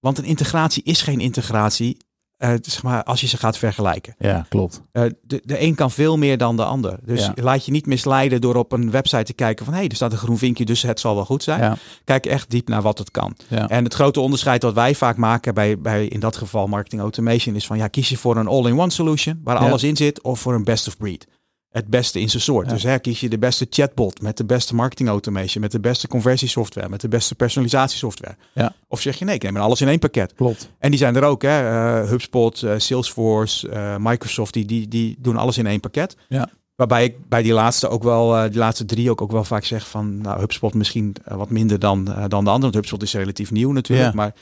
want 0.00 0.18
een 0.18 0.24
integratie 0.24 0.82
is 0.82 1.02
geen 1.02 1.20
integratie. 1.20 1.96
eh, 2.36 2.50
zeg 2.62 2.82
maar, 2.82 3.02
als 3.04 3.20
je 3.20 3.26
ze 3.26 3.36
gaat 3.36 3.58
vergelijken. 3.58 4.14
ja, 4.18 4.46
klopt. 4.48 4.82
Eh, 4.92 5.02
de, 5.22 5.42
de 5.44 5.60
een 5.60 5.74
kan 5.74 5.90
veel 5.90 6.16
meer 6.18 6.38
dan 6.38 6.56
de 6.56 6.64
ander. 6.64 6.98
Dus 7.04 7.20
Ja. 7.20 7.32
laat 7.34 7.64
je 7.64 7.70
niet 7.72 7.86
misleiden 7.86 8.40
door 8.40 8.54
op 8.56 8.72
een 8.72 8.90
website 8.90 9.22
te 9.22 9.32
kijken 9.32 9.64
van 9.64 9.74
hé, 9.74 9.82
er 9.84 9.94
staat 9.94 10.12
een 10.12 10.18
groen 10.18 10.38
vinkje, 10.38 10.64
dus 10.64 10.82
het 10.82 11.00
zal 11.00 11.14
wel 11.14 11.24
goed 11.24 11.42
zijn. 11.42 11.60
Ja, 11.60 11.76
Kijk 12.04 12.26
echt 12.26 12.50
diep 12.50 12.68
naar 12.68 12.82
wat 12.82 12.98
het 12.98 13.10
kan. 13.10 13.36
ja. 13.48 13.68
En 13.68 13.84
het 13.84 13.94
grote 13.94 14.20
onderscheid 14.20 14.60
dat 14.60 14.74
wij 14.74 14.94
vaak 14.94 15.16
maken 15.16 15.54
bij, 15.54 15.78
bij 15.78 16.06
in 16.06 16.20
dat 16.20 16.36
geval 16.36 16.66
marketing 16.66 17.00
automation 17.02 17.54
is 17.54 17.66
van 17.66 17.76
ja, 17.76 17.88
kies 17.88 18.08
je 18.08 18.16
voor 18.16 18.36
een 18.36 18.46
all-in-one 18.46 18.90
solution 18.90 19.40
waar 19.44 19.56
alles 19.56 19.82
in 19.82 19.96
zit 19.96 20.22
of 20.22 20.40
voor 20.40 20.54
een 20.54 20.64
best 20.64 20.86
of 20.88 20.96
breed. 20.96 21.26
Het 21.74 21.86
beste 21.86 22.20
in 22.20 22.30
zijn 22.30 22.42
soort. 22.42 22.66
Ja. 22.66 22.72
Dus 22.72 22.82
hè, 22.82 22.98
kies 22.98 23.20
je 23.20 23.28
de 23.28 23.38
beste 23.38 23.66
chatbot 23.70 24.20
met 24.20 24.36
de 24.36 24.44
beste 24.44 24.74
marketing 24.74 25.08
automation, 25.08 25.62
met 25.62 25.72
de 25.72 25.80
beste 25.80 26.08
conversiesoftware, 26.08 26.88
met 26.88 27.00
de 27.00 27.08
beste 27.08 27.34
personalisatiesoftware. 27.34 28.36
Ja. 28.52 28.74
Of 28.88 29.00
zeg 29.00 29.18
je 29.18 29.24
nee, 29.24 29.34
ik 29.34 29.42
neem 29.42 29.56
alles 29.56 29.80
in 29.80 29.88
één 29.88 29.98
pakket. 29.98 30.32
klopt. 30.34 30.70
En 30.78 30.90
die 30.90 30.98
zijn 30.98 31.16
er 31.16 31.22
ook, 31.22 31.42
hè? 31.42 31.68
eh, 32.02 32.08
HubSpot, 32.08 32.62
eh, 32.62 32.72
Salesforce, 32.76 33.68
eh, 33.68 33.96
Microsoft, 33.98 34.52
die, 34.52 34.64
die, 34.64 34.88
die 34.88 35.16
doen 35.18 35.36
alles 35.36 35.58
in 35.58 35.66
één 35.66 35.80
pakket. 35.80 36.16
Ja. 36.28 36.48
Waarbij 36.76 37.04
ik 37.04 37.28
bij 37.28 37.42
die 37.42 37.52
laatste 37.52 37.88
ook 37.88 38.02
wel, 38.02 38.48
die 38.50 38.58
laatste 38.58 38.84
drie 38.84 39.10
ook, 39.10 39.20
ook 39.20 39.32
wel 39.32 39.44
vaak 39.44 39.64
zeg 39.64 39.88
van, 39.88 40.18
nou, 40.18 40.40
HubSpot 40.40 40.74
misschien 40.74 41.16
wat 41.24 41.50
minder 41.50 41.78
dan, 41.78 42.04
dan 42.04 42.44
de 42.44 42.50
andere. 42.50 42.60
Want 42.60 42.74
HubSpot 42.74 43.02
is 43.02 43.14
relatief 43.14 43.50
nieuw 43.50 43.72
natuurlijk, 43.72 44.08
Ja. 44.08 44.14
maar 44.14 44.34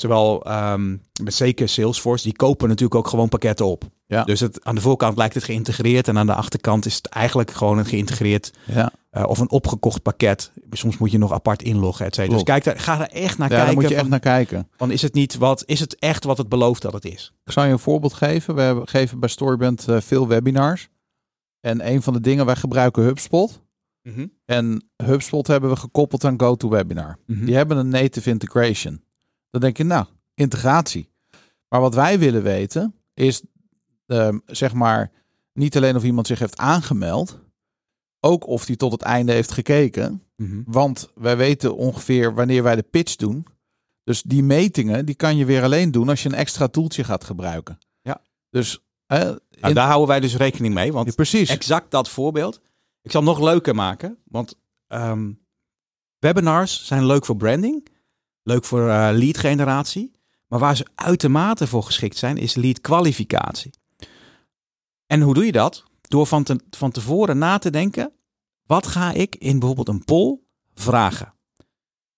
zowel 0.00 0.44
ehm, 0.44 0.96
met 1.22 1.34
zeker 1.34 1.68
Salesforce, 1.68 2.24
die 2.24 2.36
kopen 2.36 2.68
natuurlijk 2.68 2.94
ook 2.94 3.08
gewoon 3.08 3.28
pakketten 3.28 3.66
op. 3.66 3.84
Ja. 4.06 4.24
Dus 4.24 4.40
het, 4.40 4.64
aan 4.64 4.74
de 4.74 4.80
voorkant 4.80 5.16
lijkt 5.16 5.34
het 5.34 5.44
geïntegreerd 5.44 6.08
en 6.08 6.18
aan 6.18 6.26
de 6.26 6.34
achterkant 6.34 6.86
is 6.86 6.94
het 6.94 7.06
eigenlijk 7.06 7.50
gewoon 7.50 7.78
een 7.78 7.86
geïntegreerd 7.86 8.52
Ja, 8.64 8.92
eh, 9.10 9.24
of 9.24 9.38
een 9.38 9.50
opgekocht 9.50 10.02
pakket. 10.02 10.52
Soms 10.70 10.98
moet 10.98 11.10
je 11.10 11.18
nog 11.18 11.32
apart 11.32 11.62
inloggen, 11.62 12.06
et 12.06 12.14
cetera. 12.14 12.34
Dus 12.34 12.44
kijk, 12.44 12.64
daar, 12.64 12.78
ga 12.78 13.00
er 13.00 13.22
echt 13.22 13.38
naar 13.38 13.50
ja 13.50 13.56
daar 13.56 13.64
kijken. 13.64 13.74
moet 13.74 13.88
je 13.88 13.94
echt 13.94 14.00
van, 14.00 14.10
naar 14.10 14.20
kijken. 14.20 14.68
van, 14.76 14.90
is 14.90 15.02
het 15.02 15.14
niet 15.14 15.36
wat, 15.36 15.62
is 15.66 15.80
het 15.80 15.98
echt 15.98 16.24
wat 16.24 16.38
het 16.38 16.48
belooft 16.48 16.82
dat 16.82 16.92
het 16.92 17.04
is? 17.04 17.32
Ik 17.44 17.52
zal 17.52 17.64
je 17.64 17.72
een 17.72 17.78
voorbeeld 17.78 18.12
geven. 18.12 18.54
We 18.54 18.60
hebben, 18.60 18.88
geven 18.88 19.20
bij 19.20 19.28
Storybrand 19.28 19.88
eh, 19.88 20.00
veel 20.00 20.28
webinars. 20.28 20.88
En 21.60 21.88
een 21.90 22.02
van 22.02 22.12
de 22.12 22.20
dingen, 22.20 22.46
wij 22.46 22.56
gebruiken 22.56 23.02
HubSpot. 23.02 23.60
En 24.44 24.88
HubSpot 25.04 25.46
hebben 25.46 25.70
we 25.70 25.76
gekoppeld 25.76 26.24
aan 26.24 26.40
GoToWebinar. 26.40 27.18
Mhm. 27.26 27.44
Die 27.44 27.54
hebben 27.54 27.76
een 27.76 27.88
native 27.88 28.30
integration. 28.30 29.02
Dan 29.50 29.60
denk 29.60 29.76
je, 29.76 29.84
nou, 29.84 30.06
integratie. 30.34 31.10
Maar 31.68 31.80
wat 31.80 31.94
wij 31.94 32.18
willen 32.18 32.42
weten 32.42 32.94
is, 33.14 33.42
ehm, 34.06 34.38
zeg 34.46 34.72
maar, 34.72 35.10
niet 35.52 35.76
alleen 35.76 35.96
of 35.96 36.04
iemand 36.04 36.26
zich 36.26 36.38
heeft 36.38 36.56
aangemeld, 36.56 37.38
ook 38.20 38.46
of 38.46 38.66
hij 38.66 38.76
tot 38.76 38.92
het 38.92 39.02
einde 39.02 39.32
heeft 39.32 39.50
gekeken. 39.52 40.22
Mhm. 40.36 40.62
Want 40.64 41.10
wij 41.14 41.36
weten 41.36 41.76
ongeveer 41.76 42.34
wanneer 42.34 42.62
wij 42.62 42.76
de 42.76 42.82
pitch 42.82 43.16
doen. 43.16 43.46
Dus 44.04 44.22
die 44.22 44.42
metingen, 44.42 45.06
die 45.06 45.14
kan 45.14 45.36
je 45.36 45.44
weer 45.44 45.62
alleen 45.62 45.90
doen 45.90 46.08
als 46.08 46.22
je 46.22 46.28
een 46.28 46.34
extra 46.34 46.66
toeltje 46.68 47.04
gaat 47.04 47.24
gebruiken. 47.24 47.78
Ja. 48.00 48.20
Dus, 48.50 48.82
Nou, 49.06 49.38
in- 49.50 49.74
daar 49.74 49.86
houden 49.86 50.08
wij 50.08 50.20
dus 50.20 50.36
rekening 50.36 50.74
mee. 50.74 50.92
Want 50.92 51.06
Ja, 51.08 51.12
precies. 51.14 51.48
exact 51.48 51.90
dat 51.90 52.08
voorbeeld. 52.08 52.60
Ik 53.02 53.10
zal 53.10 53.20
hem 53.22 53.30
nog 53.30 53.40
leuker 53.40 53.74
maken. 53.74 54.18
Want 54.24 54.54
ehm, 54.86 55.32
webinars 56.18 56.86
zijn 56.86 57.06
leuk 57.06 57.24
voor 57.24 57.36
branding. 57.36 57.88
Leuk 58.48 58.64
voor 58.64 58.88
eh, 58.88 59.08
lead 59.12 59.38
generatie. 59.38 60.10
Maar 60.46 60.58
waar 60.58 60.76
ze 60.76 60.86
uitermate 60.94 61.66
voor 61.66 61.82
geschikt 61.82 62.16
zijn, 62.16 62.36
is 62.36 62.54
lead 62.54 62.80
kwalificatie. 62.80 63.70
En 65.06 65.20
hoe 65.20 65.34
doe 65.34 65.44
je 65.46 65.52
dat? 65.52 65.84
Door 66.00 66.26
van, 66.26 66.42
te- 66.42 66.60
van 66.70 66.90
tevoren 66.90 67.38
na 67.38 67.58
te 67.58 67.70
denken. 67.70 68.12
Wat 68.66 68.86
ga 68.86 69.12
ik 69.12 69.34
in 69.36 69.58
bijvoorbeeld 69.58 69.88
een 69.88 70.04
poll 70.04 70.38
vragen? 70.74 71.34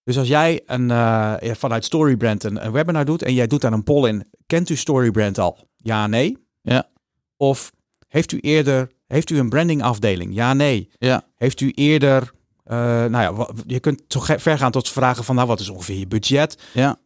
Dus 0.04 0.18
als 0.18 0.28
jij 0.28 0.62
een, 0.66 0.90
eh, 0.90 1.34
vanuit 1.54 1.84
Storybrand 1.84 2.44
een, 2.44 2.64
een 2.64 2.72
webinar 2.72 3.04
doet 3.04 3.22
en 3.22 3.34
jij 3.34 3.46
doet 3.46 3.60
daar 3.60 3.72
een 3.72 3.82
poll 3.84 4.08
in. 4.08 4.24
Kent 4.46 4.68
u 4.68 4.76
Storybrand 4.76 5.38
al? 5.38 5.68
Ja, 5.76 6.06
nee? 6.06 6.36
Ja. 6.62 6.88
Of 7.36 7.72
heeft 8.08 8.32
u 8.32 8.38
eerder, 8.38 8.90
heeft 9.06 9.30
u 9.30 9.38
een 9.38 9.48
brandingafdeling? 9.48 10.34
Ja, 10.34 10.54
nee. 10.54 10.90
Ja. 10.98 11.22
Heeft 11.36 11.60
u 11.60 11.70
eerder, 11.70 12.32
nou 12.76 13.10
ja, 13.36 13.48
je 13.66 13.80
kunt 13.80 14.02
zo 14.08 14.20
ver 14.20 14.58
gaan 14.58 14.70
tot 14.70 14.88
vragen 14.88 15.24
van, 15.24 15.34
nou, 15.34 15.46
wat 15.46 15.60
is 15.60 15.68
ongeveer 15.68 15.98
je 15.98 16.06
budget? 16.06 16.62
Ja. 16.72 16.98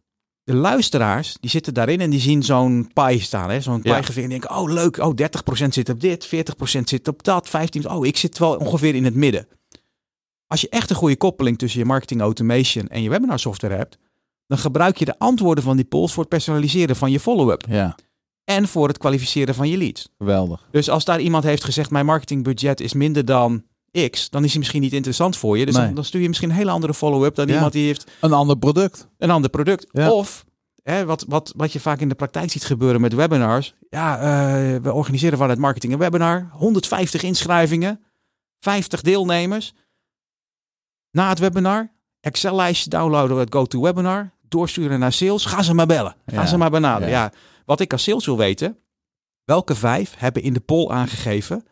De 0.44 0.54
luisteraars, 0.54 1.36
die 1.40 1.50
zitten 1.50 1.74
daarin 1.74 2.00
en 2.00 2.10
die 2.10 2.20
zien 2.20 2.42
zo'n 2.42 2.90
pie 2.92 3.20
staan, 3.20 3.62
zo'n 3.62 3.82
pie 3.82 3.92
en 4.22 4.28
denken, 4.28 4.56
oh 4.56 4.72
leuk, 4.72 4.96
oh 4.96 5.14
30% 5.62 5.68
zit 5.68 5.88
op 5.88 6.00
dit, 6.00 6.26
40% 6.26 6.28
zit 6.84 7.08
op 7.08 7.22
dat, 7.22 7.48
15%, 7.48 7.50
oh 7.86 8.06
ik 8.06 8.16
zit 8.16 8.38
wel 8.38 8.56
ongeveer 8.56 8.94
in 8.94 9.04
het 9.04 9.14
midden. 9.14 9.48
Als 10.46 10.60
je 10.60 10.68
echt 10.68 10.90
een 10.90 10.96
goede 10.96 11.16
koppeling 11.16 11.58
tussen 11.58 11.80
je 11.80 11.86
marketing 11.86 12.20
automation 12.20 12.88
en 12.88 13.02
je 13.02 13.08
webinar 13.10 13.38
software 13.38 13.74
hebt, 13.74 13.98
dan 14.46 14.58
gebruik 14.58 14.96
je 14.98 15.04
de 15.04 15.18
antwoorden 15.18 15.64
van 15.64 15.76
die 15.76 15.84
polls 15.84 16.12
voor 16.12 16.22
het 16.22 16.32
personaliseren 16.32 16.96
van 16.96 17.10
je 17.10 17.20
follow-up 17.20 17.64
Ja, 17.68 17.96
en 18.44 18.68
voor 18.68 18.88
het 18.88 18.98
kwalificeren 18.98 19.54
van 19.54 19.68
je 19.68 19.76
leads. 19.76 20.08
geweldig. 20.18 20.68
Dus 20.70 20.90
als 20.90 21.04
daar 21.04 21.20
iemand 21.20 21.44
heeft 21.44 21.64
gezegd, 21.64 21.90
mijn 21.90 22.06
marketingbudget 22.06 22.80
is 22.80 22.92
minder 22.92 23.24
dan 23.24 23.64
X, 24.10 24.30
dan 24.30 24.44
is 24.44 24.50
hij 24.50 24.58
misschien 24.58 24.80
niet 24.80 24.92
interessant 24.92 25.36
voor 25.36 25.58
je. 25.58 25.66
Dus 25.66 25.74
Nee. 25.76 25.84
dan, 25.86 25.94
dan 25.94 26.04
stuur 26.04 26.20
je 26.20 26.28
misschien 26.28 26.50
een 26.50 26.56
hele 26.56 26.70
andere 26.70 26.94
follow-up 26.94 27.34
dan 27.34 27.46
Ja. 27.46 27.54
iemand 27.54 27.72
die 27.72 27.86
heeft 27.86 28.10
Een 28.20 28.32
ander 28.32 28.56
product. 28.58 29.08
een 29.18 29.30
ander 29.30 29.50
product. 29.50 29.86
Ja. 29.90 30.10
Of 30.10 30.44
hè, 30.82 31.04
wat, 31.04 31.24
wat, 31.28 31.52
wat 31.56 31.72
je 31.72 31.80
vaak 31.80 32.00
in 32.00 32.08
de 32.08 32.14
praktijk 32.14 32.50
ziet 32.50 32.64
gebeuren 32.64 33.00
met 33.00 33.14
webinars. 33.14 33.74
Ja, 33.90 34.18
eh, 34.18 34.80
we 34.82 34.92
organiseren 34.92 35.38
vanuit 35.38 35.58
marketing 35.58 35.92
een 35.92 35.98
webinar. 35.98 36.48
150 36.52 37.22
inschrijvingen, 37.22 38.00
50 38.60 39.00
deelnemers. 39.02 39.72
Na 41.10 41.28
het 41.28 41.38
webinar, 41.38 41.92
Excel-lijstje 42.20 42.90
downloaden 42.90 43.38
uit 43.38 43.54
GoToWebinar, 43.54 44.32
doorsturen 44.48 44.98
naar 44.98 45.12
sales. 45.12 45.44
Ga 45.44 45.62
ze 45.62 45.74
maar 45.74 45.86
bellen. 45.86 46.16
Ga 46.26 46.40
Ja. 46.40 46.46
ze 46.46 46.56
maar 46.56 46.70
benaderen. 46.70 47.08
Ja. 47.08 47.22
Ja. 47.22 47.32
wat 47.64 47.80
ik 47.80 47.92
als 47.92 48.02
sales 48.02 48.26
wil 48.26 48.36
weten, 48.36 48.78
welke 49.44 49.74
vijf 49.74 50.14
hebben 50.18 50.42
in 50.42 50.52
de 50.52 50.60
poll 50.60 50.88
aangegeven 50.90 51.66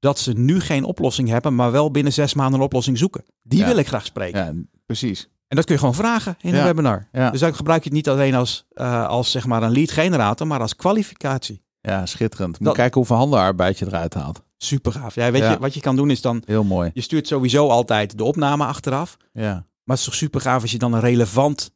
dat 0.00 0.18
ze 0.18 0.32
nu 0.32 0.60
geen 0.60 0.84
oplossing 0.84 1.28
hebben, 1.28 1.54
maar 1.54 1.72
wel 1.72 1.90
binnen 1.90 2.12
zes 2.12 2.34
maanden 2.34 2.58
een 2.58 2.64
oplossing 2.66 2.98
zoeken. 2.98 3.24
Die 3.42 3.58
Ja. 3.58 3.66
wil 3.66 3.76
ik 3.76 3.86
graag 3.86 4.04
spreken. 4.04 4.44
Ja, 4.44 4.52
precies. 4.86 5.28
En 5.48 5.56
dat 5.56 5.64
kun 5.64 5.74
je 5.74 5.80
gewoon 5.80 5.94
vragen 5.94 6.36
in 6.40 6.52
Ja. 6.52 6.58
een 6.58 6.64
webinar. 6.64 7.08
Dus 7.30 7.40
dan 7.40 7.54
gebruik 7.54 7.82
je 7.82 7.88
het 7.88 7.96
niet 7.98 8.08
alleen 8.08 8.34
als, 8.34 8.66
eh, 8.72 9.06
als 9.06 9.30
zeg 9.30 9.46
maar 9.46 9.62
een 9.62 9.72
lead 9.72 9.90
generator, 9.90 10.46
maar 10.46 10.60
als 10.60 10.76
kwalificatie. 10.76 11.62
Ja, 11.80 12.06
schitterend. 12.06 12.58
Moet 12.58 12.66
Dat- 12.68 12.76
kijken 12.76 12.94
hoeveel 12.96 13.16
handenarbeid 13.16 13.78
je 13.78 13.86
eruit 13.86 14.14
haalt. 14.14 14.42
Super 14.56 14.92
gaaf. 14.92 15.14
Ja, 15.14 15.30
weet. 15.30 15.42
Je, 15.42 15.58
wat 15.58 15.74
je 15.74 15.80
kan 15.80 15.96
doen 15.96 16.10
is 16.10 16.20
dan, 16.20 16.42
Heel 16.46 16.64
mooi. 16.64 16.90
je 16.94 17.00
stuurt 17.00 17.26
sowieso 17.26 17.68
altijd 17.68 18.18
de 18.18 18.24
opname 18.24 18.64
achteraf. 18.64 19.16
Ja, 19.32 19.52
Maar 19.84 19.98
het 19.98 19.98
is 19.98 20.04
toch 20.04 20.14
super 20.14 20.40
gaaf 20.40 20.62
als 20.62 20.70
je 20.70 20.78
dan 20.78 20.92
een 20.92 21.00
relevant 21.00 21.70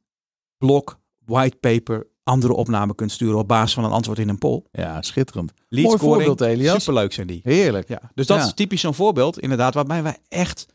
blok, 0.58 0.98
whitepaper, 1.24 2.06
andere 2.24 2.52
opname 2.54 2.94
kunt 2.94 3.12
sturen 3.12 3.38
op 3.38 3.48
basis 3.48 3.74
van 3.74 3.84
een 3.84 3.90
antwoord 3.90 4.18
in 4.18 4.28
een 4.28 4.38
poll. 4.38 4.62
ja 4.72 5.02
schitterend. 5.02 5.52
Lead 5.68 5.84
Mooi 5.86 5.98
scoring, 5.98 6.26
voorbeeld, 6.26 6.40
Elias. 6.50 6.82
superleuk 6.82 7.12
zijn 7.12 7.26
die. 7.26 7.40
Heerlijk. 7.42 7.88
Ja, 7.88 8.00
dus 8.14 8.26
dat 8.26 8.38
Ja. 8.38 8.44
is 8.44 8.54
typisch 8.54 8.80
zo'n 8.80 8.94
voorbeeld, 8.94 9.38
inderdaad, 9.38 9.74
waarbij 9.74 10.02
wij 10.02 10.16
echt 10.28 10.66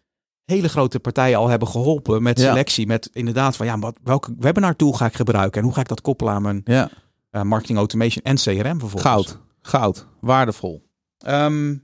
hele 0.45 0.69
grote 0.69 0.99
partijen 0.99 1.37
al 1.37 1.47
hebben 1.47 1.67
geholpen 1.67 2.23
met 2.23 2.39
Ja. 2.39 2.47
selectie. 2.49 2.87
Met 2.87 3.09
inderdaad 3.13 3.55
van, 3.55 3.65
ja, 3.65 3.79
wat, 3.79 3.97
welke 4.03 4.35
webinar 4.39 4.75
tool 4.75 4.91
ga 4.93 5.05
ik 5.05 5.13
gebruiken 5.13 5.59
en 5.59 5.65
hoe 5.65 5.75
ga 5.75 5.81
ik 5.81 5.87
dat 5.87 6.01
koppelen 6.01 6.33
aan 6.33 6.41
mijn 6.41 6.61
Ja, 6.65 6.89
eh, 7.29 7.41
marketing 7.41 7.77
automation 7.77 8.23
en 8.23 8.35
CRM 8.35 8.79
vervolgens. 8.79 9.01
goud. 9.03 9.39
Goud. 9.61 10.07
Waardevol. 10.21 10.83
Ehm, 11.17 11.75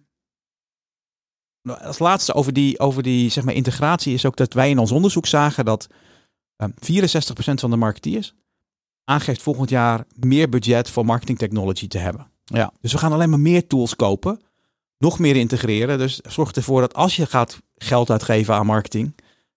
nou, 1.62 1.80
als 1.84 2.00
laatste 2.00 2.34
over 2.34 2.54
die, 2.54 2.80
over 2.80 3.04
die 3.04 3.30
zeg 3.30 3.44
maar, 3.44 3.54
integratie 3.54 4.14
is 4.14 4.26
ook 4.26 4.36
dat 4.36 4.54
wij 4.54 4.70
in 4.70 4.78
ons 4.80 4.92
onderzoek 4.92 5.26
zagen 5.26 5.66
dat 5.66 5.88
Um, 6.64 6.74
64% 6.80 7.60
van 7.60 7.70
de 7.70 7.76
marketeers 7.76 8.34
aangeeft 9.06 9.42
volgend 9.42 9.70
jaar 9.70 10.06
meer 10.20 10.50
budget 10.50 10.90
voor 10.90 11.06
marketing 11.06 11.38
technology 11.38 11.88
te 11.88 11.98
hebben. 11.98 12.28
Ja. 12.44 12.72
Dus 12.82 12.92
we 12.92 12.98
gaan 12.98 13.12
alleen 13.12 13.30
maar 13.30 13.40
meer 13.40 13.68
tools 13.68 13.96
kopen, 13.96 14.42
nog 14.98 15.20
meer 15.20 15.36
integreren. 15.36 15.98
Dus 15.98 16.20
zorg 16.20 16.52
ervoor 16.52 16.82
dat 16.82 16.94
als 16.94 17.16
je 17.16 17.26
gaat 17.26 17.60
geld 17.76 18.10
uitgeven 18.10 18.54
aan 18.54 18.66
marketing, 18.66 19.16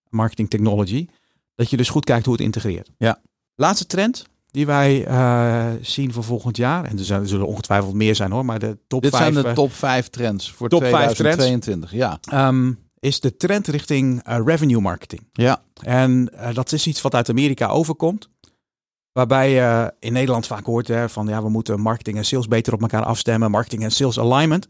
marketing 0.09 0.51
technology, 0.51 1.09
dat 1.55 1.71
je 1.71 1.77
dus 1.77 1.89
goed 1.89 2.05
kijkt 2.05 2.25
hoe 2.25 2.35
het 2.35 2.43
integreert. 2.43 2.91
Ja. 2.99 3.21
Laatste 3.55 3.87
trend 3.87 4.27
die 4.51 4.67
wij 4.67 5.09
uh, 5.09 5.67
zien 5.81 6.13
voor 6.13 6.25
volgend 6.25 6.57
jaar, 6.57 6.85
en 6.85 6.99
er, 6.99 7.05
zijn, 7.05 7.21
er 7.21 7.29
zullen 7.29 7.47
ongetwijfeld 7.47 7.95
meer 7.95 8.15
zijn 8.15 8.31
hoor, 8.31 8.45
maar 8.45 8.59
de 8.59 8.79
top 8.87 9.03
Dit 9.03 9.17
5, 9.17 9.23
zijn 9.23 9.43
de 9.43 9.49
uh, 9.49 9.55
top 9.55 9.73
5 9.73 10.09
trends 10.09 10.53
voor 10.53 10.69
top 10.69 10.81
vijf 10.81 11.13
2022. 11.13 11.93
Ja. 11.93 12.21
um, 12.49 12.79
is 13.01 13.21
de 13.21 13.37
trend 13.37 13.67
richting 13.67 14.29
uh, 14.29 14.39
revenue 14.45 14.81
marketing. 14.81 15.23
Ja. 15.33 15.63
En 15.83 16.31
uh, 16.35 16.55
dat 16.55 16.73
is 16.73 16.87
iets 16.87 17.01
wat 17.01 17.15
uit 17.15 17.29
Amerika 17.29 17.69
overkomt. 17.69 18.29
Waarbij 19.13 19.51
je 19.51 19.95
in 19.99 20.13
Nederland 20.13 20.47
vaak 20.47 20.65
hoort 20.65 20.89
hè, 20.89 21.09
van 21.09 21.27
ja, 21.27 21.43
we 21.43 21.49
moeten 21.49 21.81
marketing 21.81 22.17
en 22.17 22.25
sales 22.25 22.49
beter 22.49 22.73
op 22.73 22.81
elkaar 22.81 23.05
afstemmen. 23.05 23.51
Marketing 23.51 23.83
en 23.83 23.91
sales 23.91 24.19
alignment. 24.19 24.67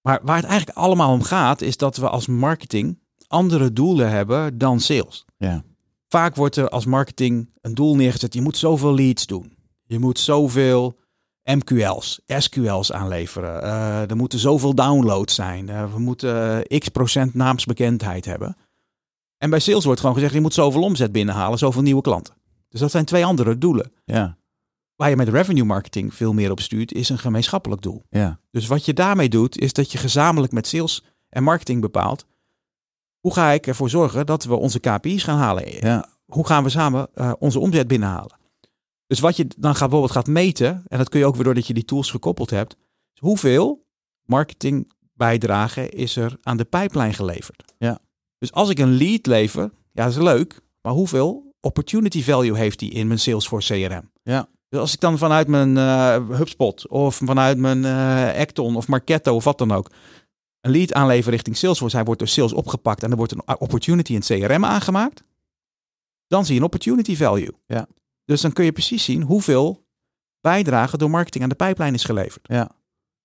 Maar 0.00 0.20
waar 0.22 0.36
het 0.36 0.46
eigenlijk 0.46 0.78
allemaal 0.78 1.12
om 1.12 1.22
gaat, 1.22 1.60
is 1.60 1.76
dat 1.76 1.96
we 1.96 2.08
als 2.08 2.26
marketing 2.26 2.98
andere 3.28 3.72
doelen 3.72 4.10
hebben 4.10 4.58
dan 4.58 4.80
sales. 4.80 5.24
Ja. 5.36 5.62
Vaak 6.08 6.34
wordt 6.34 6.56
er 6.56 6.68
als 6.68 6.84
marketing 6.84 7.50
een 7.60 7.74
doel 7.74 7.96
neergezet. 7.96 8.34
Je 8.34 8.42
moet 8.42 8.56
zoveel 8.56 8.94
leads 8.94 9.26
doen. 9.26 9.56
Je 9.84 9.98
moet 9.98 10.18
zoveel 10.18 10.98
MQL's, 11.42 12.20
SQL's 12.26 12.92
aanleveren. 12.92 13.62
Uh, 13.62 14.10
er 14.10 14.16
moeten 14.16 14.38
zoveel 14.38 14.74
downloads 14.74 15.34
zijn. 15.34 15.68
Uh, 15.68 15.92
we 15.92 15.98
moeten 15.98 16.64
uh, 16.70 16.78
x 16.78 16.88
procent 16.88 17.34
naamsbekendheid 17.34 18.24
hebben. 18.24 18.56
En 19.38 19.50
bij 19.50 19.58
sales 19.58 19.84
wordt 19.84 20.00
gewoon 20.00 20.14
gezegd, 20.14 20.34
je 20.34 20.40
moet 20.40 20.54
zoveel 20.54 20.82
omzet 20.82 21.12
binnenhalen, 21.12 21.58
zoveel 21.58 21.82
nieuwe 21.82 22.02
klanten. 22.02 22.34
Dus 22.76 22.84
dat 22.84 22.94
zijn 22.94 23.04
twee 23.04 23.24
andere 23.24 23.58
doelen. 23.58 23.92
Ja. 24.04 24.38
Waar 24.96 25.10
je 25.10 25.16
met 25.16 25.28
revenue 25.28 25.64
marketing 25.64 26.14
veel 26.14 26.32
meer 26.32 26.50
op 26.50 26.60
stuurt, 26.60 26.92
is 26.92 27.08
een 27.08 27.18
gemeenschappelijk 27.18 27.82
doel. 27.82 28.04
Ja. 28.10 28.40
Dus 28.50 28.66
wat 28.66 28.84
je 28.84 28.92
daarmee 28.92 29.28
doet, 29.28 29.58
is 29.58 29.72
dat 29.72 29.92
je 29.92 29.98
gezamenlijk 29.98 30.52
met 30.52 30.66
sales 30.66 31.04
en 31.28 31.42
marketing 31.42 31.80
bepaalt. 31.80 32.26
Hoe 33.20 33.32
ga 33.32 33.50
ik 33.50 33.66
ervoor 33.66 33.90
zorgen 33.90 34.26
dat 34.26 34.44
we 34.44 34.54
onze 34.54 34.80
KPI's 34.80 35.22
gaan 35.22 35.38
halen? 35.38 35.86
Ja. 35.86 36.08
Hoe 36.26 36.46
gaan 36.46 36.62
we 36.62 36.68
samen 36.68 37.08
uh, 37.14 37.32
onze 37.38 37.58
omzet 37.58 37.88
binnenhalen? 37.88 38.36
Dus 39.06 39.20
wat 39.20 39.36
je 39.36 39.46
dan 39.56 39.70
gaat, 39.70 39.88
bijvoorbeeld 39.88 40.12
gaat 40.12 40.26
meten, 40.26 40.84
en 40.88 40.98
dat 40.98 41.08
kun 41.08 41.18
je 41.20 41.26
ook 41.26 41.34
weer 41.34 41.44
doordat 41.44 41.66
je 41.66 41.74
die 41.74 41.84
tools 41.84 42.10
gekoppeld 42.10 42.50
hebt, 42.50 42.76
hoeveel 43.18 43.86
marketingbijdrage 44.22 45.88
is 45.88 46.16
er 46.16 46.36
aan 46.42 46.56
de 46.56 46.64
pijplijn 46.64 47.14
geleverd? 47.14 47.74
Ja. 47.78 47.98
Dus 48.38 48.52
als 48.52 48.68
ik 48.68 48.78
een 48.78 48.96
lead 48.96 49.26
lever, 49.26 49.70
ja, 49.92 50.04
dat 50.04 50.12
is 50.12 50.18
leuk, 50.18 50.60
maar 50.82 50.92
hoeveel 50.92 51.45
opportunity 51.66 52.22
value 52.22 52.56
heeft 52.56 52.78
die 52.78 52.90
in 52.90 53.06
mijn 53.06 53.18
Salesforce 53.18 53.74
CRM? 53.74 54.10
Ja. 54.22 54.48
Dus 54.68 54.80
als 54.80 54.92
ik 54.92 55.00
dan 55.00 55.18
vanuit 55.18 55.48
mijn 55.48 55.76
uh, 55.76 56.38
HubSpot 56.38 56.88
of 56.88 57.14
vanuit 57.14 57.58
mijn 57.58 57.78
uh, 57.78 58.40
Acton 58.40 58.76
of 58.76 58.88
Marketo 58.88 59.34
of 59.34 59.44
wat 59.44 59.58
dan 59.58 59.72
ook 59.72 59.90
een 60.60 60.70
lead 60.70 60.92
aanleveren 60.92 61.32
richting 61.32 61.56
Salesforce, 61.56 61.96
hij 61.96 62.04
wordt 62.04 62.20
door 62.20 62.28
sales 62.28 62.52
opgepakt 62.52 63.02
en 63.02 63.10
er 63.10 63.16
wordt 63.16 63.32
een 63.32 63.58
opportunity 63.58 64.12
in 64.12 64.18
het 64.18 64.26
CRM 64.26 64.64
aangemaakt, 64.64 65.22
dan 66.26 66.44
zie 66.44 66.54
je 66.54 66.60
een 66.60 66.66
opportunity 66.66 67.16
value. 67.16 67.52
Ja. 67.66 67.86
Dus 68.24 68.40
dan 68.40 68.52
kun 68.52 68.64
je 68.64 68.72
precies 68.72 69.04
zien 69.04 69.22
hoeveel 69.22 69.86
bijdrage 70.40 70.96
door 70.96 71.10
marketing 71.10 71.42
aan 71.42 71.48
de 71.48 71.56
pijplijn 71.56 71.94
is 71.94 72.04
geleverd. 72.04 72.48
Ja. 72.48 72.70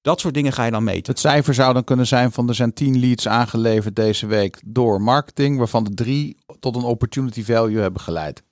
Dat 0.02 0.20
soort 0.20 0.34
dingen 0.34 0.54
ga 0.54 0.66
je 0.66 0.72
dan 0.72 0.84
meten. 0.84 1.12
Het 1.12 1.22
cijfer 1.22 1.54
zou 1.54 1.74
dan 1.74 1.84
kunnen 1.84 2.08
zijn 2.08 2.32
van 2.32 2.48
er 2.48 2.56
zijn 2.56 2.74
10 2.74 3.00
leads 3.00 3.28
aangeleverd 3.28 3.96
deze 3.96 4.26
week 4.26 4.62
door 4.66 5.02
marketing, 5.02 5.58
waarvan 5.58 5.84
de 5.84 5.94
drie 5.94 6.38
tot 6.60 6.76
een 6.76 6.84
opportunity 6.84 7.44
value 7.44 7.80
hebben 7.82 8.02
geleid. 8.02 8.44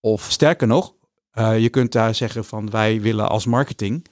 Of 0.00 0.22
sterker 0.30 0.66
nog, 0.66 0.94
uh, 1.38 1.58
je 1.60 1.68
kunt 1.68 1.92
daar 1.92 2.14
zeggen 2.14 2.44
van 2.44 2.70
wij 2.70 3.00
willen 3.00 3.28
als 3.28 3.46
marketing 3.46 4.06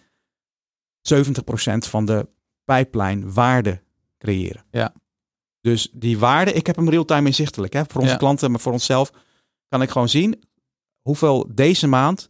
70% 1.00 1.88
van 1.88 2.04
de 2.04 2.28
pijplijn 2.64 3.32
waarde 3.32 3.82
creëren. 4.18 4.64
Ja. 4.70 4.94
Dus 5.60 5.90
die 5.92 6.18
waarde, 6.18 6.52
ik 6.52 6.66
heb 6.66 6.76
hem 6.76 6.88
real-time 6.90 7.26
inzichtelijk. 7.26 7.72
Hè? 7.72 7.82
Voor 7.88 8.00
onze 8.00 8.12
Ja. 8.12 8.18
klanten, 8.18 8.50
maar 8.50 8.60
voor 8.60 8.72
onszelf 8.72 9.12
kan 9.68 9.82
ik 9.82 9.90
gewoon 9.90 10.08
zien 10.08 10.42
hoeveel 11.00 11.46
deze 11.54 11.86
maand 11.86 12.28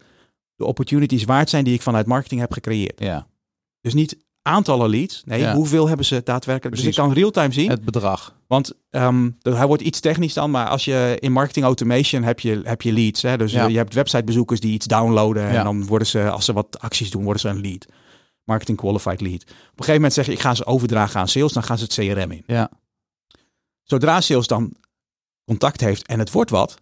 de 0.55 0.65
opportunities 0.65 1.25
waard 1.25 1.51
zijn 1.51 1.65
die 1.65 1.75
ik 1.75 1.83
vanuit 1.83 2.07
marketing 2.07 2.41
heb 2.41 2.53
gecreëerd. 2.53 3.01
Ja. 3.01 3.27
Dus 3.85 3.95
niet 3.95 4.17
aantallen 4.43 4.91
leads, 4.91 5.23
nee, 5.25 5.41
Ja. 5.41 5.55
hoeveel 5.55 5.89
hebben 5.89 6.07
ze 6.07 6.21
daadwerkelijk. 6.25 6.77
Dus 6.77 6.85
ik 6.85 6.95
kan 6.95 7.13
real-time 7.13 7.53
zien, 7.53 7.71
Het 7.71 7.85
bedrag. 7.85 8.37
want 8.47 8.73
dat- 8.91 9.57
hij 9.57 9.67
wordt 9.67 9.83
iets 9.83 10.01
technisch 10.01 10.35
dan, 10.35 10.51
maar 10.51 10.69
als 10.69 10.85
je 10.85 11.17
in 11.21 11.33
marketing 11.33 11.65
automation 11.65 12.23
heb 12.23 12.41
je, 12.41 12.61
heb 12.65 12.83
je 12.83 12.93
leads. 12.93 13.23
Hè? 13.23 13.37
Dus 13.37 13.53
Ja. 13.53 13.65
eh, 13.65 13.71
je 13.71 13.77
hebt 13.77 13.95
websitebezoekers 13.95 14.61
die 14.61 14.73
iets 14.73 14.87
downloaden 14.87 15.43
Ja. 15.43 15.59
en 15.59 15.65
dan 15.65 15.87
worden 15.87 16.09
ze, 16.09 16.31
als 16.31 16.45
ze 16.45 16.53
wat 16.53 16.79
acties 16.81 17.11
doen, 17.11 17.23
worden 17.25 17.41
ze 17.41 17.49
een 17.49 17.61
lead. 17.61 17.87
Marketing 18.45 18.79
qualified 18.79 19.21
lead. 19.21 19.43
Op 19.43 19.49
een 19.51 19.57
gegeven 19.85 19.95
moment 19.95 20.13
zeg 20.13 20.27
je, 20.27 20.33
ik 20.33 20.41
ga 20.41 20.55
ze 20.55 20.67
overdragen 20.67 21.21
aan 21.21 21.29
sales, 21.29 21.53
dan 21.53 21.63
gaan 21.63 21.79
ze 21.79 21.85
het 21.85 21.95
CRM 21.95 22.31
in. 22.31 22.43
Ja. 22.47 22.71
Zodra 23.83 24.21
sales 24.21 24.47
dan 24.47 24.75
contact 25.45 25.81
heeft 25.81 26.07
en 26.07 26.19
het 26.19 26.31
wordt 26.31 26.51
wat, 26.51 26.75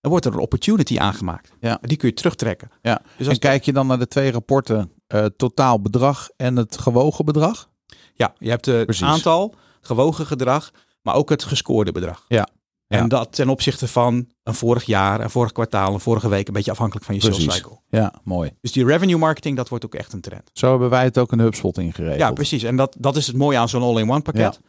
dan 0.00 0.10
wordt 0.10 0.26
er 0.26 0.32
een 0.32 0.38
opportunity 0.38 0.98
aangemaakt. 0.98 1.52
Ja. 1.60 1.78
Die 1.82 1.96
kun 1.96 2.08
je 2.08 2.14
terugtrekken. 2.14 2.70
Ja. 2.82 3.02
Dus 3.16 3.26
als 3.26 3.34
En 3.36 3.40
kijk 3.42 3.64
je 3.64 3.72
dan 3.72 3.86
naar 3.86 3.98
de 3.98 4.08
twee 4.08 4.30
rapporten, 4.30 4.92
eh, 5.12 5.24
totaal 5.36 5.80
bedrag 5.80 6.28
en 6.36 6.56
het 6.56 6.78
gewogen 6.78 7.24
bedrag? 7.24 7.70
Ja, 8.14 8.32
je 8.38 8.50
hebt 8.50 8.66
het 8.66 8.84
Precies. 8.84 9.06
aantal, 9.06 9.54
gewogen 9.80 10.26
gedrag, 10.26 10.70
maar 11.02 11.14
ook 11.14 11.28
het 11.30 11.42
gescoorde 11.44 11.92
bedrag. 11.92 12.24
Ja. 12.28 12.48
En 12.88 12.98
Ja. 12.98 13.06
dat 13.06 13.32
ten 13.32 13.48
opzichte 13.48 13.88
van 13.88 14.26
een 14.42 14.54
vorig 14.54 14.84
jaar, 14.84 15.20
een 15.20 15.30
vorig 15.30 15.52
kwartaal, 15.52 15.94
een 15.94 16.00
vorige 16.00 16.28
week, 16.28 16.46
een 16.48 16.52
beetje 16.54 16.70
afhankelijk 16.70 17.06
van 17.06 17.14
je 17.14 17.20
sales 17.20 17.42
cycle. 17.54 17.78
Ja, 17.88 18.12
mooi. 18.24 18.50
Dus 18.60 18.72
die 18.72 18.84
revenue 18.86 19.16
marketing, 19.18 19.56
dat 19.56 19.68
wordt 19.68 19.84
ook 19.84 19.94
echt 19.94 20.12
een 20.12 20.20
trend. 20.20 20.50
Zo 20.52 20.70
hebben 20.70 20.90
wij 20.90 21.04
het 21.04 21.18
ook 21.18 21.32
in 21.32 21.38
HubSpot 21.40 21.78
ingeregeld. 21.78 22.18
Ja, 22.20 22.32
precies. 22.32 22.62
En 22.62 22.76
dat, 22.76 22.96
dat 22.98 23.16
is 23.16 23.26
het 23.26 23.36
mooie 23.36 23.58
aan 23.58 23.68
zo'n 23.68 23.82
all-in-one 23.82 24.20
pakket. 24.22 24.60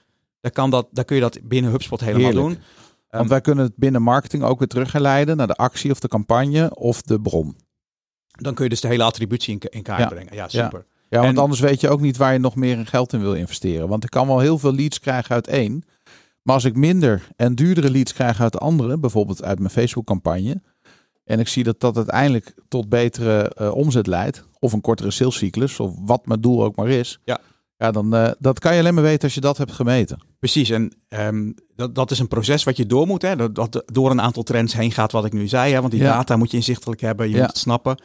Daar, 0.42 0.52
kan 0.52 0.70
dat, 0.70 0.88
daar 0.92 1.06
kun 1.06 1.16
je 1.16 1.22
dat 1.22 1.40
binnen 1.44 1.72
HubSpot 1.72 2.00
helemaal 2.00 2.32
Heerlijk. 2.32 2.48
doen. 2.48 2.64
Want 3.10 3.30
wij 3.30 3.42
kunnen 3.42 3.66
het 3.66 3.76
binnen 3.76 4.02
marketing 4.02 4.44
ook 4.44 4.60
weer 4.60 4.68
terugleiden 4.68 5.38
naar 5.38 5.48
de 5.48 5.56
actie 5.56 5.92
of 5.92 6.00
de 6.00 6.08
campagne 6.08 6.76
of 6.76 7.02
de 7.02 7.22
bron. 7.22 7.56
Dan 8.42 8.54
kun 8.54 8.64
je 8.64 8.70
dus 8.70 8.82
de 8.82 8.88
hele 8.88 9.04
attributie 9.04 9.54
in, 9.54 9.62
in 9.70 9.82
kaart 9.84 10.00
Ja. 10.00 10.08
brengen. 10.08 10.36
Ja, 10.36 10.48
super. 10.48 10.86
Ja, 11.10 11.20
want 11.22 11.32
En- 11.38 11.42
anders 11.42 11.60
weet 11.60 11.82
je 11.82 11.90
ook 11.90 12.02
niet 12.02 12.18
waar 12.18 12.34
je 12.34 12.40
nog 12.40 12.56
meer 12.56 12.86
geld 12.88 13.14
in 13.14 13.20
wil 13.22 13.34
investeren. 13.34 13.88
Want 13.88 14.04
ik 14.04 14.10
kan 14.10 14.28
wel 14.28 14.40
heel 14.40 14.58
veel 14.58 14.74
leads 14.76 15.00
krijgen 15.00 15.36
uit 15.36 15.48
één. 15.48 15.84
Maar 16.42 16.56
als 16.56 16.64
ik 16.64 16.76
minder 16.76 17.28
en 17.36 17.56
duurdere 17.56 17.90
leads 17.92 18.14
krijg 18.14 18.42
uit 18.42 18.52
de 18.52 18.58
andere, 18.58 18.98
bijvoorbeeld 18.98 19.44
uit 19.44 19.60
mijn 19.60 19.72
Facebook 19.72 20.06
campagne. 20.06 20.62
En 21.24 21.40
ik 21.40 21.48
zie 21.48 21.64
dat 21.64 21.80
dat 21.80 21.96
uiteindelijk 21.98 22.54
tot 22.68 22.90
betere 22.90 23.50
eh, 23.50 23.76
omzet 23.76 24.08
leidt. 24.08 24.44
Of 24.60 24.74
een 24.74 24.82
kortere 24.82 25.12
salescyclus, 25.12 25.80
of 25.80 25.94
wat 26.06 26.26
mijn 26.26 26.42
doel 26.42 26.64
ook 26.64 26.76
maar 26.76 26.90
is. 26.90 27.20
Ja. 27.24 27.40
Ja, 27.84 27.92
dan 27.92 28.16
eh, 28.16 28.32
dat 28.40 28.60
kan 28.60 28.74
je 28.74 28.80
alleen 28.80 28.94
maar 28.94 29.04
weten 29.04 29.24
als 29.24 29.34
je 29.34 29.42
dat 29.42 29.58
hebt 29.58 29.72
gemeten. 29.72 30.20
Precies, 30.40 30.70
en 30.70 30.96
ehm, 31.08 31.52
dat, 31.76 31.96
dat 31.96 32.12
is 32.12 32.20
een 32.20 32.28
proces 32.28 32.64
wat 32.64 32.78
je 32.78 32.86
door 32.86 33.08
moet. 33.08 33.22
Hè? 33.22 33.36
Dat, 33.36 33.56
dat 33.56 33.84
door 33.86 34.12
een 34.12 34.22
aantal 34.22 34.44
trends 34.44 34.74
heen 34.74 34.92
gaat, 34.92 35.12
wat 35.12 35.26
ik 35.26 35.34
nu 35.34 35.48
zei. 35.48 35.74
Hè? 35.74 35.80
Want 35.80 35.92
die 35.92 36.02
Ja. 36.02 36.14
data 36.14 36.36
moet 36.36 36.52
je 36.52 36.58
inzichtelijk 36.58 37.02
hebben, 37.02 37.26
je 37.30 37.34
Ja. 37.36 37.40
moet 37.40 37.48
het 37.50 37.58
snappen. 37.58 37.98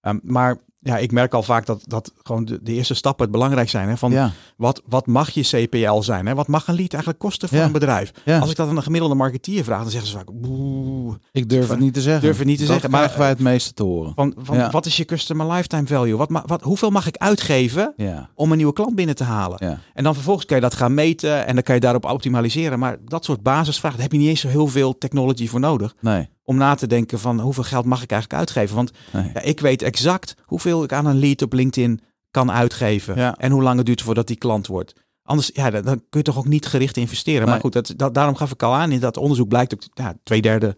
Ehm, 0.00 0.18
maar 0.22 0.58
ja, 0.82 0.98
ik 0.98 1.12
merk 1.12 1.34
al 1.34 1.42
vaak 1.42 1.66
dat, 1.66 1.80
dat 1.86 2.12
gewoon 2.22 2.44
de, 2.44 2.58
de 2.62 2.72
eerste 2.72 2.94
stappen 2.94 3.22
het 3.24 3.32
belangrijk 3.32 3.68
zijn. 3.70 3.88
Hè? 3.88 3.96
Van 3.96 4.10
Ja, 4.10 4.30
wat, 4.56 4.82
wat 4.86 5.06
mag 5.06 5.30
je 5.30 5.42
CPL 5.66 6.00
zijn? 6.00 6.26
Hè? 6.26 6.34
Wat 6.34 6.46
mag 6.48 6.68
een 6.68 6.74
lead 6.74 6.92
eigenlijk 6.92 7.22
kosten 7.22 7.48
voor 7.48 7.58
Ja. 7.58 7.64
een 7.64 7.72
bedrijf? 7.72 8.12
ja. 8.24 8.38
Als 8.38 8.50
ik 8.50 8.56
dat 8.56 8.68
aan 8.68 8.76
een 8.76 8.82
gemiddelde 8.82 9.14
marketeer 9.14 9.64
vraag, 9.64 9.80
dan 9.82 9.90
zeggen 9.90 10.10
ze 10.10 10.16
vaak... 10.16 10.28
"Boe, 10.32 11.18
ik 11.32 11.48
durf 11.48 11.68
het 11.68 11.78
niet 11.78 11.94
te 11.94 12.00
zeggen. 12.00 12.22
Durf 12.22 12.38
het 12.38 12.46
niet 12.46 12.58
te 12.58 12.62
dat 12.64 12.72
zeggen, 12.72 12.90
maar- 12.90 13.00
krijgen 13.00 13.20
wij 13.20 13.28
het 13.28 13.38
meeste 13.38 13.72
te 13.74 13.82
horen. 13.82 14.12
Van, 14.36 14.70
wat 14.70 14.86
is 14.86 14.96
je 14.96 15.04
customer 15.04 15.46
lifetime 15.52 15.86
value? 15.86 16.16
Wat, 16.16 16.28
wat, 16.46 16.62
hoeveel 16.62 16.90
mag 16.90 17.06
ik 17.06 17.16
uitgeven 17.16 17.92
Ja, 17.96 18.28
om 18.34 18.50
een 18.50 18.56
nieuwe 18.56 18.72
klant 18.72 18.94
binnen 18.94 19.14
te 19.14 19.24
halen? 19.24 19.56
ja. 19.60 19.78
En 19.94 20.04
dan 20.04 20.14
vervolgens 20.14 20.46
kan 20.46 20.56
je 20.56 20.62
dat 20.62 20.74
gaan 20.74 20.94
meten 20.94 21.46
en 21.46 21.54
dan 21.54 21.62
kan 21.62 21.74
je 21.74 21.80
daarop 21.80 22.04
optimaliseren. 22.04 22.78
Maar 22.78 22.96
dat 23.04 23.24
soort 23.24 23.42
basisvragen, 23.42 23.96
daar 23.98 24.06
heb 24.08 24.12
je 24.16 24.22
niet 24.22 24.28
eens 24.28 24.40
zo 24.40 24.48
heel 24.48 24.66
veel 24.66 24.98
technology 24.98 25.48
voor 25.48 25.60
nodig. 25.60 25.94
Nee, 26.00 26.28
Om 26.44 26.56
na 26.56 26.74
te 26.74 26.86
denken 26.86 27.18
van 27.18 27.40
hoeveel 27.40 27.62
geld 27.62 27.84
mag 27.84 28.02
ik 28.02 28.10
eigenlijk 28.10 28.40
uitgeven? 28.40 28.76
Want 28.76 28.90
nee. 29.12 29.30
ja, 29.34 29.40
ik 29.40 29.60
weet 29.60 29.82
exact 29.82 30.34
hoeveel 30.44 30.82
ik 30.82 30.92
aan 30.92 31.06
een 31.06 31.18
lead 31.18 31.42
op 31.42 31.52
LinkedIn 31.52 32.00
kan 32.30 32.50
uitgeven. 32.50 33.16
Ja. 33.16 33.36
En 33.36 33.52
hoe 33.52 33.62
lang 33.62 33.76
het 33.76 33.86
duurt 33.86 34.02
voordat 34.02 34.26
die 34.26 34.36
klant 34.36 34.66
wordt. 34.66 34.92
Anders, 35.22 35.50
ja, 35.54 35.70
dan, 35.70 35.82
dan 35.82 35.96
kun 35.96 36.20
je 36.20 36.22
toch 36.22 36.38
ook 36.38 36.46
niet 36.46 36.66
gericht 36.66 36.96
investeren. 36.96 37.48
Maar 37.48 37.60
goed, 37.60 37.72
dat, 37.72 37.92
dat, 37.96 38.14
daarom 38.14 38.34
gaf 38.34 38.50
ik 38.50 38.62
al 38.62 38.74
aan 38.74 38.92
in 38.92 39.00
dat 39.00 39.16
onderzoek 39.16 39.48
blijkt 39.48 39.74
ook, 39.74 39.82
ja, 39.94 40.14
twee 40.22 40.42
derde 40.42 40.76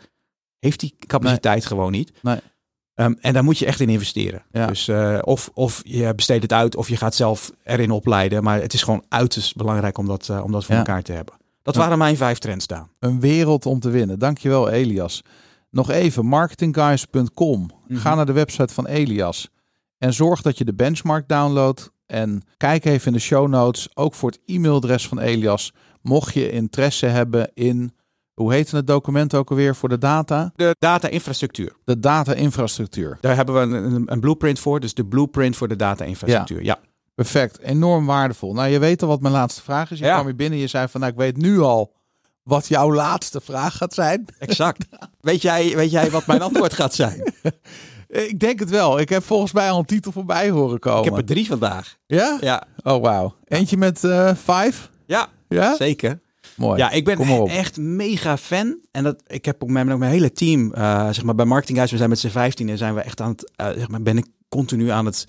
heeft 0.59 0.81
die 0.81 0.95
capaciteit 1.07 1.67
gewoon 1.67 1.93
niet. 1.93 2.13
Ehm, 2.95 3.15
en 3.21 3.33
daar 3.33 3.45
moet 3.45 3.59
je 3.59 3.67
echt 3.67 3.81
in 3.81 3.89
investeren. 3.89 4.43
Ja. 4.53 4.67
Dus 4.67 4.89
eh, 4.89 5.19
of, 5.21 5.51
of 5.55 5.81
je 5.85 6.15
besteedt 6.15 6.43
het 6.43 6.53
uit 6.53 6.77
of 6.77 6.89
je 6.89 6.97
gaat 6.97 7.15
zelf 7.15 7.53
erin 7.63 7.91
opleiden. 7.91 8.43
Maar 8.43 8.61
het 8.61 8.73
is 8.73 8.83
gewoon 8.83 9.05
uiterst 9.09 9.57
belangrijk 9.57 9.99
om 9.99 10.07
dat, 10.07 10.29
eh, 10.29 10.45
om 10.45 10.53
dat 10.53 10.65
voor 10.65 10.75
elkaar 10.75 11.03
te 11.03 11.13
hebben. 11.13 11.35
Dat 11.63 11.77
waren 11.77 11.99
mijn 11.99 12.17
vijf 12.17 12.39
trends 12.39 12.65
staan. 12.65 12.91
Een 12.99 13.21
wereld 13.21 13.67
om 13.67 13.81
te 13.81 13.91
winnen. 13.91 14.19
Dankjewel 14.19 14.69
Elias. 14.69 15.23
Nog 15.75 15.91
even, 15.91 16.27
marketingguys.com. 16.27 17.71
Mhm. 17.89 17.99
Ga 17.99 18.15
naar 18.15 18.27
de 18.27 18.33
website 18.33 18.75
van 18.75 18.87
Elias. 18.87 19.49
En 19.99 20.13
zorg 20.13 20.43
dat 20.43 20.59
je 20.59 20.65
de 20.65 20.75
benchmark 20.75 21.29
downloadt. 21.29 21.93
En 22.07 22.43
kijk 22.57 22.85
even 22.85 23.07
in 23.07 23.13
de 23.13 23.19
show 23.19 23.49
notes, 23.49 23.97
ook 23.97 24.15
voor 24.15 24.31
het 24.31 24.41
e-mailadres 24.47 25.09
van 25.09 25.19
Elias. 25.19 25.73
Mocht 26.03 26.35
je 26.35 26.51
interesse 26.51 27.07
hebben 27.07 27.51
in 27.55 27.95
hoe 28.35 28.53
heet 28.53 28.71
het 28.71 28.87
document 28.87 29.35
ook 29.35 29.51
alweer 29.51 29.75
voor 29.77 29.89
de 29.89 29.99
data? 29.99 30.53
De 30.57 30.77
data-infrastructuur. 30.79 31.77
De 31.85 32.01
data-infrastructuur. 32.01 33.19
Daar 33.21 33.37
hebben 33.37 33.55
we 33.55 33.61
een, 33.61 33.95
een, 33.95 34.13
een 34.13 34.21
blueprint 34.21 34.59
voor. 34.59 34.81
Dus 34.81 34.95
de 34.95 35.05
blueprint 35.07 35.57
voor 35.57 35.69
de 35.69 35.77
data-infrastructuur. 35.77 36.65
Ja. 36.65 36.79
Perfect, 37.15 37.59
enorm 37.59 38.07
waardevol. 38.07 38.53
Nou, 38.55 38.69
je 38.69 38.79
weet 38.79 39.03
al 39.03 39.09
wat 39.09 39.21
mijn 39.21 39.35
laatste 39.35 39.63
vraag 39.63 39.91
is. 39.91 39.99
Je 39.99 40.05
Ja. 40.05 40.13
kwam 40.13 40.27
hier 40.27 40.37
binnen, 40.37 40.59
je 40.59 40.67
zei 40.67 40.89
van, 40.89 41.01
nou, 41.01 41.13
ik 41.13 41.19
weet 41.19 41.37
nu 41.37 41.61
al 41.61 41.93
wat 42.45 42.67
jouw 42.69 42.93
laatste 42.93 43.41
vraag 43.41 43.77
gaat 43.77 43.95
zijn. 43.95 44.25
exact. 44.39 44.87
weet, 45.21 45.43
jij, 45.43 45.77
weet 45.77 45.91
jij 45.91 46.11
wat 46.11 46.27
mijn 46.27 46.43
antwoord 46.43 46.73
gaat 46.73 46.95
zijn? 46.95 47.33
Ik 48.09 48.41
denk 48.41 48.59
het 48.59 48.71
wel. 48.71 48.99
Ik 49.01 49.09
heb 49.09 49.25
volgens 49.25 49.53
mij 49.53 49.71
al 49.71 49.79
een 49.79 49.85
titel 49.85 50.13
voorbij 50.13 50.51
horen 50.51 50.79
komen. 50.79 50.99
Ik 50.99 51.05
heb 51.05 51.17
er 51.19 51.25
drie 51.25 51.47
vandaag. 51.47 51.97
Ja? 52.07 52.39
Ja, 52.41 52.65
Oh, 52.83 53.03
wauw. 53.03 53.35
Eentje 53.45 53.77
met 53.77 54.05
eh 54.05 54.35
five? 54.35 54.89
ja 55.07 55.29
Ja? 55.49 55.77
zeker. 55.77 56.21
Mooi. 56.57 56.79
Ja, 56.79 56.91
ik 56.91 57.05
ben 57.05 57.47
echt 57.47 57.77
mega 57.77 58.37
fan. 58.37 58.79
En 58.91 59.05
dat, 59.05 59.23
ik 59.27 59.45
heb 59.45 59.63
ook 59.63 59.69
met 59.69 59.85
mijn, 59.87 59.99
mijn 59.99 60.11
hele 60.13 60.33
team, 60.33 60.73
eh, 60.73 61.05
zeg 61.11 61.23
maar 61.23 61.35
bij 61.35 61.45
Marketinghuis, 61.45 61.91
we 61.91 61.97
zijn 61.97 62.09
met 62.09 62.19
z'n 62.19 62.29
15 62.29 62.69
en 62.69 62.79
zijn 62.79 62.95
we 62.95 63.01
echt 63.01 63.21
aan 63.21 63.31
het, 63.31 63.53
eh, 63.57 63.67
zeg 63.67 63.89
maar, 63.89 64.03
ben 64.03 64.17
ik 64.19 64.27
continu 64.49 64.89
aan 64.89 65.07
het 65.07 65.27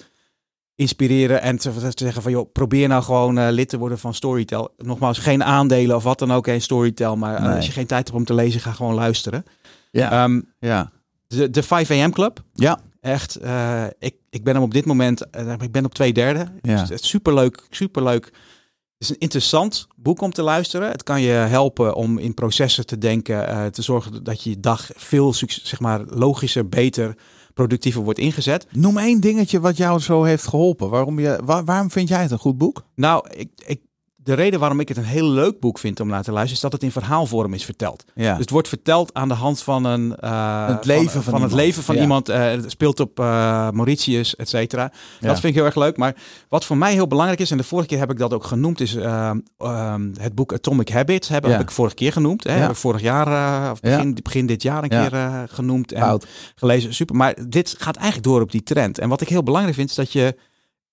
inspireren 0.76 1.42
en 1.42 1.58
te, 1.58 1.72
te 1.94 2.04
zeggen 2.04 2.22
van, 2.22 2.32
joh, 2.32 2.52
probeer 2.52 2.88
nou 2.88 3.04
gewoon 3.04 3.38
eh, 3.38 3.48
lid 3.50 3.70
te 3.70 3.78
worden 3.78 4.00
van 4.00 4.14
Storytel. 4.14 4.74
Nogmaals, 4.78 5.18
geen 5.18 5.44
aandelen 5.44 5.96
of 5.96 6.04
wat 6.04 6.20
dan 6.20 6.32
ook 6.34 6.48
in 6.48 6.62
Storytel, 6.62 7.16
maar 7.16 7.36
eh, 7.36 7.56
als 7.56 7.66
je 7.66 7.72
geen 7.72 7.86
tijd 7.86 8.08
hebt 8.08 8.20
om 8.20 8.26
te 8.26 8.34
lezen, 8.34 8.62
ga 8.62 8.72
gewoon 8.72 8.94
luisteren. 8.94 9.46
Ja. 9.92 10.12
Ehm, 10.12 10.42
ja. 10.60 10.92
de, 11.28 11.50
de 11.50 11.64
5 11.64 11.92
AM 11.92 12.12
Club, 12.12 12.44
Ja. 12.54 12.80
echt, 13.02 13.36
eh, 13.36 13.84
ik, 14.00 14.16
ik 14.30 14.44
ben 14.44 14.54
hem 14.54 14.64
op 14.64 14.74
dit 14.74 14.86
moment, 14.86 15.30
eh, 15.30 15.54
ik 15.60 15.72
ben 15.72 15.86
op 15.86 15.94
twee 15.94 16.14
derde. 16.14 16.46
Ja. 16.62 16.78
Het 16.78 16.90
is 16.92 17.10
superleuk, 17.10 17.68
superleuk. 17.70 18.26
Het 18.26 19.04
is 19.04 19.10
een 19.10 19.20
interessant 19.20 19.88
boek 19.96 20.22
om 20.22 20.32
te 20.32 20.42
luisteren. 20.42 20.92
Het 20.92 21.04
kan 21.04 21.22
je 21.22 21.32
helpen 21.32 21.96
om 21.96 22.18
in 22.18 22.34
processen 22.34 22.86
te 22.86 22.98
denken, 22.98 23.72
te 23.72 23.82
zorgen 23.82 24.24
dat 24.24 24.44
je 24.44 24.60
dag 24.60 24.90
veel 24.96 25.34
zeg 25.48 25.80
maar, 25.80 26.02
logischer, 26.06 26.70
beter, 26.70 27.16
productiever 27.60 28.01
wordt 28.01 28.20
ingezet. 28.20 28.68
Noem 28.72 28.97
één 28.97 29.20
dingetje 29.20 29.60
wat 29.60 29.78
jou 29.78 29.99
zo 29.99 30.24
heeft 30.24 30.47
geholpen. 30.47 30.89
Waarom, 30.89 31.20
je, 31.20 31.39
wa- 31.45 31.64
waarom 31.64 31.91
vind 31.91 32.08
jij 32.08 32.22
het 32.22 32.32
een 32.32 32.38
goed 32.39 32.58
boek? 32.58 32.86
Nou, 32.95 33.26
ik, 33.36 33.49
ik, 33.66 33.82
de 34.26 34.34
reden 34.34 34.60
waarom 34.60 34.80
ik 34.80 34.88
het 34.88 34.98
een 34.98 35.04
heel 35.04 35.30
leuk 35.30 35.60
boek 35.60 35.80
vind 35.80 36.00
om 36.00 36.08
naar 36.08 36.24
te 36.24 36.32
luisteren, 36.32 36.56
is 36.56 36.62
dat 36.62 36.72
het 36.72 36.84
in 36.84 36.92
verhaalvorm 36.92 37.54
is 37.54 37.66
verteld. 37.66 38.04
Ja. 38.16 38.30
Dus 38.32 38.40
het 38.40 38.50
wordt 38.50 38.68
verteld 38.68 39.14
aan 39.14 39.28
de 39.28 39.34
hand 39.34 39.62
van 39.64 39.84
een 39.86 40.16
eh, 40.16 40.68
Het 40.68 40.86
leven 40.86 41.12
van 41.12 41.24
van, 41.24 41.34
het 41.34 41.42
iemand. 41.42 41.54
leven 41.62 41.84
van 41.84 41.96
Ja. 41.96 42.02
iemand. 42.02 42.30
eh, 42.30 42.44
het 42.50 42.72
speelt 42.72 43.00
op 43.00 43.20
eh, 43.20 43.26
Mauritius, 43.70 44.36
et 44.36 44.50
cetera. 44.50 44.92
Ja. 45.20 45.28
Dat 45.28 45.40
vind 45.40 45.44
ik 45.44 45.54
heel 45.54 45.66
erg 45.66 45.76
leuk. 45.76 45.98
Maar 45.98 46.16
wat 46.50 46.66
voor 46.66 46.78
mij 46.78 46.94
heel 46.94 47.08
belangrijk 47.08 47.40
is, 47.40 47.52
en 47.52 47.58
de 47.58 47.64
vorige 47.64 47.88
keer 47.88 47.98
heb 48.00 48.12
ik 48.12 48.18
dat 48.18 48.34
ook 48.34 48.44
genoemd, 48.44 48.80
is 48.82 48.96
ehm, 48.96 49.40
ehm, 49.58 50.10
het 50.20 50.36
boek 50.36 50.54
Atomic 50.54 50.90
Habits. 50.90 51.28
Heb, 51.28 51.44
heb 51.44 51.62
ik 51.62 51.72
vorige 51.72 51.96
keer 51.96 52.12
genoemd. 52.12 52.44
Hè? 52.44 52.52
Heb 52.52 52.70
ik 52.70 52.76
vorig 52.76 53.02
jaar, 53.02 53.72
of 53.72 53.80
begin, 53.80 54.14
begin 54.24 54.46
dit 54.46 54.62
jaar 54.62 54.84
een 54.84 54.90
keer 54.90 55.44
genoemd 55.50 55.92
en 55.92 56.02
Fout. 56.02 56.26
gelezen. 56.56 56.94
Super. 56.94 57.16
Maar 57.16 57.36
dit 57.48 57.76
gaat 57.78 57.96
eigenlijk 57.96 58.28
door 58.28 58.42
op 58.42 58.52
die 58.52 58.64
trend. 58.64 59.00
En 59.00 59.10
wat 59.10 59.22
ik 59.22 59.30
heel 59.30 59.44
belangrijk 59.44 59.76
vind, 59.78 59.90
is 59.90 59.96
dat 59.96 60.12
je 60.12 60.36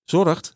zorgt 0.03 0.51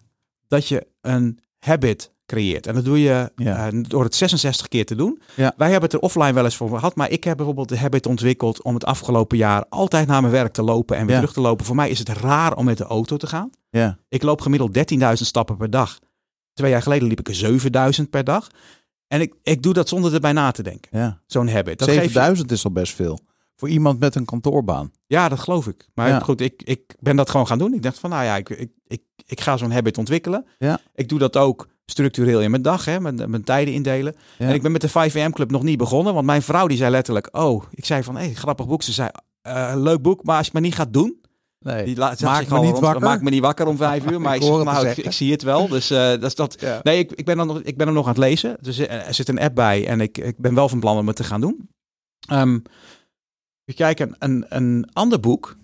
dat 0.47 0.67
je 0.67 0.87
een 1.01 1.39
habit 1.59 2.15
creëert. 2.27 2.67
En 2.67 2.75
dat 2.75 2.85
doe 2.85 3.01
je 3.01 3.31
Ja. 3.35 3.67
eh, 3.67 3.79
door 3.87 4.03
het 4.03 4.15
66 4.15 4.67
keer 4.67 4.85
te 4.85 4.95
doen. 4.95 5.21
Ja. 5.35 5.53
Wij 5.57 5.71
hebben 5.71 5.89
het 5.89 5.93
er 5.99 6.05
offline 6.05 6.33
wel 6.33 6.43
eens 6.43 6.55
voor 6.55 6.69
gehad, 6.69 6.95
maar 6.95 7.09
ik 7.11 7.23
heb 7.23 7.37
bijvoorbeeld 7.37 7.69
de 7.69 7.77
habit 7.77 8.05
ontwikkeld 8.05 8.61
om 8.63 8.73
het 8.73 8.85
afgelopen 8.85 9.37
jaar 9.37 9.65
altijd 9.69 10.07
naar 10.07 10.21
mijn 10.21 10.33
werk 10.33 10.53
te 10.53 10.61
lopen 10.63 10.97
en 10.97 11.05
weer 11.05 11.11
Ja. 11.15 11.19
terug 11.21 11.33
te 11.35 11.41
lopen. 11.41 11.65
Voor 11.65 11.75
mij 11.75 11.89
is 11.89 11.99
het 11.99 12.09
raar 12.09 12.55
om 12.55 12.65
met 12.65 12.77
de 12.77 12.83
auto 12.83 13.17
te 13.17 13.27
gaan. 13.27 13.49
Ja. 13.69 13.97
Ik 14.09 14.23
loop 14.23 14.41
gemiddeld 14.41 14.73
13.000 14.73 15.27
stappen 15.27 15.57
per 15.57 15.69
dag. 15.69 15.99
Twee 16.53 16.71
jaar 16.71 16.81
geleden 16.81 17.07
liep 17.07 17.19
ik 17.19 17.27
er 17.27 17.35
7000 17.35 18.09
per 18.09 18.23
dag. 18.23 18.47
En 19.07 19.21
ik, 19.21 19.33
ik 19.43 19.63
doe 19.63 19.73
dat 19.73 19.89
zonder 19.89 20.13
erbij 20.13 20.31
na 20.33 20.51
te 20.51 20.63
denken. 20.63 20.99
ja. 20.99 21.21
Zo'n 21.25 21.49
habit. 21.49 21.79
Dat 21.79 21.87
geeft 21.87 21.97
je- 22.03 22.09
7000 22.09 22.51
is 22.51 22.63
al 22.65 22.71
best 22.71 22.93
veel. 22.93 23.19
Voor 23.55 23.69
iemand 23.69 23.99
met 23.99 24.15
een 24.15 24.25
kantoorbaan. 24.25 24.91
Ja, 25.07 25.29
dat 25.29 25.39
geloof 25.39 25.67
ik. 25.67 25.87
Maar 25.93 26.21
goed, 26.21 26.41
ik, 26.41 26.61
ik 26.63 26.95
ben 26.99 27.15
dat 27.15 27.29
gewoon 27.29 27.47
gaan 27.47 27.57
doen. 27.57 27.73
Ik 27.73 27.81
dacht 27.81 27.99
van, 27.99 28.09
nou 28.09 28.23
ja, 28.23 28.35
ik, 28.35 28.49
ik, 28.49 28.69
ik, 28.87 29.01
ik 29.25 29.41
ga 29.41 29.57
zo'n 29.57 29.71
habit 29.71 29.97
ontwikkelen. 29.97 30.45
Ja. 30.57 30.79
Ik 30.95 31.09
doe 31.09 31.19
dat 31.19 31.37
ook 31.37 31.67
structureel 31.91 32.41
in 32.41 32.49
mijn 32.49 32.61
dag, 32.61 32.85
hè, 32.85 32.99
mijn, 32.99 33.15
mijn 33.15 33.43
tijden 33.43 33.73
indelen. 33.73 34.15
Ja. 34.37 34.47
En 34.47 34.53
ik 34.53 34.61
ben 34.61 34.71
met 34.71 34.81
de 34.81 34.89
5am 34.89 35.31
Club 35.31 35.51
nog 35.51 35.63
niet 35.63 35.77
begonnen, 35.77 36.13
want 36.13 36.25
mijn 36.25 36.41
vrouw 36.41 36.67
die 36.67 36.77
zei 36.77 36.91
letterlijk, 36.91 37.29
oh, 37.31 37.63
ik 37.71 37.85
zei 37.85 38.03
van, 38.03 38.15
hé, 38.15 38.25
hey, 38.25 38.33
grappig 38.33 38.67
boek. 38.67 38.83
Ze 38.83 38.91
zei, 38.91 39.09
eh, 39.41 39.73
leuk 39.75 40.01
boek, 40.01 40.23
maar 40.23 40.37
als 40.37 40.45
je 40.45 40.51
het 40.51 40.53
maar 40.53 40.69
niet 40.69 40.75
gaat 40.75 40.93
doen, 40.93 41.21
Nee. 41.59 41.85
die 41.85 41.97
laat, 41.97 42.21
Maak 42.21 42.47
me 42.47 42.59
niet 42.59 42.79
wakker. 42.79 43.01
Maak 43.01 43.21
me 43.21 43.29
niet 43.29 43.41
wakker 43.41 43.67
om 43.67 43.77
vijf 43.77 44.05
uur, 44.11 44.21
maar 44.21 44.35
Ik 44.35 44.41
ik, 44.41 44.47
zeg, 44.47 44.63
nou, 44.63 44.87
ik, 44.87 45.11
zie 45.11 45.31
het 45.31 45.43
wel. 45.43 45.67
Dus 45.67 45.89
eh, 45.89 45.97
dat 45.97 46.23
is 46.23 46.35
dat. 46.35 46.57
Ja. 46.59 46.79
Nee, 46.83 46.99
ik, 46.99 47.11
ik, 47.11 47.25
ben 47.25 47.37
dan 47.37 47.47
nog, 47.47 47.61
ik 47.61 47.77
ben 47.77 47.85
hem 47.85 47.95
nog 47.95 48.05
aan 48.05 48.11
het 48.11 48.19
lezen. 48.19 48.57
Dus 48.61 48.77
eh, 48.77 49.07
er 49.07 49.13
zit 49.13 49.29
een 49.29 49.39
app 49.39 49.55
bij 49.55 49.87
en 49.87 50.01
ik, 50.01 50.17
ik 50.17 50.37
ben 50.37 50.55
wel 50.55 50.69
van 50.69 50.79
plan 50.79 50.97
om 50.97 51.07
het 51.07 51.15
te 51.15 51.23
gaan 51.23 51.41
doen. 51.41 51.69
Ehm 52.27 52.59
we 53.67 53.73
kijken, 53.73 54.15
een, 54.19 54.45
een 54.49 54.89
ander 54.93 55.19
boek 55.19 55.57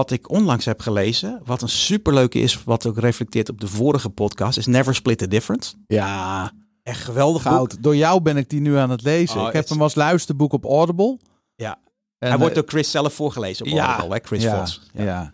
wat 0.00 0.10
ik 0.10 0.30
onlangs 0.30 0.64
heb 0.64 0.80
gelezen, 0.80 1.40
wat 1.44 1.62
een 1.62 1.68
superleuke 1.68 2.38
is, 2.38 2.64
wat 2.64 2.86
ook 2.86 2.98
reflecteert 2.98 3.48
op 3.48 3.60
de 3.60 3.66
vorige 3.68 4.10
podcast, 4.10 4.58
is 4.58 4.66
Never 4.66 4.94
Split 4.94 5.18
the 5.18 5.28
Difference. 5.28 5.74
Ja, 5.86 6.52
Echt 6.82 7.00
geweldig 7.04 7.42
boek. 7.42 7.52
goud. 7.52 7.82
Door 7.82 7.96
jou 7.96 8.20
ben 8.20 8.36
ik 8.36 8.48
die 8.48 8.60
nu 8.60 8.76
aan 8.76 8.90
het 8.90 9.02
lezen. 9.02 9.40
Oh, 9.40 9.46
ik 9.46 9.52
heb 9.52 9.68
hem 9.68 9.82
als 9.82 9.94
luisterboek 9.94 10.52
op 10.52 10.64
Audible. 10.64 11.18
Ja. 11.54 11.78
En, 12.18 12.28
Hij 12.28 12.38
wordt 12.38 12.54
eh, 12.54 12.60
door 12.60 12.68
Chris 12.70 12.90
zelf 12.90 13.14
voorgelezen 13.14 13.66
op 13.66 13.72
ja. 13.72 13.86
Audible, 13.86 14.14
hè? 14.14 14.20
Chris 14.24 14.42
ja, 14.42 14.58
Voss. 14.58 14.80
Ja. 14.92 15.32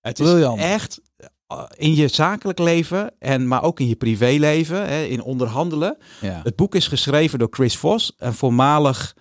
Het 0.00 0.18
is 0.18 0.26
Briljant. 0.26 0.60
echt 0.60 1.00
eh, 1.46 1.62
in 1.76 1.94
je 1.94 2.08
zakelijk 2.08 2.58
leven, 2.58 3.14
en, 3.18 3.48
maar 3.48 3.62
ook 3.62 3.80
in 3.80 3.88
je 3.88 3.96
privéleven, 3.96 4.88
hè, 4.88 5.02
in 5.02 5.22
onderhandelen. 5.22 5.96
ja. 6.20 6.40
Het 6.42 6.56
boek 6.56 6.74
is 6.74 6.88
geschreven 6.88 7.38
door 7.38 7.48
Chris 7.50 7.76
Voss, 7.76 8.12
een 8.16 8.34
voormalig 8.34 9.16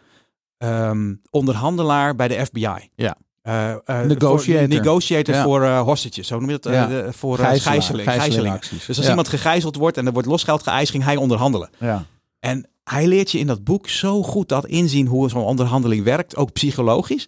ehm, 0.57 1.15
onderhandelaar 1.29 2.15
bij 2.15 2.27
de 2.27 2.45
FBI. 2.45 2.89
Ja. 2.95 3.17
Eh, 3.45 3.71
eh, 3.71 3.77
Negotiator. 4.07 4.67
Voor, 4.67 4.67
negotiator 4.83 5.35
Ja. 5.35 5.43
voor 5.43 5.63
eh, 5.63 5.81
hostages, 5.81 6.27
zo 6.27 6.39
noem 6.39 6.49
je 6.49 6.57
dat? 6.59 6.65
eh, 6.73 6.73
Ja. 6.73 7.11
voor 7.11 7.39
eh, 7.39 7.45
Gijzelaar, 7.45 7.73
gijzeling, 7.73 8.09
gijzelingacties. 8.11 8.85
Dus 8.85 8.87
als 8.95 9.05
Ja. 9.05 9.09
iemand 9.09 9.27
gegijzeld 9.27 9.75
wordt 9.75 9.97
en 9.97 10.05
er 10.05 10.13
wordt 10.13 10.27
losgeld 10.27 10.63
geëist, 10.63 10.91
ging 10.91 11.03
hij 11.03 11.15
onderhandelen. 11.15 11.69
Ja. 11.79 12.05
En 12.39 12.69
hij 12.83 13.07
leert 13.07 13.31
je 13.31 13.39
in 13.39 13.47
dat 13.47 13.63
boek 13.63 13.89
zo 13.89 14.23
goed 14.23 14.49
dat 14.49 14.65
inzien 14.65 15.07
hoe 15.07 15.29
zo'n 15.29 15.43
onderhandeling 15.43 16.03
werkt, 16.03 16.35
ook 16.35 16.51
psychologisch. 16.51 17.27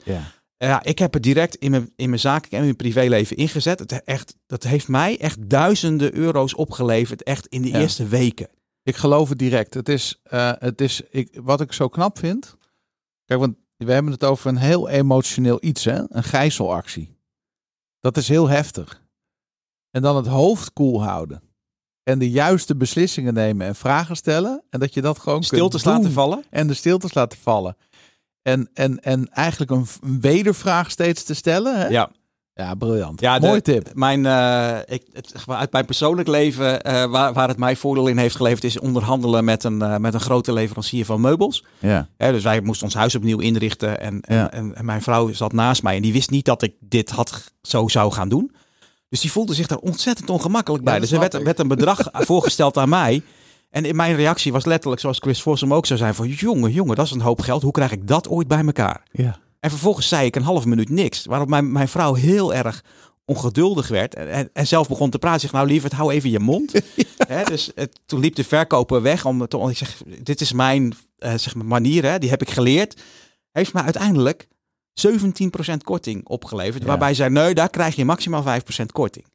Ja. 0.57 0.83
Ik 0.83 0.99
heb 0.99 1.13
het 1.13 1.23
direct 1.23 1.55
in 1.55 1.71
mijn, 1.71 1.91
in 1.95 2.09
mijn 2.09 2.21
zakelijk 2.21 2.51
en 2.51 2.57
in 2.57 2.63
mijn 2.63 2.75
privéleven 2.75 3.35
ingezet. 3.37 3.79
Het 3.79 4.03
echt, 4.03 4.35
dat 4.47 4.63
heeft 4.63 4.87
mij 4.87 5.19
echt 5.19 5.49
duizenden 5.49 6.15
euro's 6.15 6.55
opgeleverd, 6.55 7.23
echt 7.23 7.47
in 7.47 7.61
de 7.61 7.71
eerste 7.71 8.07
weken. 8.07 8.47
Ik 8.83 8.95
geloof 8.95 9.29
het 9.29 9.37
direct. 9.39 9.73
Het 9.73 9.89
is, 9.89 10.19
eh, 10.23 10.51
het 10.59 10.81
is 10.81 11.01
ik, 11.09 11.39
wat 11.43 11.61
ik 11.61 11.73
zo 11.73 11.87
knap 11.87 12.19
vind. 12.19 12.55
Kijk, 13.25 13.39
want 13.39 13.55
we 13.77 13.91
hebben 13.91 14.11
het 14.11 14.23
over 14.23 14.49
een 14.49 14.57
heel 14.57 14.89
emotioneel 14.89 15.57
iets, 15.61 15.83
hè? 15.85 16.01
Een 16.09 16.23
gijzelactie. 16.23 17.17
Dat 17.99 18.17
is 18.17 18.27
heel 18.27 18.47
heftig. 18.47 19.05
En 19.91 20.01
dan 20.01 20.15
het 20.15 20.27
hoofd 20.27 20.73
koel 20.73 21.03
houden. 21.03 21.41
En 22.03 22.19
de 22.19 22.29
juiste 22.29 22.75
beslissingen 22.75 23.33
nemen 23.33 23.67
en 23.67 23.75
vragen 23.75 24.15
stellen. 24.15 24.63
En 24.69 24.79
dat 24.79 24.93
je 24.93 25.01
dat 25.01 25.19
gewoon 25.19 25.43
Stiltes 25.43 25.81
kunt 25.81 25.95
laten 25.95 26.11
vallen. 26.11 26.43
En 26.49 26.67
de 26.67 26.73
stiltes 26.73 27.13
laten 27.13 27.39
vallen. 27.39 27.77
En, 28.41 28.69
en, 28.73 28.99
en 28.99 29.29
eigenlijk 29.29 29.71
een, 29.71 29.85
een 30.01 30.21
wedervraag 30.21 30.91
steeds 30.91 31.23
te 31.23 31.33
stellen. 31.33 31.79
Hè? 31.79 31.87
Ja, 31.87 32.11
Ja, 32.57 32.73
briljant. 32.75 33.21
Ja, 33.21 33.39
de- 33.39 33.47
Mooi 33.47 33.61
tip. 33.61 33.89
mijn, 33.93 34.25
eh, 34.25 34.77
ik, 34.85 35.03
het, 35.13 35.33
uit 35.47 35.71
mijn 35.71 35.85
persoonlijk 35.85 36.27
leven, 36.27 36.81
eh, 36.83 37.05
waar, 37.05 37.33
waar 37.33 37.47
het 37.47 37.57
mij 37.57 37.75
voordeel 37.75 38.07
in 38.07 38.17
heeft 38.17 38.35
geleverd, 38.35 38.63
is 38.63 38.79
onderhandelen 38.79 39.45
met 39.45 39.63
een, 39.63 39.81
eh, 39.81 39.97
met 39.97 40.13
een 40.13 40.19
grote 40.19 40.53
leverancier 40.53 41.05
van 41.05 41.21
meubels. 41.21 41.63
Ja. 41.79 42.07
Hè, 42.17 42.31
dus 42.31 42.43
wij 42.43 42.61
moesten 42.61 42.85
ons 42.85 42.95
huis 42.95 43.15
opnieuw 43.15 43.39
inrichten. 43.39 43.99
En, 43.99 44.21
en, 44.21 44.35
Ja. 44.35 44.51
en, 44.51 44.75
en 44.75 44.85
mijn 44.85 45.01
vrouw 45.01 45.33
zat 45.33 45.53
naast 45.53 45.83
mij 45.83 45.95
en 45.95 46.01
die 46.01 46.13
wist 46.13 46.29
niet 46.29 46.45
dat 46.45 46.61
ik 46.61 46.73
dit 46.79 47.09
had, 47.09 47.53
zo 47.61 47.87
zou 47.87 48.11
gaan 48.11 48.29
doen. 48.29 48.51
Dus 49.09 49.21
die 49.21 49.31
voelde 49.31 49.53
zich 49.53 49.67
daar 49.67 49.77
ontzettend 49.77 50.29
ongemakkelijk 50.29 50.83
bij. 50.83 50.93
Ja, 50.93 50.99
dus 50.99 51.11
er 51.11 51.19
werd, 51.19 51.41
werd 51.43 51.59
een 51.59 51.67
bedrag 51.67 51.99
voorgesteld 52.11 52.77
aan 52.77 52.89
mij. 52.89 53.21
En 53.69 53.85
in 53.85 53.95
mijn 53.95 54.15
reactie 54.15 54.51
was 54.51 54.65
letterlijk, 54.65 55.01
zoals 55.01 55.17
Chris 55.19 55.41
Voss 55.41 55.61
hem 55.61 55.73
ook 55.73 55.85
zou 55.85 55.99
zijn, 55.99 56.13
van 56.15 56.27
jongen, 56.27 56.71
jongen, 56.71 56.95
dat 56.95 57.05
is 57.05 57.11
een 57.11 57.21
hoop 57.21 57.41
geld. 57.41 57.61
Hoe 57.61 57.71
krijg 57.71 57.91
ik 57.91 58.07
dat 58.07 58.27
ooit 58.29 58.47
bij 58.47 58.65
elkaar? 58.65 59.03
Ja. 59.11 59.37
En 59.59 59.69
vervolgens 59.69 60.07
zei 60.07 60.25
ik 60.25 60.35
een 60.35 60.43
half 60.43 60.65
minuut 60.65 60.89
niks. 60.89 61.25
Waarop 61.25 61.49
mijn, 61.49 61.71
mijn 61.71 61.87
vrouw 61.87 62.13
heel 62.13 62.53
erg 62.53 62.83
ongeduldig 63.25 63.87
werd. 63.87 64.15
En, 64.15 64.49
en, 64.53 64.67
zelf 64.67 64.87
begon 64.87 65.09
te 65.09 65.19
praten. 65.19 65.41
Zeg 65.41 65.51
nou 65.51 65.67
lieverd, 65.67 65.93
hou 65.93 66.11
even 66.11 66.29
je 66.29 66.39
mond. 66.39 66.71
Hè, 67.27 67.43
dus 67.43 67.71
het, 67.75 67.99
toen 68.05 68.19
liep 68.19 68.35
de 68.35 68.43
verkoper 68.43 69.01
weg. 69.01 69.25
Om, 69.25 69.41
ik 69.41 69.77
zeg, 69.77 70.01
dit 70.21 70.41
is 70.41 70.51
mijn 70.51 70.93
eh, 71.17 71.33
zeg 71.37 71.55
maar 71.55 71.65
manier. 71.65 72.05
Hè, 72.05 72.19
die 72.19 72.29
heb 72.29 72.41
ik 72.41 72.49
geleerd. 72.49 73.01
Heeft 73.51 73.73
me 73.73 73.81
uiteindelijk 73.81 74.47
17% 75.07 75.09
korting 75.83 76.27
opgeleverd. 76.27 76.81
Ja. 76.81 76.87
Waarbij 76.87 77.13
zij, 77.13 77.29
nee, 77.29 77.53
daar 77.53 77.69
krijg 77.69 77.95
je 77.95 78.05
maximaal 78.05 78.43
5% 78.43 78.85
korting. 78.91 79.25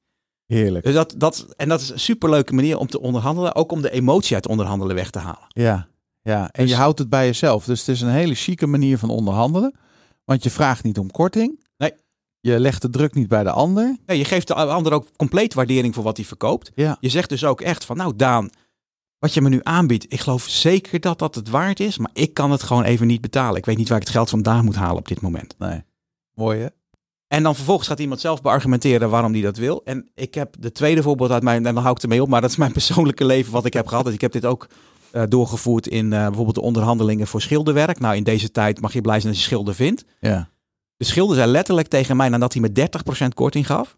Heerlijk. 0.46 0.84
Dus 0.84 0.94
dat, 0.94 1.14
dat, 1.16 1.46
en 1.56 1.68
dat 1.68 1.80
is 1.80 1.88
een 1.88 2.00
superleuke 2.00 2.54
manier 2.54 2.78
om 2.78 2.86
te 2.86 3.00
onderhandelen. 3.00 3.54
Ook 3.54 3.72
om 3.72 3.82
de 3.82 3.90
emotie 3.90 4.34
uit 4.34 4.48
onderhandelen 4.48 4.94
weg 4.96 5.10
te 5.10 5.18
halen. 5.18 5.46
Ja, 5.48 5.88
ja. 6.22 6.50
en 6.52 6.62
Dus- 6.62 6.70
je 6.70 6.76
houdt 6.76 6.98
het 6.98 7.08
bij 7.08 7.26
jezelf. 7.26 7.64
Dus 7.64 7.78
het 7.78 7.88
is 7.88 8.00
een 8.00 8.08
hele 8.08 8.34
chique 8.34 8.66
manier 8.66 8.98
van 8.98 9.10
onderhandelen. 9.10 9.74
Want 10.32 10.44
je 10.44 10.50
vraagt 10.50 10.84
niet 10.84 10.98
om 10.98 11.10
korting. 11.10 11.60
Nee. 11.76 11.92
Je 12.40 12.60
legt 12.60 12.82
de 12.82 12.90
druk 12.90 13.14
niet 13.14 13.28
bij 13.28 13.42
de 13.42 13.50
ander. 13.50 13.96
Nee, 14.06 14.18
je 14.18 14.24
geeft 14.24 14.46
de 14.46 14.54
ander 14.54 14.92
ook 14.92 15.06
compleet 15.16 15.54
waardering 15.54 15.94
voor 15.94 16.04
wat 16.04 16.16
hij 16.16 16.26
verkoopt. 16.26 16.70
Ja. 16.74 16.96
Je 17.00 17.08
zegt 17.08 17.28
dus 17.28 17.44
ook 17.44 17.60
echt 17.60 17.84
van, 17.84 17.96
nou 17.96 18.16
Daan, 18.16 18.50
wat 19.18 19.34
je 19.34 19.40
me 19.40 19.48
nu 19.48 19.60
aanbiedt, 19.62 20.12
ik 20.12 20.20
geloof 20.20 20.48
zeker 20.48 21.00
dat 21.00 21.18
dat 21.18 21.34
het 21.34 21.48
waard 21.48 21.80
is, 21.80 21.98
maar 21.98 22.10
ik 22.12 22.34
kan 22.34 22.50
het 22.50 22.62
gewoon 22.62 22.82
even 22.82 23.06
niet 23.06 23.20
betalen. 23.20 23.56
Ik 23.56 23.64
weet 23.64 23.76
niet 23.76 23.88
waar 23.88 23.98
ik 23.98 24.04
het 24.04 24.12
geld 24.12 24.30
vandaan 24.30 24.64
moet 24.64 24.74
halen 24.74 24.96
op 24.96 25.08
dit 25.08 25.20
moment. 25.20 25.54
Nee. 25.58 25.82
Mooi 26.34 26.60
hè? 26.60 26.66
En 27.28 27.42
dan 27.42 27.54
vervolgens 27.54 27.88
gaat 27.88 28.00
iemand 28.00 28.20
zelf 28.20 28.42
beargumenteren 28.42 29.10
waarom 29.10 29.32
die 29.32 29.42
dat 29.42 29.56
wil. 29.56 29.84
En 29.84 30.10
ik 30.14 30.34
heb 30.34 30.54
de 30.58 30.72
tweede 30.72 31.02
voorbeeld 31.02 31.30
uit 31.30 31.42
mijn, 31.42 31.66
en 31.66 31.74
dan 31.74 31.82
hou 31.82 31.96
ik 31.96 32.02
ermee 32.02 32.22
op, 32.22 32.28
maar 32.28 32.40
dat 32.40 32.50
is 32.50 32.56
mijn 32.56 32.72
persoonlijke 32.80 33.24
leven 33.24 33.52
wat 33.52 33.64
ik 33.64 33.72
heb 33.72 33.86
gehad. 33.86 34.04
Dus 34.04 34.14
ik 34.14 34.20
heb 34.20 34.32
dit 34.32 34.44
ook 34.44 34.68
eh, 35.12 35.22
doorgevoerd 35.28 35.86
in 35.86 36.12
eh, 36.12 36.26
bijvoorbeeld 36.26 36.54
de 36.54 36.60
onderhandelingen 36.60 37.26
voor 37.26 37.40
schilderwerk. 37.42 37.98
Nou, 38.00 38.16
in 38.16 38.22
deze 38.24 38.50
tijd 38.50 38.80
mag 38.80 38.92
je 38.92 39.00
blij 39.00 39.20
zijn 39.20 39.32
als 39.32 39.40
je 39.42 39.46
schilder 39.48 39.74
vindt. 39.74 40.04
Ja. 40.20 40.48
De 40.96 41.04
schilder 41.04 41.36
zei 41.36 41.50
letterlijk 41.50 41.88
tegen 41.88 42.16
mij 42.16 42.28
nadat 42.28 42.52
hij 42.52 42.62
me 42.62 42.72
30% 43.24 43.28
korting 43.34 43.66
gaf. 43.66 43.94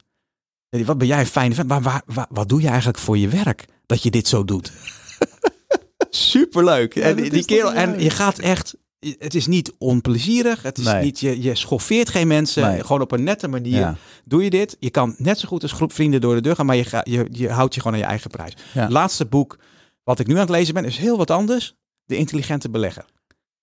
Wat 0.85 0.99
ben 0.99 1.07
jij 1.07 1.21
een 1.21 1.27
fijne 1.27 1.55
vent. 1.55 1.69
Maar 1.69 1.83
waar, 1.83 2.03
waar- 2.07 2.27
wat 2.31 2.49
doe 2.49 2.61
je 2.61 2.69
eigenlijk 2.69 2.99
voor 2.99 3.19
je 3.19 3.29
werk 3.29 3.65
dat 3.87 4.03
je 4.03 4.11
dit 4.11 4.29
zo 4.29 4.45
doet? 4.45 4.73
Superleuk. 6.11 6.95
Ja, 6.95 7.03
en 7.03 7.17
die 7.17 7.45
kerel, 7.45 7.73
en 7.73 8.01
je 8.03 8.11
gaat 8.11 8.39
echt. 8.39 8.75
Het 9.19 9.35
is 9.35 9.47
niet 9.47 9.73
onplezierig. 9.79 10.63
Het 10.63 10.79
is 10.79 10.85
Nee. 10.85 11.03
niet, 11.05 11.21
je, 11.21 11.43
je 11.43 11.55
schoffeert 11.55 12.09
geen 12.09 12.27
mensen. 12.27 12.63
Nee. 12.71 12.81
Gewoon 12.85 13.01
op 13.01 13.13
een 13.13 13.23
nette 13.25 13.49
manier 13.49 13.79
Ja. 13.79 13.97
doe 14.25 14.45
je 14.45 14.51
dit. 14.51 14.77
Je 14.79 14.91
kan 14.91 15.15
net 15.19 15.39
zo 15.39 15.49
goed 15.49 15.63
als 15.63 15.73
groep 15.73 15.93
vrienden 15.93 16.21
door 16.21 16.35
de 16.35 16.41
deur 16.41 16.55
gaan, 16.55 16.67
maar 16.67 16.77
je, 16.77 16.85
ga, 16.85 17.01
je, 17.05 17.27
je 17.31 17.49
houdt 17.51 17.75
je 17.75 17.81
gewoon 17.81 17.97
aan 17.97 18.03
je 18.03 18.09
eigen 18.09 18.31
prijs. 18.31 18.53
Ja. 18.75 18.89
Laatste 18.89 19.25
boek 19.27 19.59
wat 20.05 20.19
ik 20.19 20.27
nu 20.27 20.35
aan 20.35 20.41
het 20.41 20.49
lezen 20.49 20.75
ben, 20.75 20.85
is 20.85 20.97
heel 20.99 21.17
wat 21.17 21.31
anders. 21.31 21.75
De 22.05 22.17
intelligente 22.17 22.71
belegger. 22.71 23.05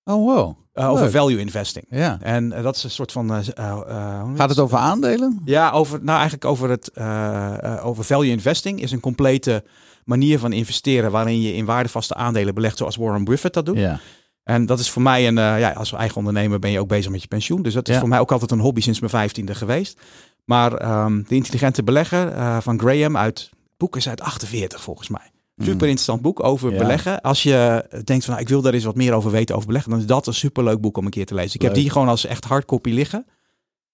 Oh 0.03 0.25
wow. 0.35 0.55
Uh, 0.73 0.89
over 0.89 1.11
value 1.11 1.39
investing. 1.39 1.85
Ja. 1.89 2.17
En 2.21 2.51
eh, 2.51 2.63
dat 2.63 2.75
is 2.75 2.83
een 2.83 2.89
soort 2.89 3.11
van. 3.11 3.33
eh, 3.33 3.39
eh, 3.55 3.81
eh, 3.87 4.29
Gaat 4.35 4.49
het 4.49 4.59
over 4.59 4.77
aandelen? 4.77 5.41
Ja, 5.45 5.71
over, 5.71 5.99
nou 6.03 6.15
eigenlijk 6.19 6.45
over 6.45 6.69
het 6.69 6.87
eh, 6.91 7.63
eh, 7.63 7.85
over 7.85 8.03
value 8.03 8.29
investing 8.29 8.81
is 8.81 8.91
een 8.91 8.99
complete 8.99 9.63
manier 10.05 10.39
van 10.39 10.51
investeren 10.51 11.11
waarin 11.11 11.41
je 11.41 11.53
in 11.53 11.65
waardevaste 11.65 12.13
aandelen 12.15 12.53
belegt, 12.53 12.77
zoals 12.77 12.95
Warren 12.95 13.23
Buffett 13.23 13.53
dat 13.53 13.65
doet. 13.65 13.77
Ja. 13.77 13.99
En 14.43 14.65
dat 14.65 14.79
is 14.79 14.89
voor 14.89 15.01
mij 15.01 15.27
een, 15.27 15.37
eh, 15.37 15.59
ja, 15.59 15.71
als 15.71 15.91
eigen 15.93 16.17
ondernemer 16.17 16.59
ben 16.59 16.71
je 16.71 16.79
ook 16.79 16.87
bezig 16.87 17.11
met 17.11 17.21
je 17.21 17.27
pensioen. 17.27 17.61
Dus 17.61 17.73
dat 17.73 17.87
is 17.87 17.93
Ja. 17.93 17.99
voor 17.99 18.09
mij 18.09 18.19
ook 18.19 18.31
altijd 18.31 18.51
een 18.51 18.59
hobby 18.59 18.81
sinds 18.81 18.99
mijn 18.99 19.11
vijftiende 19.11 19.55
geweest. 19.55 19.99
Maar 20.45 20.73
ehm, 20.73 21.23
de 21.27 21.35
intelligente 21.35 21.83
belegger 21.83 22.27
eh, 22.31 22.57
van 22.61 22.79
Graham 22.79 23.17
uit, 23.17 23.39
het 23.39 23.77
boek 23.77 23.95
is 23.95 24.09
uit 24.09 24.21
48 24.21 24.81
volgens 24.81 25.09
mij. 25.09 25.31
Super 25.65 25.87
interessant 25.87 26.21
boek 26.21 26.43
over 26.43 26.71
Ja. 26.71 26.77
beleggen. 26.77 27.21
Als 27.21 27.43
je 27.43 27.85
denkt 28.03 28.23
van 28.25 28.33
nou, 28.33 28.45
ik 28.45 28.49
wil 28.49 28.61
daar 28.61 28.73
eens 28.73 28.83
wat 28.83 28.95
meer 28.95 29.13
over 29.13 29.31
weten 29.31 29.55
over 29.55 29.67
beleggen, 29.67 29.91
dan 29.91 29.99
is 29.99 30.05
dat 30.05 30.27
een 30.27 30.33
superleuk 30.33 30.81
boek 30.81 30.97
om 30.97 31.05
een 31.05 31.11
keer 31.11 31.25
te 31.25 31.33
lezen. 31.35 31.55
Ik 31.55 31.61
heb 31.61 31.73
die 31.73 31.89
gewoon 31.89 32.07
als 32.07 32.25
echt 32.25 32.43
hardcopy 32.45 32.89
liggen. 32.91 33.25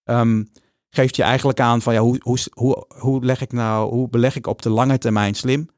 Ehm, 0.03 0.43
geeft 0.89 1.15
je 1.15 1.23
eigenlijk 1.23 1.59
aan 1.59 1.81
van 1.81 1.93
ja, 1.93 1.99
hoe, 1.99 2.19
hoe, 2.23 2.37
hoe, 2.53 2.85
hoe 2.99 3.25
leg 3.25 3.41
ik 3.41 3.51
nou, 3.51 3.89
hoe 3.89 4.09
beleg 4.09 4.35
ik 4.35 4.47
op 4.47 4.61
de 4.61 4.69
lange 4.69 4.97
termijn 4.97 5.35
slim? 5.35 5.69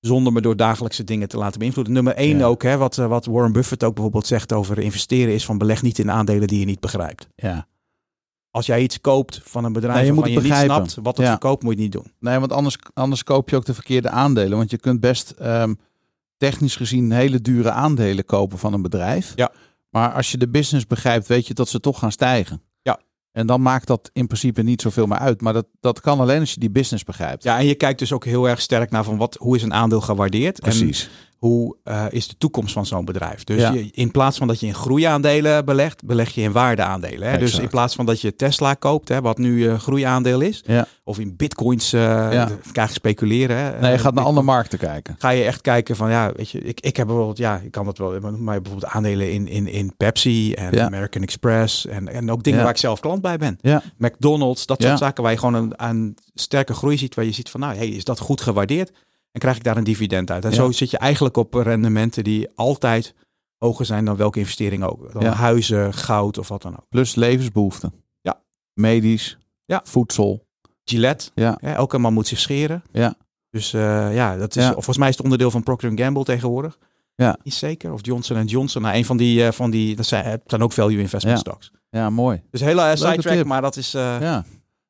Zonder 0.00 0.32
me 0.32 0.40
door 0.40 0.56
dagelijkse 0.56 1.04
dingen 1.04 1.28
te 1.28 1.36
laten 1.36 1.58
beïnvloeden. 1.58 1.92
Nummer 1.94 2.14
één 2.14 2.38
Ja. 2.38 2.44
ook, 2.46 2.62
hè, 2.62 2.76
wat, 2.76 2.98
eh, 2.98 3.06
wat 3.06 3.26
Warren 3.26 3.52
Buffett 3.52 3.84
ook 3.84 3.94
bijvoorbeeld 3.94 4.26
zegt 4.26 4.52
over 4.52 4.78
investeren, 4.78 5.34
is 5.34 5.44
van 5.44 5.58
beleg 5.58 5.82
niet 5.82 5.98
in 5.98 6.10
aandelen 6.10 6.48
die 6.48 6.58
je 6.60 6.64
niet 6.66 6.80
begrijpt. 6.80 7.28
Ja. 7.36 7.66
Als 8.56 8.66
jij 8.66 8.82
iets 8.82 9.00
koopt 9.00 9.40
van 9.44 9.64
een 9.64 9.72
bedrijf 9.72 9.96
Nee, 9.96 10.06
je 10.06 10.12
moet 10.12 10.24
waarvan 10.24 10.42
je 10.42 10.48
het 10.48 10.56
niet 10.58 10.58
begrijpen. 10.66 10.90
snapt 10.90 11.06
wat 11.06 11.16
het 11.16 11.26
Ja. 11.26 11.32
verkoopt, 11.32 11.62
moet 11.62 11.76
je 11.76 11.82
het 11.82 11.94
niet 11.94 12.02
doen. 12.02 12.12
Nee, 12.20 12.38
want 12.38 12.52
anders, 12.52 12.76
anders 12.94 13.24
koop 13.24 13.48
je 13.48 13.56
ook 13.56 13.64
de 13.64 13.74
verkeerde 13.74 14.10
aandelen. 14.10 14.58
Want 14.58 14.70
je 14.70 14.78
kunt 14.78 15.00
best 15.00 15.30
ehm, 15.30 15.74
technisch 16.36 16.76
gezien 16.76 17.12
hele 17.12 17.40
dure 17.40 17.70
aandelen 17.70 18.24
kopen 18.24 18.58
van 18.58 18.72
een 18.72 18.82
bedrijf. 18.82 19.32
Ja. 19.34 19.50
Maar 19.90 20.12
als 20.12 20.30
je 20.30 20.38
de 20.38 20.48
business 20.48 20.86
begrijpt, 20.86 21.26
weet 21.26 21.46
je 21.46 21.54
dat 21.54 21.68
ze 21.68 21.80
toch 21.80 21.98
gaan 21.98 22.12
stijgen. 22.12 22.62
Ja. 22.82 22.98
En 23.32 23.46
dan 23.46 23.62
maakt 23.62 23.86
dat 23.86 24.10
in 24.12 24.26
principe 24.26 24.62
niet 24.62 24.82
zoveel 24.82 25.06
meer 25.06 25.18
uit. 25.18 25.40
Maar 25.40 25.52
dat, 25.52 25.66
dat 25.80 26.00
kan 26.00 26.20
alleen 26.20 26.40
als 26.40 26.52
je 26.54 26.60
die 26.60 26.70
business 26.70 27.04
begrijpt. 27.04 27.42
Ja, 27.42 27.58
en 27.58 27.66
je 27.66 27.74
kijkt 27.74 27.98
dus 27.98 28.12
ook 28.12 28.24
heel 28.24 28.48
erg 28.48 28.60
sterk 28.60 28.90
naar 28.90 29.04
van 29.04 29.16
wat, 29.16 29.34
hoe 29.34 29.56
is 29.56 29.62
een 29.62 29.74
aandeel 29.74 30.00
gewaardeerd? 30.00 30.60
En 30.60 30.68
Precies. 30.68 31.10
Hoe 31.36 31.76
eh, 31.84 32.04
is 32.10 32.28
de 32.28 32.34
toekomst 32.38 32.72
van 32.72 32.86
zo'n 32.86 33.04
bedrijf? 33.04 33.44
Dus 33.44 33.60
Ja. 33.60 33.72
je, 33.72 33.88
in 33.92 34.10
plaats 34.10 34.38
van 34.38 34.46
dat 34.46 34.60
je 34.60 34.66
in 34.66 34.74
groeiaandelen 34.74 35.64
belegt, 35.64 36.04
beleg 36.04 36.30
je 36.34 36.40
in 36.40 36.52
waardeaandelen. 36.52 37.30
Hè? 37.30 37.38
Dus 37.38 37.58
in 37.58 37.68
plaats 37.68 37.94
van 37.94 38.06
dat 38.06 38.20
je 38.20 38.34
Tesla 38.36 38.74
koopt, 38.74 39.08
hè, 39.08 39.20
wat 39.20 39.38
nu 39.38 39.68
eh 39.68 39.78
groeiaandeel 39.78 40.40
is, 40.40 40.62
Ja. 40.66 40.86
of 41.04 41.18
in 41.18 41.36
bitcoins 41.36 41.92
eh 41.92 42.00
Ja. 42.00 42.48
krijg 42.72 42.88
je 42.88 42.94
speculeren. 42.94 43.56
Hè? 43.56 43.62
Nee, 43.70 43.70
je 43.70 43.76
Eh, 43.76 43.80
gaat 43.82 43.90
naar 43.90 44.02
bitcoin. 44.02 44.26
andere 44.26 44.46
markten 44.46 44.78
kijken. 44.78 45.14
Ga 45.18 45.30
je 45.30 45.44
echt 45.44 45.60
kijken 45.60 45.96
van 45.96 46.10
ja, 46.10 46.32
weet 46.36 46.50
je, 46.50 46.58
ik, 46.60 46.80
ik 46.80 46.96
heb 46.96 47.06
bijvoorbeeld, 47.06 47.38
ja, 47.38 47.60
ik 47.64 47.70
kan 47.70 47.84
dat 47.84 47.98
wel, 47.98 48.20
maar 48.20 48.60
bijvoorbeeld 48.62 48.92
aandelen 48.92 49.32
in, 49.32 49.48
in, 49.48 49.66
in 49.68 49.94
Pepsi 49.96 50.52
en. 50.54 50.80
American 50.86 51.22
Express 51.22 51.86
en, 51.86 52.08
en 52.08 52.30
ook 52.30 52.42
dingen 52.42 52.60
waar 52.62 52.70
ik 52.70 52.76
zelf 52.76 53.00
klant 53.00 53.22
bij 53.22 53.36
ben. 53.36 53.58
McDonald's, 53.98 54.66
dat 54.66 54.82
soort 54.82 54.98
zaken 54.98 55.22
waar 55.22 55.32
je 55.32 55.38
gewoon 55.38 55.54
een, 55.54 55.72
een 55.76 56.16
sterke 56.34 56.74
groei 56.74 56.98
ziet, 56.98 57.14
waar 57.14 57.24
je 57.24 57.32
ziet 57.32 57.50
van 57.50 57.60
nou, 57.60 57.76
hey, 57.76 57.88
is 57.88 58.04
dat 58.04 58.18
goed 58.18 58.40
gewaardeerd? 58.40 58.92
En 59.36 59.42
krijg 59.42 59.56
ik 59.56 59.64
daar 59.64 59.76
een 59.76 59.84
dividend 59.84 60.30
uit. 60.30 60.44
En 60.44 60.50
Ja. 60.50 60.56
zo 60.56 60.70
zit 60.70 60.90
je 60.90 60.98
eigenlijk 60.98 61.36
op 61.36 61.54
rendementen 61.54 62.24
die 62.24 62.48
altijd 62.54 63.14
hoger 63.58 63.84
zijn 63.86 64.04
dan 64.04 64.16
welke 64.16 64.38
investering 64.38 64.84
ook. 64.84 65.12
Dan 65.12 65.22
Ja. 65.22 65.32
huizen, 65.32 65.94
goud 65.94 66.38
of 66.38 66.48
wat 66.48 66.62
dan 66.62 66.72
ook. 66.76 66.88
Plus 66.88 67.14
levensbehoeften. 67.14 67.92
Ja. 68.20 68.40
Medisch. 68.74 69.38
Ja. 69.64 69.80
Voedsel. 69.84 70.46
Gillette, 70.84 71.30
Ja. 71.34 71.58
hè, 71.60 71.72
elke 71.72 71.98
man 71.98 72.12
moet 72.12 72.26
zich 72.26 72.38
scheren. 72.38 72.82
Ja. 72.92 73.14
Dus 73.50 73.72
eh, 73.72 74.14
ja, 74.14 74.36
dat 74.36 74.56
is, 74.56 74.62
Ja. 74.62 74.68
of 74.68 74.74
volgens 74.74 74.98
mij 74.98 75.08
is 75.08 75.14
het 75.14 75.24
onderdeel 75.24 75.50
van 75.50 75.62
Procter 75.62 75.92
Gamble 75.94 76.24
tegenwoordig. 76.24 76.78
Ja. 77.14 77.36
Niet 77.42 77.54
zeker. 77.54 77.92
Of 77.92 78.00
Johnson 78.02 78.44
Johnson. 78.44 78.82
Nou, 78.82 78.96
een 78.96 79.04
van 79.04 79.16
die, 79.16 79.44
eh, 79.46 79.52
van 79.52 79.70
die 79.70 79.96
dat 79.96 80.06
zijn, 80.06 80.40
ook 80.58 80.72
value 80.72 80.98
investment 80.98 81.36
Ja. 81.36 81.42
stocks. 81.50 81.70
Ja, 81.90 82.10
ja, 82.16 82.40
Dus 82.50 82.60
hele 82.60 82.82
uh, 82.82 82.94
sidetrack, 82.94 83.44
maar 83.44 83.62
dat 83.62 83.76
is 83.76 83.94
eh 83.94 84.16
ja. 84.20 84.44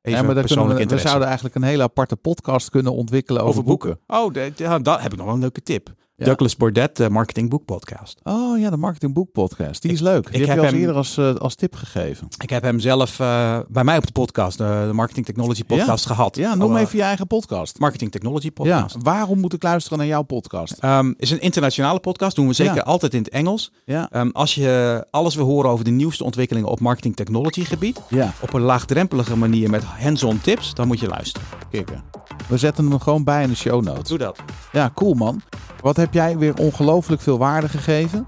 Even 0.07 0.19
ja, 0.19 0.33
maar 0.33 0.43
persoonlijk 0.43 0.79
we, 0.79 0.95
we 0.95 1.01
zouden 1.01 1.25
eigenlijk 1.25 1.55
een 1.55 1.63
hele 1.63 1.83
aparte 1.83 2.15
podcast 2.15 2.69
kunnen 2.69 2.93
ontwikkelen 2.93 3.43
over, 3.43 3.63
boeken. 3.63 3.99
Oh, 4.07 4.33
de, 4.33 4.51
ja, 4.55 4.79
dat 4.79 5.01
heb 5.01 5.11
ik 5.11 5.17
nog 5.17 5.25
wel 5.25 5.35
een 5.35 5.41
leuke 5.41 5.61
tip. 5.61 5.93
Ja. 6.19 6.25
Douglas 6.25 6.55
Bordet, 6.55 6.95
de 6.97 7.09
Marketing 7.09 7.49
Boek 7.49 7.65
Podcast. 7.65 8.19
Oh 8.23 8.59
ja, 8.59 8.69
de 8.69 8.77
Marketing 8.77 9.13
Boek 9.13 9.31
Podcast. 9.31 9.81
Die 9.81 9.91
is 9.91 9.99
leuk. 9.99 10.31
Die 10.31 10.41
ik 10.41 10.47
heb 10.47 10.55
je 10.55 10.61
al 10.61 10.67
hem- 10.67 10.79
eerder 10.79 10.95
als, 10.95 11.17
eh, 11.17 11.35
als 11.35 11.55
tip 11.55 11.75
gegeven. 11.75 12.27
Ik 12.43 12.49
heb 12.49 12.63
hem 12.63 12.79
zelf 12.79 13.19
eh, 13.19 13.59
bij 13.67 13.83
mij 13.83 13.97
op 13.97 14.05
de 14.05 14.11
podcast, 14.11 14.57
de, 14.57 14.83
de 14.87 14.93
Marketing 14.93 15.25
Technology 15.25 15.63
Podcast, 15.63 16.05
gehad. 16.05 16.35
Ja, 16.35 16.55
noem 16.55 16.75
even 16.77 16.97
je 16.97 17.03
eigen 17.03 17.27
podcast. 17.27 17.79
Marketing 17.79 18.11
Technology 18.11 18.45
Ja, 18.45 18.51
Podcast. 18.53 18.95
waarom 18.99 19.39
moet 19.39 19.53
ik 19.53 19.63
luisteren 19.63 19.97
naar 19.97 20.07
jouw 20.07 20.21
podcast? 20.21 20.73
Ehm, 20.79 21.13
is 21.17 21.29
een 21.31 21.41
internationale 21.41 21.99
podcast, 21.99 22.35
doen 22.35 22.47
we 22.47 22.53
zeker 22.53 22.75
Ja. 22.75 22.81
altijd 22.81 23.13
in 23.13 23.19
het 23.19 23.29
Engels. 23.29 23.71
Ja, 23.85 24.07
Ehm, 24.11 24.29
als 24.31 24.55
je 24.55 25.05
alles 25.11 25.35
wil 25.35 25.45
horen 25.45 25.69
over 25.69 25.85
de 25.85 25.91
nieuwste 25.91 26.23
ontwikkelingen 26.23 26.69
op 26.69 26.79
marketing 26.79 27.15
technology 27.15 27.63
gebied, 27.63 27.99
ja, 28.09 28.33
op 28.41 28.53
een 28.53 28.61
laagdrempelige 28.61 29.35
manier 29.37 29.69
met 29.69 29.83
hands-on 29.83 30.41
tips, 30.41 30.73
dan 30.73 30.87
moet 30.87 30.99
je 30.99 31.07
luisteren. 31.07 31.47
kikken. 31.71 32.03
We 32.47 32.57
zetten 32.57 32.89
hem 32.89 32.99
gewoon 32.99 33.23
bij 33.23 33.43
in 33.43 33.49
de 33.49 33.55
show 33.55 33.83
notes. 33.83 34.07
Doe 34.09 34.17
dat. 34.17 34.39
Ja, 34.71 34.91
cool 34.95 35.13
man. 35.13 35.41
Wat 35.81 35.97
heb 35.97 36.06
jij 36.13 36.37
weer 36.37 36.57
ongelooflijk 36.57 37.21
veel 37.21 37.37
waarde 37.37 37.69
gegeven. 37.69 38.27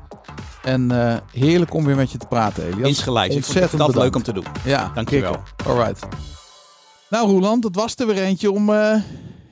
En 0.64 0.92
eh, 0.92 1.18
heerlijk 1.32 1.74
om 1.74 1.86
weer 1.86 1.96
met 1.96 2.12
je 2.12 2.18
te 2.18 2.28
praten, 2.28 2.66
Elias. 2.66 2.88
Insgelijks. 2.88 3.36
Ontzettend 3.36 3.82
dat 3.82 3.96
leuk 3.96 4.16
om 4.16 4.24
te 4.24 4.34
doen. 4.34 4.46
Ja, 4.66 4.92
Dankjewel. 4.94 5.44
Alright. 5.66 6.08
Nou 7.10 7.30
Roland, 7.30 7.64
het 7.64 7.76
was 7.76 7.96
er 7.96 8.08
weer 8.08 8.24
eentje 8.24 8.52
om 8.52 8.70
eh, 8.74 9.02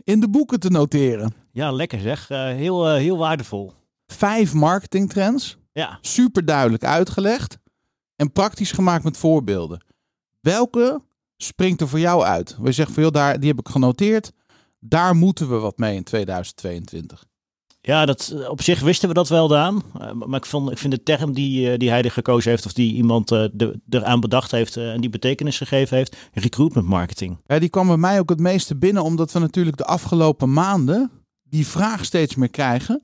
in 0.04 0.20
de 0.20 0.30
boeken 0.30 0.60
te 0.60 0.70
noteren. 0.70 1.34
Ja, 1.52 1.72
lekker 1.72 2.00
zeg. 2.00 2.30
Eh, 2.30 2.46
heel, 2.46 2.94
heel 2.94 3.18
waardevol. 3.18 3.74
Vijf 4.08 4.54
marketingtrends. 4.54 5.58
Ja, 5.72 5.98
super 6.02 6.46
duidelijk 6.46 6.84
uitgelegd 6.84 7.58
en 8.16 8.32
praktisch 8.32 8.72
gemaakt 8.72 9.04
met 9.04 9.18
voorbeelden. 9.18 9.86
Welke 10.40 11.02
springt 11.38 11.82
er 11.82 11.88
voor 11.88 12.00
jou 12.00 12.24
uit? 12.24 12.58
We 12.60 12.72
zeggen 12.72 12.94
van 12.94 13.04
joh, 13.04 13.12
daar, 13.12 13.40
die 13.40 13.50
heb 13.50 13.60
ik 13.60 13.68
genoteerd. 13.68 14.32
Daar 14.80 15.16
moeten 15.16 15.50
we 15.50 15.56
wat 15.56 15.78
mee 15.78 15.96
in 15.96 16.04
2022. 16.04 17.26
Ja 17.88 18.06
dat, 18.06 18.34
eh, 18.36 18.50
op 18.50 18.62
zich 18.62 18.80
wisten 18.80 19.08
we 19.08 19.14
dat 19.14 19.30
wel, 19.30 19.48
Daan. 19.48 19.84
Eh, 20.00 20.12
maar 20.12 20.40
ik, 20.40 20.46
vond, 20.46 20.72
ik 20.72 20.78
vind 20.78 20.94
de 20.94 21.04
term 21.04 21.34
die, 21.34 21.72
eh, 21.72 21.78
die 21.78 21.90
hij 21.90 22.02
er 22.02 22.12
gekozen 22.12 22.50
heeft, 22.50 22.66
of 22.66 22.74
die 22.74 22.94
iemand 22.94 23.28
de, 23.28 23.80
eraan 23.90 24.20
bedacht 24.20 24.52
heeft 24.52 24.78
en 24.78 25.02
die 25.02 25.10
betekenis 25.10 25.58
gegeven 25.58 25.98
heeft, 25.98 26.16
recruitment 26.34 26.88
marketing. 26.88 27.38
Ja, 27.46 27.60
die 27.60 27.70
kwam 27.70 27.88
bij 27.88 27.98
mij 27.98 28.20
ook 28.20 28.30
het 28.30 28.40
meeste 28.40 28.76
binnen, 28.76 29.04
omdat 29.04 29.32
we 29.32 29.40
natuurlijk 29.40 29.78
de 29.78 29.86
afgelopen 29.86 30.54
maanden 30.54 31.12
die 31.44 31.68
vraag 31.68 32.06
steeds 32.06 32.36
meer 32.36 32.50
krijgen 32.50 33.04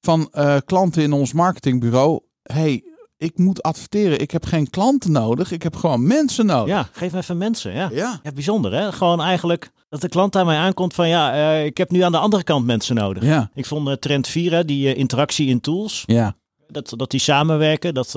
van 0.00 0.30
klanten 0.64 1.02
in 1.02 1.12
ons 1.12 1.32
marketingbureau. 1.32 2.20
hey, 2.42 2.84
ik 3.18 3.38
moet 3.38 3.62
adverteren. 3.62 4.20
Ik 4.20 4.30
heb 4.30 4.44
geen 4.44 4.70
klanten 4.70 5.12
nodig. 5.12 5.52
Ik 5.52 5.62
heb 5.62 5.76
gewoon 5.76 6.06
mensen 6.06 6.46
nodig. 6.46 6.74
Ja, 6.74 6.88
geef 6.92 7.12
me 7.12 7.18
even 7.18 7.38
mensen. 7.38 7.72
Ja. 7.74 7.88
ja. 7.92 8.20
Ja, 8.22 8.32
bijzonder 8.32 8.72
hè. 8.72 8.92
Gewoon 8.92 9.20
eigenlijk 9.20 9.70
dat 9.88 10.00
de 10.00 10.08
klant 10.08 10.36
aan 10.36 10.46
mij 10.46 10.56
aankomt 10.58 10.94
van 10.94 11.08
ja, 11.08 11.32
eh, 11.34 11.64
ik 11.64 11.76
heb 11.76 11.90
nu 11.90 12.00
aan 12.00 12.12
de 12.12 12.18
andere 12.18 12.42
kant 12.42 12.66
mensen 12.66 12.94
nodig. 12.94 13.22
Ja. 13.22 13.50
Ik 13.54 13.66
vond 13.66 13.88
eh, 13.88 13.94
trend 13.94 14.26
4, 14.28 14.52
hè, 14.52 14.64
die 14.64 14.92
eh, 14.92 14.98
interactie 14.98 15.48
in 15.48 15.60
tools, 15.60 16.02
ja. 16.06 16.34
dat, 16.68 16.92
dat 16.96 17.10
die 17.10 17.20
samenwerken. 17.20 17.94
Dat, 17.94 18.12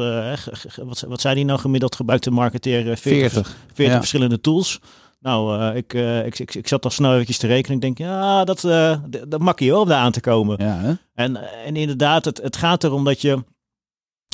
wat, 0.75 1.05
wat 1.07 1.21
zei 1.21 1.35
die 1.35 1.45
nou 1.45 1.59
gemiddeld 1.59 1.95
gebruikt 1.95 2.23
de 2.23 2.31
marketeer? 2.31 2.79
eh, 2.91 2.95
40, 2.97 3.01
40. 3.01 3.55
40 3.73 3.85
Ja. 3.93 3.97
verschillende 3.99 4.41
tools. 4.41 4.79
Nou, 5.21 5.75
ik, 5.75 5.93
ik, 6.25 6.39
ik, 6.39 6.55
ik 6.55 6.67
zat 6.67 6.83
al 6.85 6.91
snel 6.91 7.13
eventjes 7.13 7.37
te 7.37 7.47
rekenen. 7.47 7.75
Ik 7.75 7.81
denk, 7.81 7.97
ja, 7.97 8.43
dat, 8.43 8.57
d- 8.59 9.31
dat 9.31 9.39
makkie 9.39 9.71
hoor, 9.71 9.81
om 9.81 9.87
daar 9.87 9.99
aan 10.01 10.11
te 10.11 10.19
komen. 10.21 10.55
Ja? 10.65 10.97
En, 11.13 11.35
en 11.65 11.75
inderdaad, 11.75 12.25
het, 12.25 12.41
het 12.41 12.55
gaat 12.57 12.83
erom 12.83 13.03
dat 13.03 13.21
je 13.21 13.43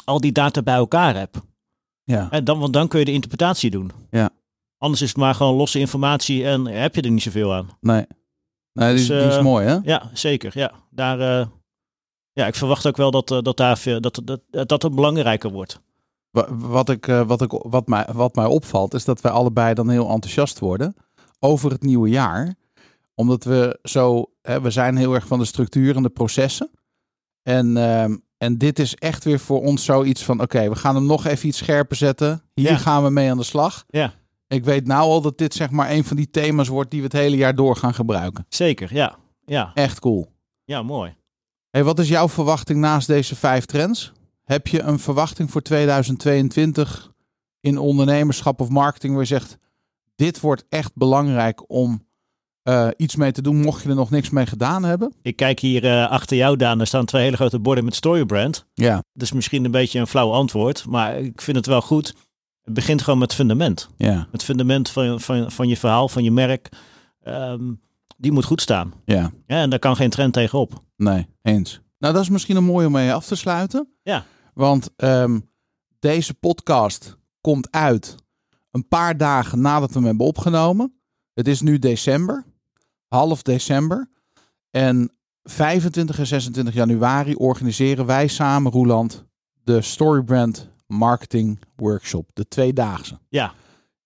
al 0.05 0.19
die 0.21 0.31
data 0.31 0.61
bij 0.61 0.75
elkaar 0.75 1.15
hebt. 1.15 1.37
ja. 2.03 2.27
En 2.31 2.43
dan, 2.43 2.59
want 2.59 2.73
dan 2.73 2.87
kun 2.87 2.99
je 2.99 3.05
de 3.05 3.11
interpretatie 3.11 3.71
doen. 3.71 3.91
Ja. 4.09 4.29
Anders 4.77 5.01
is 5.01 5.07
het 5.09 5.17
maar 5.17 5.35
gewoon 5.35 5.55
losse 5.55 5.79
informatie 5.79 6.45
en 6.45 6.65
heb 6.65 6.95
je 6.95 7.01
er 7.01 7.11
niet 7.11 7.21
zoveel 7.21 7.53
aan. 7.53 7.69
Nee. 7.81 8.05
Nee, 8.73 8.95
die, 8.95 9.07
Dus, 9.07 9.07
die 9.07 9.27
is 9.27 9.35
eh, 9.35 9.43
mooi 9.43 9.67
hè? 9.67 9.77
Ja, 9.83 10.09
zeker. 10.13 10.51
Ja, 10.59 10.71
daar, 10.89 11.19
eh, 11.39 11.47
Ja, 12.33 12.47
ik 12.47 12.55
verwacht 12.55 12.87
ook 12.87 12.97
wel 12.97 13.11
dat, 13.11 13.31
eh, 13.31 13.41
dat, 13.41 13.57
daar, 13.57 13.81
dat, 13.99 14.21
dat, 14.23 14.41
dat 14.49 14.67
dat 14.69 14.81
het 14.81 14.95
belangrijker 14.95 15.51
wordt. 15.51 15.81
Wa- 16.29 16.55
Wat, 16.55 16.89
ik, 16.89 17.05
wat, 17.05 17.41
ik, 17.41 17.51
wat, 17.51 17.87
mij, 17.87 18.07
wat 18.13 18.35
mij 18.35 18.45
opvalt, 18.45 18.93
is 18.93 19.05
dat 19.05 19.21
wij 19.21 19.31
allebei 19.31 19.73
dan 19.73 19.89
heel 19.89 20.09
enthousiast 20.09 20.59
worden 20.59 20.95
over 21.39 21.71
het 21.71 21.81
nieuwe 21.81 22.09
jaar. 22.09 22.55
Omdat 23.13 23.43
we 23.43 23.79
zo, 23.83 24.31
hè, 24.41 24.61
we 24.61 24.69
zijn 24.69 24.95
heel 24.97 25.13
erg 25.13 25.27
van 25.27 25.39
de 25.39 25.45
structuur 25.45 25.95
en 25.95 26.03
de 26.03 26.09
processen. 26.09 26.69
En, 27.43 27.77
ehm, 27.77 28.17
en 28.37 28.57
dit 28.57 28.79
is 28.79 28.95
echt 28.95 29.23
weer 29.23 29.39
voor 29.39 29.61
ons 29.61 29.85
zoiets 29.85 30.23
van, 30.23 30.41
oké, 30.41 30.69
we 30.69 30.75
gaan 30.75 30.95
hem 30.95 31.05
nog 31.05 31.25
even 31.25 31.47
iets 31.47 31.57
scherper 31.57 31.95
zetten. 31.95 32.41
Hier 32.53 32.69
Ja. 32.69 32.77
gaan 32.77 33.03
we 33.03 33.09
mee 33.09 33.29
aan 33.29 33.37
de 33.37 33.43
slag. 33.43 33.83
Ja. 33.87 34.13
Ik 34.47 34.63
weet 34.65 34.87
nou 34.87 35.01
al 35.01 35.21
dat 35.21 35.37
dit 35.37 35.53
zeg 35.53 35.69
maar 35.69 35.91
een 35.91 36.03
van 36.03 36.17
die 36.17 36.29
thema's 36.31 36.67
wordt 36.67 36.91
die 36.91 36.99
we 36.99 37.05
het 37.05 37.15
hele 37.15 37.35
jaar 37.37 37.55
door 37.55 37.75
gaan 37.75 37.93
gebruiken. 37.93 38.45
Zeker, 38.49 38.93
ja. 38.93 39.15
Ja, 39.45 39.71
Echt 39.73 39.99
cool. 39.99 40.27
ja 40.63 40.81
mooi. 40.81 41.15
Hey, 41.69 41.83
wat 41.83 41.99
is 41.99 42.07
jouw 42.07 42.29
verwachting 42.29 42.79
naast 42.79 43.07
deze 43.07 43.35
vijf 43.35 43.65
trends? 43.65 44.11
Heb 44.43 44.67
je 44.67 44.81
een 44.81 44.99
verwachting 44.99 45.51
voor 45.51 45.61
2022 45.61 47.11
in 47.59 47.77
ondernemerschap 47.77 48.61
of 48.61 48.69
marketing 48.69 49.13
waar 49.13 49.21
je 49.21 49.27
zegt, 49.27 49.57
dit 50.15 50.39
wordt 50.39 50.65
echt 50.69 50.91
belangrijk 50.95 51.69
om 51.69 52.04
eh, 52.65 52.87
iets 52.97 53.15
mee 53.15 53.31
te 53.31 53.41
doen, 53.41 53.61
mocht 53.61 53.83
je 53.83 53.89
er 53.89 53.95
nog 53.95 54.09
niks 54.09 54.29
mee 54.29 54.45
gedaan 54.45 54.83
hebben? 54.83 55.13
Ik 55.21 55.35
kijk 55.35 55.59
hier 55.59 55.85
eh, 55.85 56.09
achter 56.09 56.37
jou, 56.37 56.55
Daan. 56.57 56.79
Er 56.79 56.87
staan 56.87 57.05
twee 57.05 57.23
hele 57.23 57.35
grote 57.35 57.59
borden 57.59 57.83
met 57.85 57.95
Storybrand. 57.95 58.65
Ja, 58.73 58.93
Dat 59.13 59.21
is 59.23 59.31
misschien 59.31 59.65
een 59.65 59.71
beetje 59.71 59.99
een 59.99 60.07
flauw 60.07 60.31
antwoord, 60.31 60.85
maar 60.85 61.19
ik 61.19 61.41
vind 61.41 61.57
het 61.57 61.65
wel 61.65 61.81
goed. 61.81 62.15
Het 62.61 62.73
begint 62.73 63.01
gewoon 63.01 63.19
met 63.19 63.33
fundament. 63.33 63.89
ja, 63.97 64.27
Het 64.31 64.43
fundament 64.43 64.89
van, 64.89 65.19
van, 65.21 65.51
van 65.51 65.67
je 65.67 65.77
verhaal, 65.77 66.09
van 66.09 66.23
je 66.23 66.31
merk. 66.31 66.69
ehm, 67.21 67.73
die 68.17 68.31
moet 68.31 68.45
goed 68.45 68.61
staan. 68.61 68.93
ja. 69.05 69.31
Ja, 69.47 69.61
en 69.61 69.69
daar 69.69 69.79
kan 69.79 69.95
geen 69.95 70.09
trend 70.09 70.33
tegenop. 70.33 70.83
Nee, 70.97 71.27
eens. 71.41 71.81
Nou, 71.99 72.13
dat 72.13 72.23
is 72.23 72.29
misschien 72.29 72.55
een 72.55 72.63
mooie 72.63 72.85
om 72.87 72.91
mee 72.91 73.13
af 73.13 73.25
te 73.25 73.35
sluiten. 73.35 73.87
Ja. 74.03 74.25
Want 74.53 74.89
ehm, 74.95 75.39
deze 75.99 76.33
podcast 76.33 77.17
komt 77.41 77.71
uit 77.71 78.15
een 78.71 78.87
paar 78.87 79.17
dagen 79.17 79.61
nadat 79.61 79.89
we 79.89 79.95
hem 79.97 80.05
hebben 80.07 80.25
opgenomen. 80.25 80.93
Het 81.33 81.47
is 81.47 81.61
nu 81.61 81.79
december, 81.79 82.45
half 83.15 83.41
december. 83.41 84.09
En 84.71 85.11
25 85.43 86.19
en 86.19 86.27
26 86.27 86.73
januari 86.73 87.35
organiseren 87.35 88.05
wij 88.05 88.27
samen, 88.27 88.71
Roeland, 88.71 89.25
de 89.63 89.81
Storybrand 89.81 90.69
Marketing 90.87 91.59
Workshop. 91.75 92.29
De 92.33 92.47
tweedaagse. 92.47 93.19
Ja, 93.29 93.53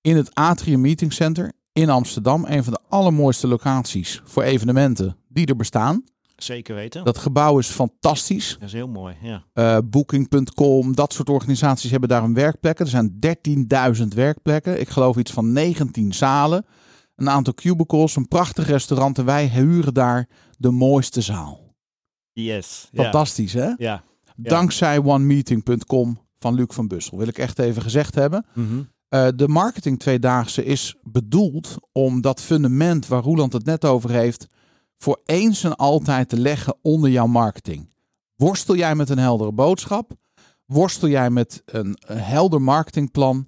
In 0.02 0.16
het 0.16 0.36
Atrium 0.36 0.82
Meeting 0.82 1.14
Center 1.14 1.52
in 1.74 1.90
Amsterdam. 1.90 2.46
Een 2.48 2.64
van 2.64 2.74
de 2.74 2.80
allermooiste 2.90 3.48
locaties 3.48 4.22
voor 4.24 4.44
evenementen 4.44 5.16
die 5.28 5.46
er 5.46 5.56
bestaan. 5.56 6.04
zeker 6.36 6.76
weten. 6.76 7.04
Dat 7.06 7.18
gebouw 7.18 7.60
is 7.60 7.68
fantastisch. 7.68 8.56
Dat 8.60 8.68
is 8.68 8.74
heel 8.74 8.88
mooi, 8.88 9.16
ja. 9.22 9.44
Eh, 9.54 9.78
Booking.com, 9.86 10.96
dat 10.96 11.14
soort 11.14 11.30
organisaties 11.30 11.92
hebben 11.92 12.10
daar 12.10 12.24
een 12.24 12.34
werkplekken. 12.34 12.86
Er 12.86 12.92
zijn 12.92 13.20
13.000 14.00 14.08
werkplekken. 14.14 14.80
Ik 14.80 14.90
geloof 14.90 15.18
iets 15.18 15.32
van 15.32 15.52
19 15.54 16.14
zalen. 16.14 16.66
Een 17.20 17.30
aantal 17.30 17.54
cubicles, 17.54 18.16
een 18.16 18.28
prachtig 18.28 18.68
restaurant. 18.68 19.18
En 19.18 19.26
wij 19.26 19.48
huren 19.48 19.94
daar 19.94 20.28
de 20.58 20.72
mooiste 20.72 21.22
zaal. 21.22 21.76
Yes. 22.32 22.90
Fantastisch, 22.94 23.54
hè? 23.54 23.74
Ja. 23.78 24.04
Dankzij 24.36 25.00
onemeeting.com 25.00 26.20
van 26.40 26.54
Luc 26.54 26.68
van 26.70 26.88
Bussel. 26.88 27.18
Wil 27.18 27.28
ik 27.28 27.38
echt 27.38 27.60
even 27.60 27.82
gezegd 27.82 28.16
hebben. 28.16 28.46
Mhm. 28.54 28.82
Eh, 29.10 29.28
de 29.36 29.48
marketing 29.48 30.00
tweedaagse 30.00 30.64
is 30.66 30.96
bedoeld 31.04 31.76
om 31.92 32.22
dat 32.22 32.42
fundament 32.42 33.08
waar 33.08 33.22
Roeland 33.22 33.54
het 33.54 33.66
net 33.66 33.86
over 33.86 34.10
heeft, 34.10 34.48
voor 34.98 35.22
eens 35.26 35.64
en 35.64 35.76
altijd 35.76 36.30
te 36.30 36.40
leggen 36.40 36.78
onder 36.82 37.10
jouw 37.10 37.28
marketing. 37.28 37.90
Worstel 38.36 38.76
jij 38.76 38.96
met 38.96 39.10
een 39.10 39.18
heldere 39.18 39.52
boodschap? 39.52 40.12
Worstel 40.66 41.08
jij 41.08 41.30
met 41.30 41.62
een 41.66 41.98
helder 42.06 42.62
marketingplan? 42.62 43.48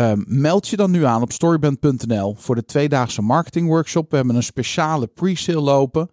Ehm, 0.00 0.22
meld 0.26 0.68
je 0.68 0.76
dan 0.76 0.90
nu 0.90 1.04
aan 1.04 1.22
op 1.22 1.32
storyband.nl 1.32 2.34
voor 2.34 2.54
de 2.54 2.64
tweedaagse 2.64 3.22
marketingworkshop. 3.22 4.10
We 4.10 4.16
hebben 4.16 4.36
een 4.36 4.42
speciale 4.42 5.06
pre-sale 5.06 5.60
lopen. 5.60 6.10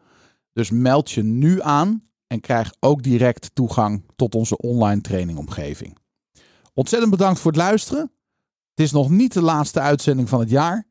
Dus 0.53 0.71
meld 0.71 1.11
je 1.11 1.23
nu 1.23 1.61
aan 1.61 2.03
en 2.27 2.39
krijg 2.39 2.73
ook 2.79 3.03
direct 3.03 3.55
toegang 3.55 4.03
tot 4.15 4.35
onze 4.35 4.57
online 4.57 5.01
trainingomgeving. 5.01 5.97
Ontzettend 6.73 7.11
bedankt 7.11 7.39
voor 7.39 7.51
het 7.51 7.59
luisteren. 7.59 8.11
Het 8.69 8.85
is 8.85 8.91
nog 8.91 9.09
niet 9.09 9.33
de 9.33 9.41
laatste 9.41 9.79
uitzending 9.79 10.29
van 10.29 10.39
het 10.39 10.49
jaar. 10.49 10.87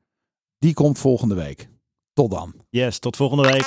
Die 0.59 0.75
komt 0.75 0.99
volgende 0.99 1.35
week. 1.35 1.69
Tot 2.13 2.31
dan. 2.31 2.55
Yes, 2.71 2.99
tot 2.99 3.17
volgende 3.17 3.43
week. 3.43 3.67